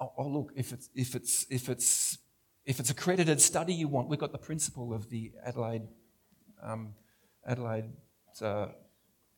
Oh, 0.00 0.12
oh 0.18 0.26
look, 0.26 0.52
if 0.56 0.72
it's, 0.72 0.90
if, 0.96 1.14
it's, 1.14 1.46
if, 1.48 1.68
it's, 1.68 2.18
if 2.64 2.80
it's 2.80 2.90
accredited 2.90 3.40
study 3.40 3.72
you 3.72 3.86
want, 3.86 4.08
we've 4.08 4.18
got 4.18 4.32
the 4.32 4.38
principal 4.38 4.92
of 4.92 5.08
the 5.10 5.30
Adelaide, 5.44 5.82
um, 6.60 6.92
Adelaide 7.46 7.84
uh, 8.42 8.66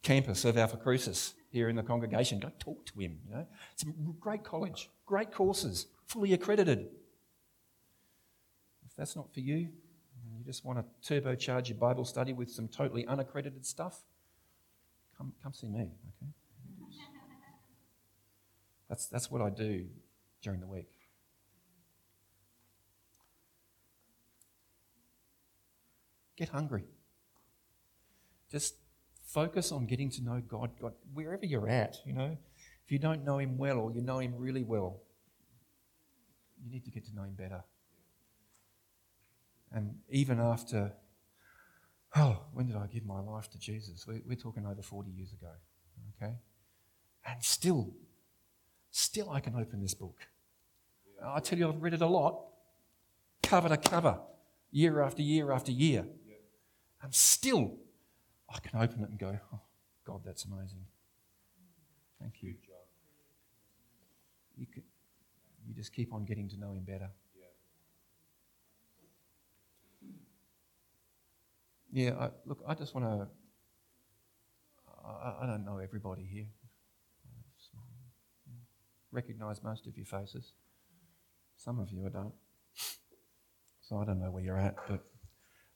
campus 0.02 0.46
of 0.46 0.56
Alpha 0.56 0.78
Crucis 0.78 1.34
here 1.50 1.68
in 1.68 1.76
the 1.76 1.82
congregation. 1.82 2.38
Go 2.38 2.50
talk 2.58 2.86
to 2.86 2.98
him. 2.98 3.18
You 3.26 3.34
know, 3.34 3.46
it's 3.74 3.82
a 3.82 3.86
great 4.18 4.42
college, 4.42 4.88
great 5.04 5.32
courses, 5.32 5.88
fully 6.06 6.32
accredited. 6.32 6.88
If 8.86 8.96
that's 8.96 9.16
not 9.16 9.34
for 9.34 9.40
you, 9.40 9.56
and 9.58 10.38
you 10.38 10.44
just 10.46 10.64
want 10.64 10.78
to 10.78 11.20
turbocharge 11.20 11.68
your 11.68 11.76
Bible 11.76 12.06
study 12.06 12.32
with 12.32 12.50
some 12.50 12.68
totally 12.68 13.06
unaccredited 13.06 13.66
stuff, 13.66 14.00
come, 15.18 15.34
come 15.42 15.52
see 15.52 15.68
me. 15.68 15.80
Okay, 16.22 16.32
that's 18.88 19.06
that's 19.06 19.30
what 19.30 19.42
I 19.42 19.50
do 19.50 19.86
during 20.42 20.60
the 20.60 20.66
week. 20.66 20.90
Get 26.36 26.48
hungry. 26.50 26.84
Just 28.50 28.76
focus 29.24 29.72
on 29.72 29.86
getting 29.86 30.10
to 30.10 30.22
know 30.22 30.40
God, 30.46 30.70
God 30.80 30.92
wherever 31.12 31.44
you're 31.44 31.68
at, 31.68 31.98
you 32.06 32.12
know. 32.12 32.36
If 32.84 32.92
you 32.92 32.98
don't 32.98 33.24
know 33.24 33.38
Him 33.38 33.58
well 33.58 33.78
or 33.78 33.92
you 33.92 34.00
know 34.00 34.18
Him 34.20 34.34
really 34.38 34.62
well, 34.62 35.02
you 36.62 36.70
need 36.70 36.84
to 36.84 36.90
get 36.90 37.04
to 37.06 37.14
know 37.14 37.24
Him 37.24 37.34
better. 37.34 37.62
And 39.72 39.96
even 40.08 40.40
after, 40.40 40.92
oh, 42.16 42.40
when 42.54 42.66
did 42.68 42.76
I 42.76 42.86
give 42.86 43.04
my 43.04 43.20
life 43.20 43.50
to 43.50 43.58
Jesus? 43.58 44.06
We're, 44.06 44.22
we're 44.26 44.36
talking 44.36 44.64
over 44.64 44.80
40 44.80 45.10
years 45.10 45.32
ago, 45.32 45.50
okay? 46.16 46.34
And 47.26 47.44
still, 47.44 47.92
still 48.98 49.30
I 49.30 49.40
can 49.40 49.54
open 49.54 49.80
this 49.80 49.94
book. 49.94 50.16
I 51.24 51.40
tell 51.40 51.58
you, 51.58 51.68
I've 51.68 51.82
read 51.82 51.94
it 51.94 52.02
a 52.02 52.06
lot, 52.06 52.44
cover 53.42 53.68
to 53.68 53.76
cover, 53.76 54.18
year 54.70 55.02
after 55.02 55.22
year 55.22 55.50
after 55.52 55.72
year. 55.72 56.04
And 57.02 57.14
still, 57.14 57.76
I 58.52 58.58
can 58.58 58.80
open 58.80 59.02
it 59.02 59.10
and 59.10 59.18
go, 59.18 59.38
oh, 59.52 59.60
God, 60.04 60.22
that's 60.24 60.44
amazing. 60.44 60.84
Thank 62.20 62.42
you. 62.42 62.54
You, 64.56 64.66
can, 64.66 64.82
you 65.66 65.74
just 65.74 65.92
keep 65.92 66.12
on 66.12 66.24
getting 66.24 66.48
to 66.48 66.58
know 66.58 66.72
Him 66.72 66.82
better. 66.84 67.10
Yeah, 71.92 72.14
I, 72.18 72.30
look, 72.44 72.62
I 72.66 72.74
just 72.74 72.94
want 72.94 73.06
to. 73.06 73.28
I, 75.04 75.44
I 75.44 75.46
don't 75.46 75.64
know 75.64 75.78
everybody 75.78 76.22
here. 76.30 76.46
Recognize 79.12 79.62
most 79.62 79.86
of 79.86 79.96
your 79.96 80.06
faces. 80.06 80.52
Some 81.56 81.78
of 81.80 81.90
you 81.90 82.06
I 82.06 82.10
don't. 82.10 82.34
So 83.80 83.98
I 83.98 84.04
don't 84.04 84.20
know 84.20 84.30
where 84.30 84.42
you're 84.42 84.58
at, 84.58 84.76
but 84.88 85.02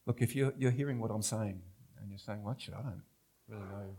look, 0.05 0.21
if 0.21 0.35
you're, 0.35 0.53
you're 0.57 0.71
hearing 0.71 0.99
what 0.99 1.09
I'm 1.09 1.23
saying 1.23 1.61
and 1.99 2.09
you're 2.09 2.19
saying, 2.19 2.43
well, 2.43 2.51
actually, 2.51 2.75
I 2.75 2.81
don't 2.83 3.01
really 3.47 3.63
know 3.63 3.95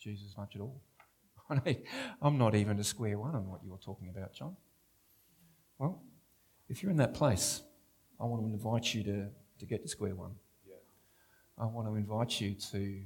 Jesus 0.00 0.34
much 0.38 0.56
at 0.56 0.62
all. 0.62 0.80
I'm 2.22 2.38
not 2.38 2.54
even 2.54 2.78
a 2.78 2.84
square 2.84 3.18
one 3.18 3.34
on 3.34 3.48
what 3.48 3.60
you're 3.64 3.78
talking 3.78 4.08
about, 4.08 4.32
John. 4.32 4.56
Well, 5.78 6.02
if 6.68 6.82
you're 6.82 6.90
in 6.90 6.96
that 6.98 7.14
place, 7.14 7.62
I 8.20 8.24
want 8.24 8.42
to 8.42 8.46
invite 8.46 8.94
you 8.94 9.02
to, 9.04 9.26
to 9.58 9.66
get 9.66 9.82
to 9.82 9.88
square 9.88 10.14
one. 10.14 10.32
I 11.60 11.66
want 11.66 11.88
to 11.88 11.96
invite 11.96 12.40
you 12.40 12.54
to 12.72 13.00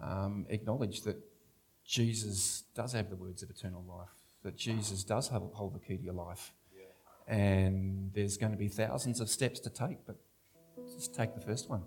um, 0.00 0.46
acknowledge 0.50 1.02
that 1.02 1.16
Jesus 1.86 2.64
does 2.74 2.92
have 2.92 3.08
the 3.08 3.16
words 3.16 3.42
of 3.42 3.48
eternal 3.48 3.82
life, 3.88 4.08
that 4.42 4.56
Jesus 4.56 5.04
does 5.04 5.28
hold 5.28 5.74
the 5.74 5.78
key 5.78 5.96
to 5.96 6.02
your 6.02 6.14
life. 6.14 6.52
And 7.26 8.10
there's 8.12 8.36
going 8.36 8.52
to 8.52 8.58
be 8.58 8.68
thousands 8.68 9.20
of 9.20 9.30
steps 9.30 9.60
to 9.60 9.70
take, 9.70 10.04
but 10.04 10.16
just 10.96 11.14
take 11.14 11.34
the 11.34 11.40
first 11.40 11.70
one. 11.70 11.82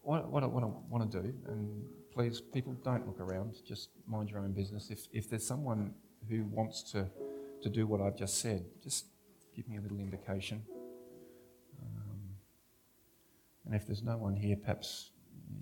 What, 0.00 0.30
what, 0.30 0.42
I, 0.44 0.46
what 0.46 0.62
I 0.62 0.66
want 0.88 1.10
to 1.10 1.22
do, 1.22 1.34
and 1.48 1.84
please, 2.12 2.40
people 2.40 2.74
don't 2.84 3.06
look 3.06 3.20
around, 3.20 3.56
just 3.66 3.90
mind 4.06 4.30
your 4.30 4.38
own 4.38 4.52
business. 4.52 4.88
If, 4.88 5.08
if 5.12 5.28
there's 5.28 5.44
someone 5.44 5.92
who 6.28 6.44
wants 6.44 6.82
to, 6.92 7.10
to 7.62 7.68
do 7.68 7.86
what 7.86 8.00
I've 8.00 8.16
just 8.16 8.38
said, 8.40 8.64
just 8.82 9.06
give 9.54 9.68
me 9.68 9.78
a 9.78 9.80
little 9.80 9.98
indication. 9.98 10.62
Um, 11.82 12.20
and 13.64 13.74
if 13.74 13.86
there's 13.86 14.04
no 14.04 14.16
one 14.16 14.36
here, 14.36 14.56
perhaps 14.56 15.10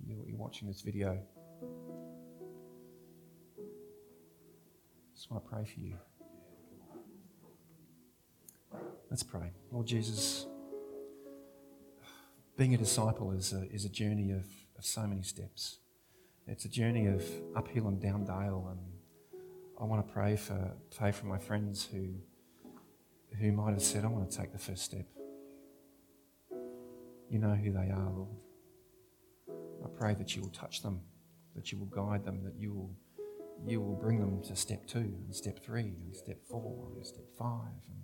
you're, 0.06 0.28
you're 0.28 0.36
watching 0.36 0.68
this 0.68 0.82
video, 0.82 1.18
just 5.24 5.30
want 5.30 5.42
to 5.42 5.50
pray 5.50 5.64
for 5.64 5.80
you. 5.80 5.96
Let's 9.08 9.22
pray. 9.22 9.52
Lord 9.72 9.86
Jesus, 9.86 10.46
being 12.58 12.74
a 12.74 12.76
disciple 12.76 13.32
is 13.32 13.54
a, 13.54 13.66
is 13.72 13.86
a 13.86 13.88
journey 13.88 14.32
of, 14.32 14.44
of 14.76 14.84
so 14.84 15.06
many 15.06 15.22
steps. 15.22 15.78
It's 16.46 16.66
a 16.66 16.68
journey 16.68 17.06
of 17.06 17.24
uphill 17.56 17.88
and 17.88 17.98
down 17.98 18.26
dale, 18.26 18.68
and 18.70 18.80
I 19.80 19.84
want 19.84 20.06
to 20.06 20.12
pray 20.12 20.36
for 20.36 20.72
pray 20.94 21.10
for 21.10 21.24
my 21.24 21.38
friends 21.38 21.88
who 21.90 22.08
who 23.38 23.50
might 23.50 23.70
have 23.70 23.82
said, 23.82 24.04
"I 24.04 24.08
want 24.08 24.30
to 24.30 24.36
take 24.36 24.52
the 24.52 24.58
first 24.58 24.82
step." 24.82 25.06
You 27.30 27.38
know 27.38 27.54
who 27.54 27.72
they 27.72 27.90
are, 27.90 28.12
Lord. 28.14 28.36
I 29.48 29.88
pray 29.98 30.12
that 30.16 30.36
you 30.36 30.42
will 30.42 30.50
touch 30.50 30.82
them, 30.82 31.00
that 31.56 31.72
you 31.72 31.78
will 31.78 31.86
guide 31.86 32.26
them, 32.26 32.44
that 32.44 32.56
you 32.58 32.74
will 32.74 32.94
you 33.66 33.80
will 33.80 33.94
bring 33.94 34.20
them 34.20 34.42
to 34.42 34.56
step 34.56 34.86
two 34.86 34.98
and 34.98 35.34
step 35.34 35.58
three 35.64 35.94
and 36.04 36.14
step 36.14 36.38
four 36.48 36.88
and 36.94 37.06
step 37.06 37.24
five 37.38 37.82
and 37.88 38.02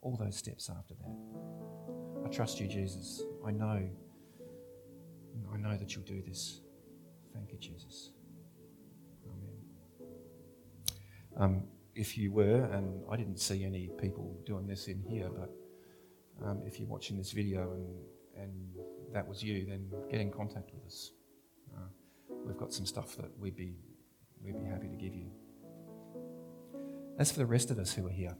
all 0.00 0.16
those 0.16 0.36
steps 0.36 0.70
after 0.70 0.94
that. 0.94 2.24
I 2.24 2.28
trust 2.28 2.60
you, 2.60 2.68
Jesus. 2.68 3.22
I 3.46 3.50
know, 3.50 3.88
I 5.52 5.56
know 5.56 5.76
that 5.76 5.94
you'll 5.94 6.04
do 6.04 6.22
this. 6.22 6.60
Thank 7.34 7.52
you, 7.52 7.58
Jesus. 7.58 8.10
Amen. 9.26 9.56
Um, 11.36 11.64
if 11.94 12.16
you 12.16 12.32
were, 12.32 12.64
and 12.72 13.02
I 13.10 13.16
didn't 13.16 13.38
see 13.38 13.64
any 13.64 13.90
people 14.00 14.36
doing 14.46 14.66
this 14.66 14.88
in 14.88 15.02
here, 15.02 15.28
but 15.30 15.50
um, 16.46 16.62
if 16.66 16.78
you're 16.78 16.88
watching 16.88 17.16
this 17.16 17.32
video 17.32 17.72
and, 17.72 17.86
and 18.36 18.52
that 19.12 19.26
was 19.26 19.42
you, 19.42 19.66
then 19.66 19.90
get 20.10 20.20
in 20.20 20.30
contact 20.30 20.72
with 20.72 20.84
us. 20.84 21.12
Uh, 21.74 21.88
we've 22.44 22.56
got 22.56 22.72
some 22.72 22.86
stuff 22.86 23.16
that 23.16 23.30
we'd 23.38 23.56
be, 23.56 23.76
we'd 24.44 24.58
be 24.58 24.66
happy 24.66 24.88
to 24.88 24.96
give 24.96 25.14
you. 25.14 25.30
As 27.18 27.30
for 27.30 27.38
the 27.38 27.46
rest 27.46 27.70
of 27.70 27.78
us 27.78 27.92
who 27.92 28.06
are 28.06 28.10
here, 28.10 28.36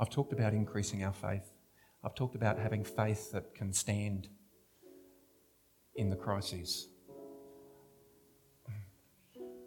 I've 0.00 0.10
talked 0.10 0.32
about 0.32 0.52
increasing 0.52 1.04
our 1.04 1.12
faith. 1.12 1.52
I've 2.04 2.14
talked 2.14 2.36
about 2.36 2.58
having 2.58 2.84
faith 2.84 3.32
that 3.32 3.54
can 3.54 3.72
stand 3.72 4.28
in 5.96 6.10
the 6.10 6.16
crises. 6.16 6.88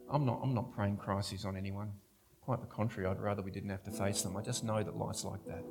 I'm 0.10 0.26
not, 0.26 0.40
I'm 0.44 0.54
not 0.54 0.72
praying 0.74 0.98
crises 0.98 1.46
on 1.46 1.58
anyone. 1.58 1.92
Quite 2.42 2.62
the 2.62 2.68
contrary, 2.68 3.10
I'd 3.10 3.20
rather 3.20 3.42
we 3.42 3.52
didn't 3.52 3.70
have 3.70 3.84
to 3.84 3.92
face 3.92 4.22
them. 4.22 4.36
I 4.36 4.42
just 4.42 4.64
know 4.64 4.84
that 4.84 4.96
life's 4.98 5.24
like 5.24 5.46
that. 5.46 5.64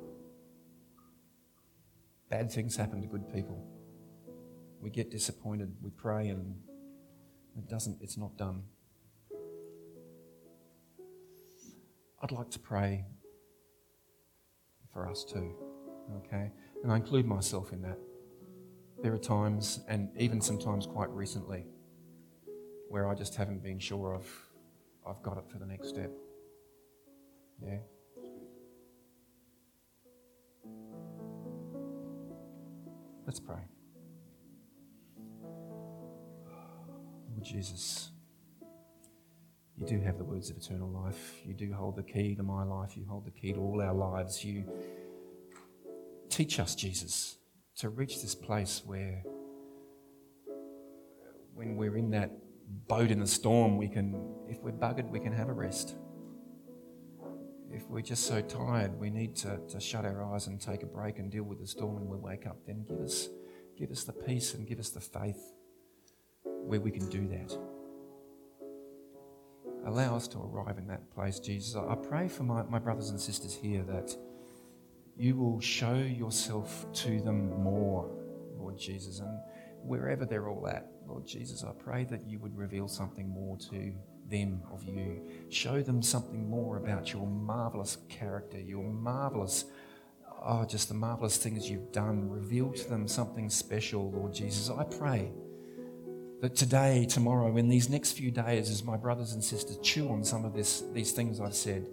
Bad 2.29 2.51
things 2.51 2.75
happen 2.75 3.01
to 3.01 3.07
good 3.07 3.31
people. 3.33 3.67
We 4.79 4.89
get 4.89 5.11
disappointed, 5.11 5.75
we 5.81 5.91
pray, 5.91 6.29
and 6.29 6.55
it 7.57 7.69
doesn't, 7.69 7.97
it's 8.01 8.17
not 8.17 8.37
done. 8.37 8.63
I'd 12.21 12.31
like 12.31 12.49
to 12.51 12.59
pray 12.59 13.05
for 14.93 15.09
us 15.09 15.23
too, 15.23 15.55
okay? 16.17 16.51
And 16.83 16.91
I 16.91 16.95
include 16.95 17.25
myself 17.25 17.71
in 17.73 17.81
that. 17.81 17.97
There 19.01 19.13
are 19.13 19.17
times, 19.17 19.79
and 19.87 20.09
even 20.17 20.39
sometimes 20.41 20.85
quite 20.85 21.09
recently, 21.09 21.65
where 22.89 23.07
I 23.07 23.15
just 23.15 23.35
haven't 23.35 23.63
been 23.63 23.79
sure 23.79 24.13
of 24.13 24.27
I've 25.07 25.21
got 25.23 25.37
it 25.37 25.45
for 25.51 25.57
the 25.57 25.65
next 25.65 25.89
step. 25.89 26.11
Yeah? 27.63 27.77
Let's 33.25 33.39
pray. 33.39 33.61
Jesus, 37.41 38.11
you 39.75 39.85
do 39.85 39.99
have 40.01 40.17
the 40.17 40.23
words 40.23 40.49
of 40.49 40.57
eternal 40.57 40.89
life. 40.89 41.39
You 41.45 41.53
do 41.53 41.73
hold 41.73 41.95
the 41.95 42.03
key 42.03 42.35
to 42.35 42.43
my 42.43 42.63
life. 42.63 42.95
You 42.95 43.05
hold 43.09 43.25
the 43.25 43.31
key 43.31 43.53
to 43.53 43.59
all 43.59 43.81
our 43.81 43.93
lives. 43.93 44.45
You 44.45 44.65
teach 46.29 46.59
us, 46.59 46.75
Jesus, 46.75 47.37
to 47.77 47.89
reach 47.89 48.21
this 48.21 48.35
place 48.35 48.83
where, 48.85 49.23
when 51.53 51.75
we're 51.75 51.97
in 51.97 52.11
that 52.11 52.31
boat 52.87 53.11
in 53.11 53.19
the 53.19 53.27
storm, 53.27 53.77
we 53.77 53.87
can, 53.87 54.15
if 54.47 54.61
we're 54.61 54.71
buggered, 54.71 55.09
we 55.09 55.19
can 55.19 55.33
have 55.33 55.49
a 55.49 55.53
rest. 55.53 55.95
If 57.71 57.87
we're 57.89 58.01
just 58.01 58.27
so 58.27 58.41
tired, 58.41 58.99
we 58.99 59.09
need 59.09 59.35
to, 59.37 59.59
to 59.69 59.79
shut 59.79 60.05
our 60.05 60.23
eyes 60.33 60.47
and 60.47 60.59
take 60.61 60.83
a 60.83 60.85
break 60.85 61.19
and 61.19 61.31
deal 61.31 61.43
with 61.43 61.59
the 61.59 61.67
storm 61.67 61.97
and 61.97 62.07
we 62.07 62.17
wake 62.17 62.45
up. 62.45 62.57
Then 62.67 62.85
give 62.87 62.99
us, 62.99 63.29
give 63.77 63.89
us 63.89 64.03
the 64.03 64.13
peace 64.13 64.53
and 64.53 64.67
give 64.67 64.79
us 64.79 64.89
the 64.89 64.99
faith 64.99 65.41
where 66.65 66.79
we 66.79 66.91
can 66.91 67.07
do 67.09 67.27
that. 67.27 67.57
Allow 69.85 70.15
us 70.15 70.27
to 70.29 70.37
arrive 70.39 70.77
in 70.77 70.87
that 70.87 71.09
place, 71.11 71.39
Jesus. 71.39 71.75
I 71.75 71.95
pray 71.95 72.27
for 72.27 72.43
my, 72.43 72.63
my 72.63 72.79
brothers 72.79 73.09
and 73.09 73.19
sisters 73.19 73.53
here 73.53 73.83
that 73.83 74.15
you 75.17 75.35
will 75.35 75.59
show 75.59 75.95
yourself 75.95 76.85
to 76.93 77.19
them 77.21 77.49
more, 77.63 78.09
Lord 78.57 78.77
Jesus. 78.77 79.19
And 79.19 79.39
wherever 79.83 80.25
they're 80.25 80.49
all 80.49 80.67
at, 80.67 80.87
Lord 81.07 81.25
Jesus, 81.25 81.63
I 81.63 81.71
pray 81.71 82.05
that 82.05 82.27
you 82.27 82.39
would 82.39 82.55
reveal 82.55 82.87
something 82.87 83.27
more 83.27 83.57
to 83.71 83.93
them 84.29 84.61
of 84.71 84.83
you. 84.83 85.21
Show 85.49 85.81
them 85.81 86.01
something 86.01 86.49
more 86.49 86.77
about 86.77 87.11
your 87.11 87.27
marvelous 87.27 87.97
character, 88.07 88.59
your 88.59 88.83
marvelous, 88.83 89.65
oh, 90.43 90.63
just 90.63 90.89
the 90.89 90.95
marvelous 90.95 91.37
things 91.37 91.69
you've 91.69 91.91
done. 91.91 92.29
Reveal 92.29 92.71
to 92.71 92.87
them 92.87 93.07
something 93.07 93.49
special, 93.49 94.11
Lord 94.11 94.33
Jesus. 94.33 94.69
I 94.69 94.83
pray 94.83 95.31
that 96.41 96.55
today, 96.55 97.05
tomorrow, 97.05 97.55
in 97.55 97.69
these 97.69 97.87
next 97.87 98.13
few 98.13 98.31
days, 98.31 98.69
as 98.69 98.83
my 98.83 98.97
brothers 98.97 99.33
and 99.33 99.43
sisters 99.43 99.77
chew 99.77 100.09
on 100.09 100.23
some 100.23 100.43
of 100.43 100.53
this, 100.53 100.83
these 100.91 101.11
things 101.11 101.39
I've 101.39 101.55
said, 101.55 101.87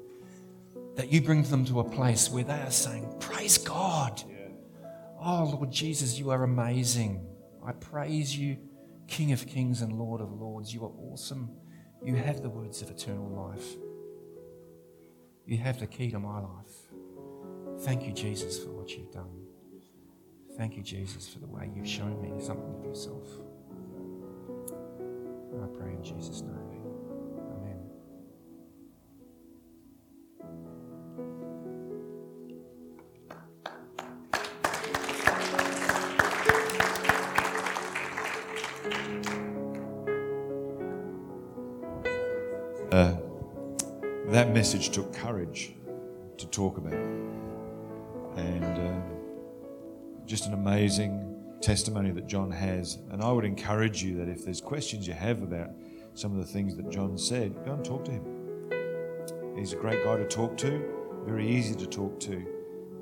that 0.96 1.12
you 1.12 1.20
bring 1.20 1.42
them 1.44 1.64
to 1.66 1.80
a 1.80 1.84
place 1.84 2.30
where 2.30 2.44
they 2.44 2.61
are 2.61 2.70
saying, 2.70 3.14
Praise 3.20 3.59
God. 3.59 4.22
Oh, 5.20 5.53
Lord 5.55 5.70
Jesus, 5.70 6.18
you 6.18 6.30
are 6.30 6.44
amazing. 6.44 7.26
I 7.64 7.72
praise 7.72 8.36
you, 8.36 8.57
King 9.07 9.32
of 9.32 9.46
kings 9.46 9.82
and 9.82 9.92
Lord 9.92 10.20
of 10.20 10.32
lords. 10.32 10.72
You 10.72 10.84
are 10.84 10.92
awesome. 11.12 11.51
You 12.03 12.14
have 12.14 12.42
the 12.42 12.49
words 12.49 12.80
of 12.80 12.90
eternal 12.90 13.28
life. 13.28 13.76
You 15.44 15.59
have 15.59 15.78
the 15.80 15.86
key 15.86 16.11
to 16.12 16.18
my 16.18 16.40
life. 16.40 16.88
Thank 17.80 18.05
you, 18.05 18.12
Jesus, 18.12 18.62
for 18.62 18.70
what 18.70 18.90
you've 18.90 19.12
done. 19.12 19.46
Thank 20.57 20.76
you, 20.76 20.82
Jesus, 20.82 21.28
for 21.28 21.38
the 21.38 21.46
way 21.46 21.70
you've 21.74 21.88
shown 21.88 22.20
me 22.22 22.42
something 22.42 22.74
of 22.78 22.84
yourself. 22.84 23.26
I 25.63 25.67
pray 25.79 25.93
in 25.93 26.03
Jesus' 26.03 26.43
name. 26.43 26.55
Amen. 27.57 27.79
Uh, 42.93 43.17
that 44.29 44.53
message 44.55 44.91
took 44.91 45.13
courage 45.13 45.75
to 46.37 46.47
talk 46.47 46.79
about. 46.79 46.93
And 48.37 48.65
uh, 48.65 49.01
just 50.27 50.47
an 50.47 50.53
amazing 50.55 51.28
testimony 51.61 52.11
that 52.13 52.27
John 52.27 52.51
has. 52.51 52.99
And 53.11 53.23
I 53.23 53.33
would 53.33 53.45
encourage 53.45 54.03
you 54.03 54.17
that 54.17 54.29
if 54.29 54.45
there's 54.45 54.61
questions 54.61 55.07
you 55.07 55.15
have 55.15 55.43
about 55.43 55.71
some 56.15 56.33
of 56.33 56.39
the 56.39 56.53
things 56.53 56.77
that 56.77 56.91
John 56.91 57.17
said, 57.17 57.55
go 57.65 57.73
and 57.73 57.85
talk 57.85 58.05
to 58.07 58.13
him. 58.13 58.25
He's 59.57 59.73
a 59.73 59.77
great 59.77 60.05
guy 60.05 60.17
to 60.17 60.27
talk 60.27 60.57
to, 60.59 60.85
very 61.25 61.49
easy 61.49 61.75
to 61.75 61.87
talk 61.87 62.19
to. 62.21 62.45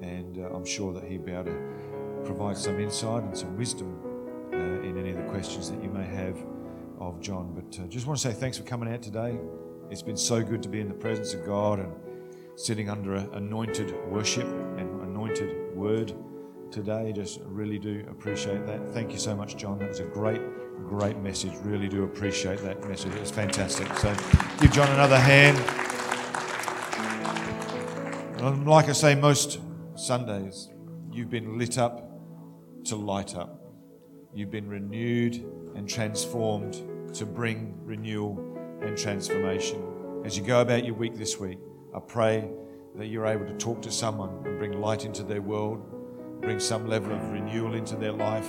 And 0.03 0.39
uh, 0.39 0.55
I'm 0.55 0.65
sure 0.65 0.93
that 0.93 1.05
he'll 1.05 1.23
be 1.23 1.33
able 1.33 1.45
to 1.45 2.23
provide 2.25 2.57
some 2.57 2.81
insight 2.81 3.23
and 3.23 3.37
some 3.37 3.57
wisdom 3.57 3.99
uh, 4.53 4.57
in 4.57 4.99
any 4.99 5.11
of 5.11 5.17
the 5.17 5.31
questions 5.31 5.71
that 5.71 5.83
you 5.83 5.91
may 5.91 6.05
have 6.05 6.37
of 6.99 7.21
John. 7.21 7.53
But 7.55 7.83
uh, 7.83 7.87
just 7.87 8.07
want 8.07 8.19
to 8.19 8.29
say 8.29 8.35
thanks 8.35 8.59
for 8.59 8.65
coming 8.65 8.93
out 8.93 9.03
today. 9.03 9.39
It's 9.91 10.03
been 10.03 10.17
so 10.17 10.43
good 10.43 10.63
to 10.63 10.69
be 10.69 10.81
in 10.81 10.89
the 10.89 10.95
presence 10.95 11.35
of 11.35 11.45
God 11.45 11.79
and 11.79 11.93
sitting 12.57 12.89
under 12.89 13.15
anointed 13.15 13.95
worship 14.09 14.47
and 14.79 15.03
anointed 15.03 15.77
word 15.77 16.13
today. 16.71 17.13
Just 17.13 17.41
really 17.45 17.79
do 17.79 18.05
appreciate 18.11 18.67
that. 18.67 18.89
Thank 18.93 19.13
you 19.13 19.19
so 19.19 19.35
much, 19.35 19.57
John. 19.57 19.79
That 19.79 19.89
was 19.89 20.01
a 20.01 20.05
great, 20.05 20.41
great 20.89 21.19
message. 21.19 21.53
Really 21.63 21.89
do 21.89 22.05
appreciate 22.05 22.61
that 22.61 22.87
message. 22.89 23.15
It 23.15 23.21
was 23.21 23.31
fantastic. 23.31 23.87
So 23.99 24.15
give 24.61 24.73
John 24.73 24.91
another 24.91 25.19
hand. 25.19 25.59
And 28.41 28.67
like 28.67 28.89
I 28.89 28.93
say, 28.93 29.15
most 29.15 29.61
Sundays, 29.97 30.69
you've 31.11 31.31
been 31.31 31.59
lit 31.59 31.79
up 31.79 32.11
to 32.85 32.97
light 32.97 33.35
up. 33.35 33.61
You've 34.35 34.51
been 34.51 34.69
renewed 34.69 35.45
and 35.75 35.89
transformed 35.89 36.83
to 37.15 37.25
bring 37.25 37.75
renewal 37.83 38.39
and 38.83 38.97
transformation. 38.97 39.83
As 40.25 40.37
you 40.37 40.45
go 40.45 40.61
about 40.61 40.85
your 40.85 40.95
week 40.95 41.17
this 41.17 41.41
week, 41.41 41.59
I 41.95 42.01
pray 42.01 42.49
that 42.95 43.07
you're 43.07 43.27
able 43.27 43.47
to 43.47 43.55
talk 43.55 43.81
to 43.83 43.91
someone 43.91 44.45
and 44.45 44.59
bring 44.59 44.81
light 44.81 45.05
into 45.05 45.23
their 45.23 45.41
world, 45.41 45.96
bring 46.41 46.61
some 46.61 46.87
level 46.87 47.13
of 47.13 47.31
renewal 47.31 47.75
into 47.75 47.97
their 47.97 48.13
life, 48.13 48.49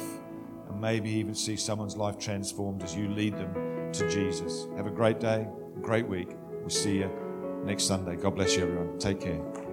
and 0.70 0.80
maybe 0.80 1.10
even 1.10 1.36
see 1.36 1.56
someone's 1.56 1.98
life 1.98 2.18
transformed 2.18 2.84
as 2.84 2.96
you 2.96 3.08
lead 3.10 3.38
them 3.38 3.92
to 3.94 4.10
Jesus. 4.10 4.68
Have 4.76 4.88
a 4.88 4.92
great 4.92 5.20
day, 5.20 5.48
great 5.82 6.08
week. 6.08 6.30
We'll 6.60 6.70
see 6.70 6.98
you 6.98 7.12
next 7.64 7.84
Sunday. 7.86 8.16
God 8.16 8.36
bless 8.36 8.56
you, 8.56 8.64
everyone. 8.64 9.00
Take 9.00 9.22
care. 9.22 9.67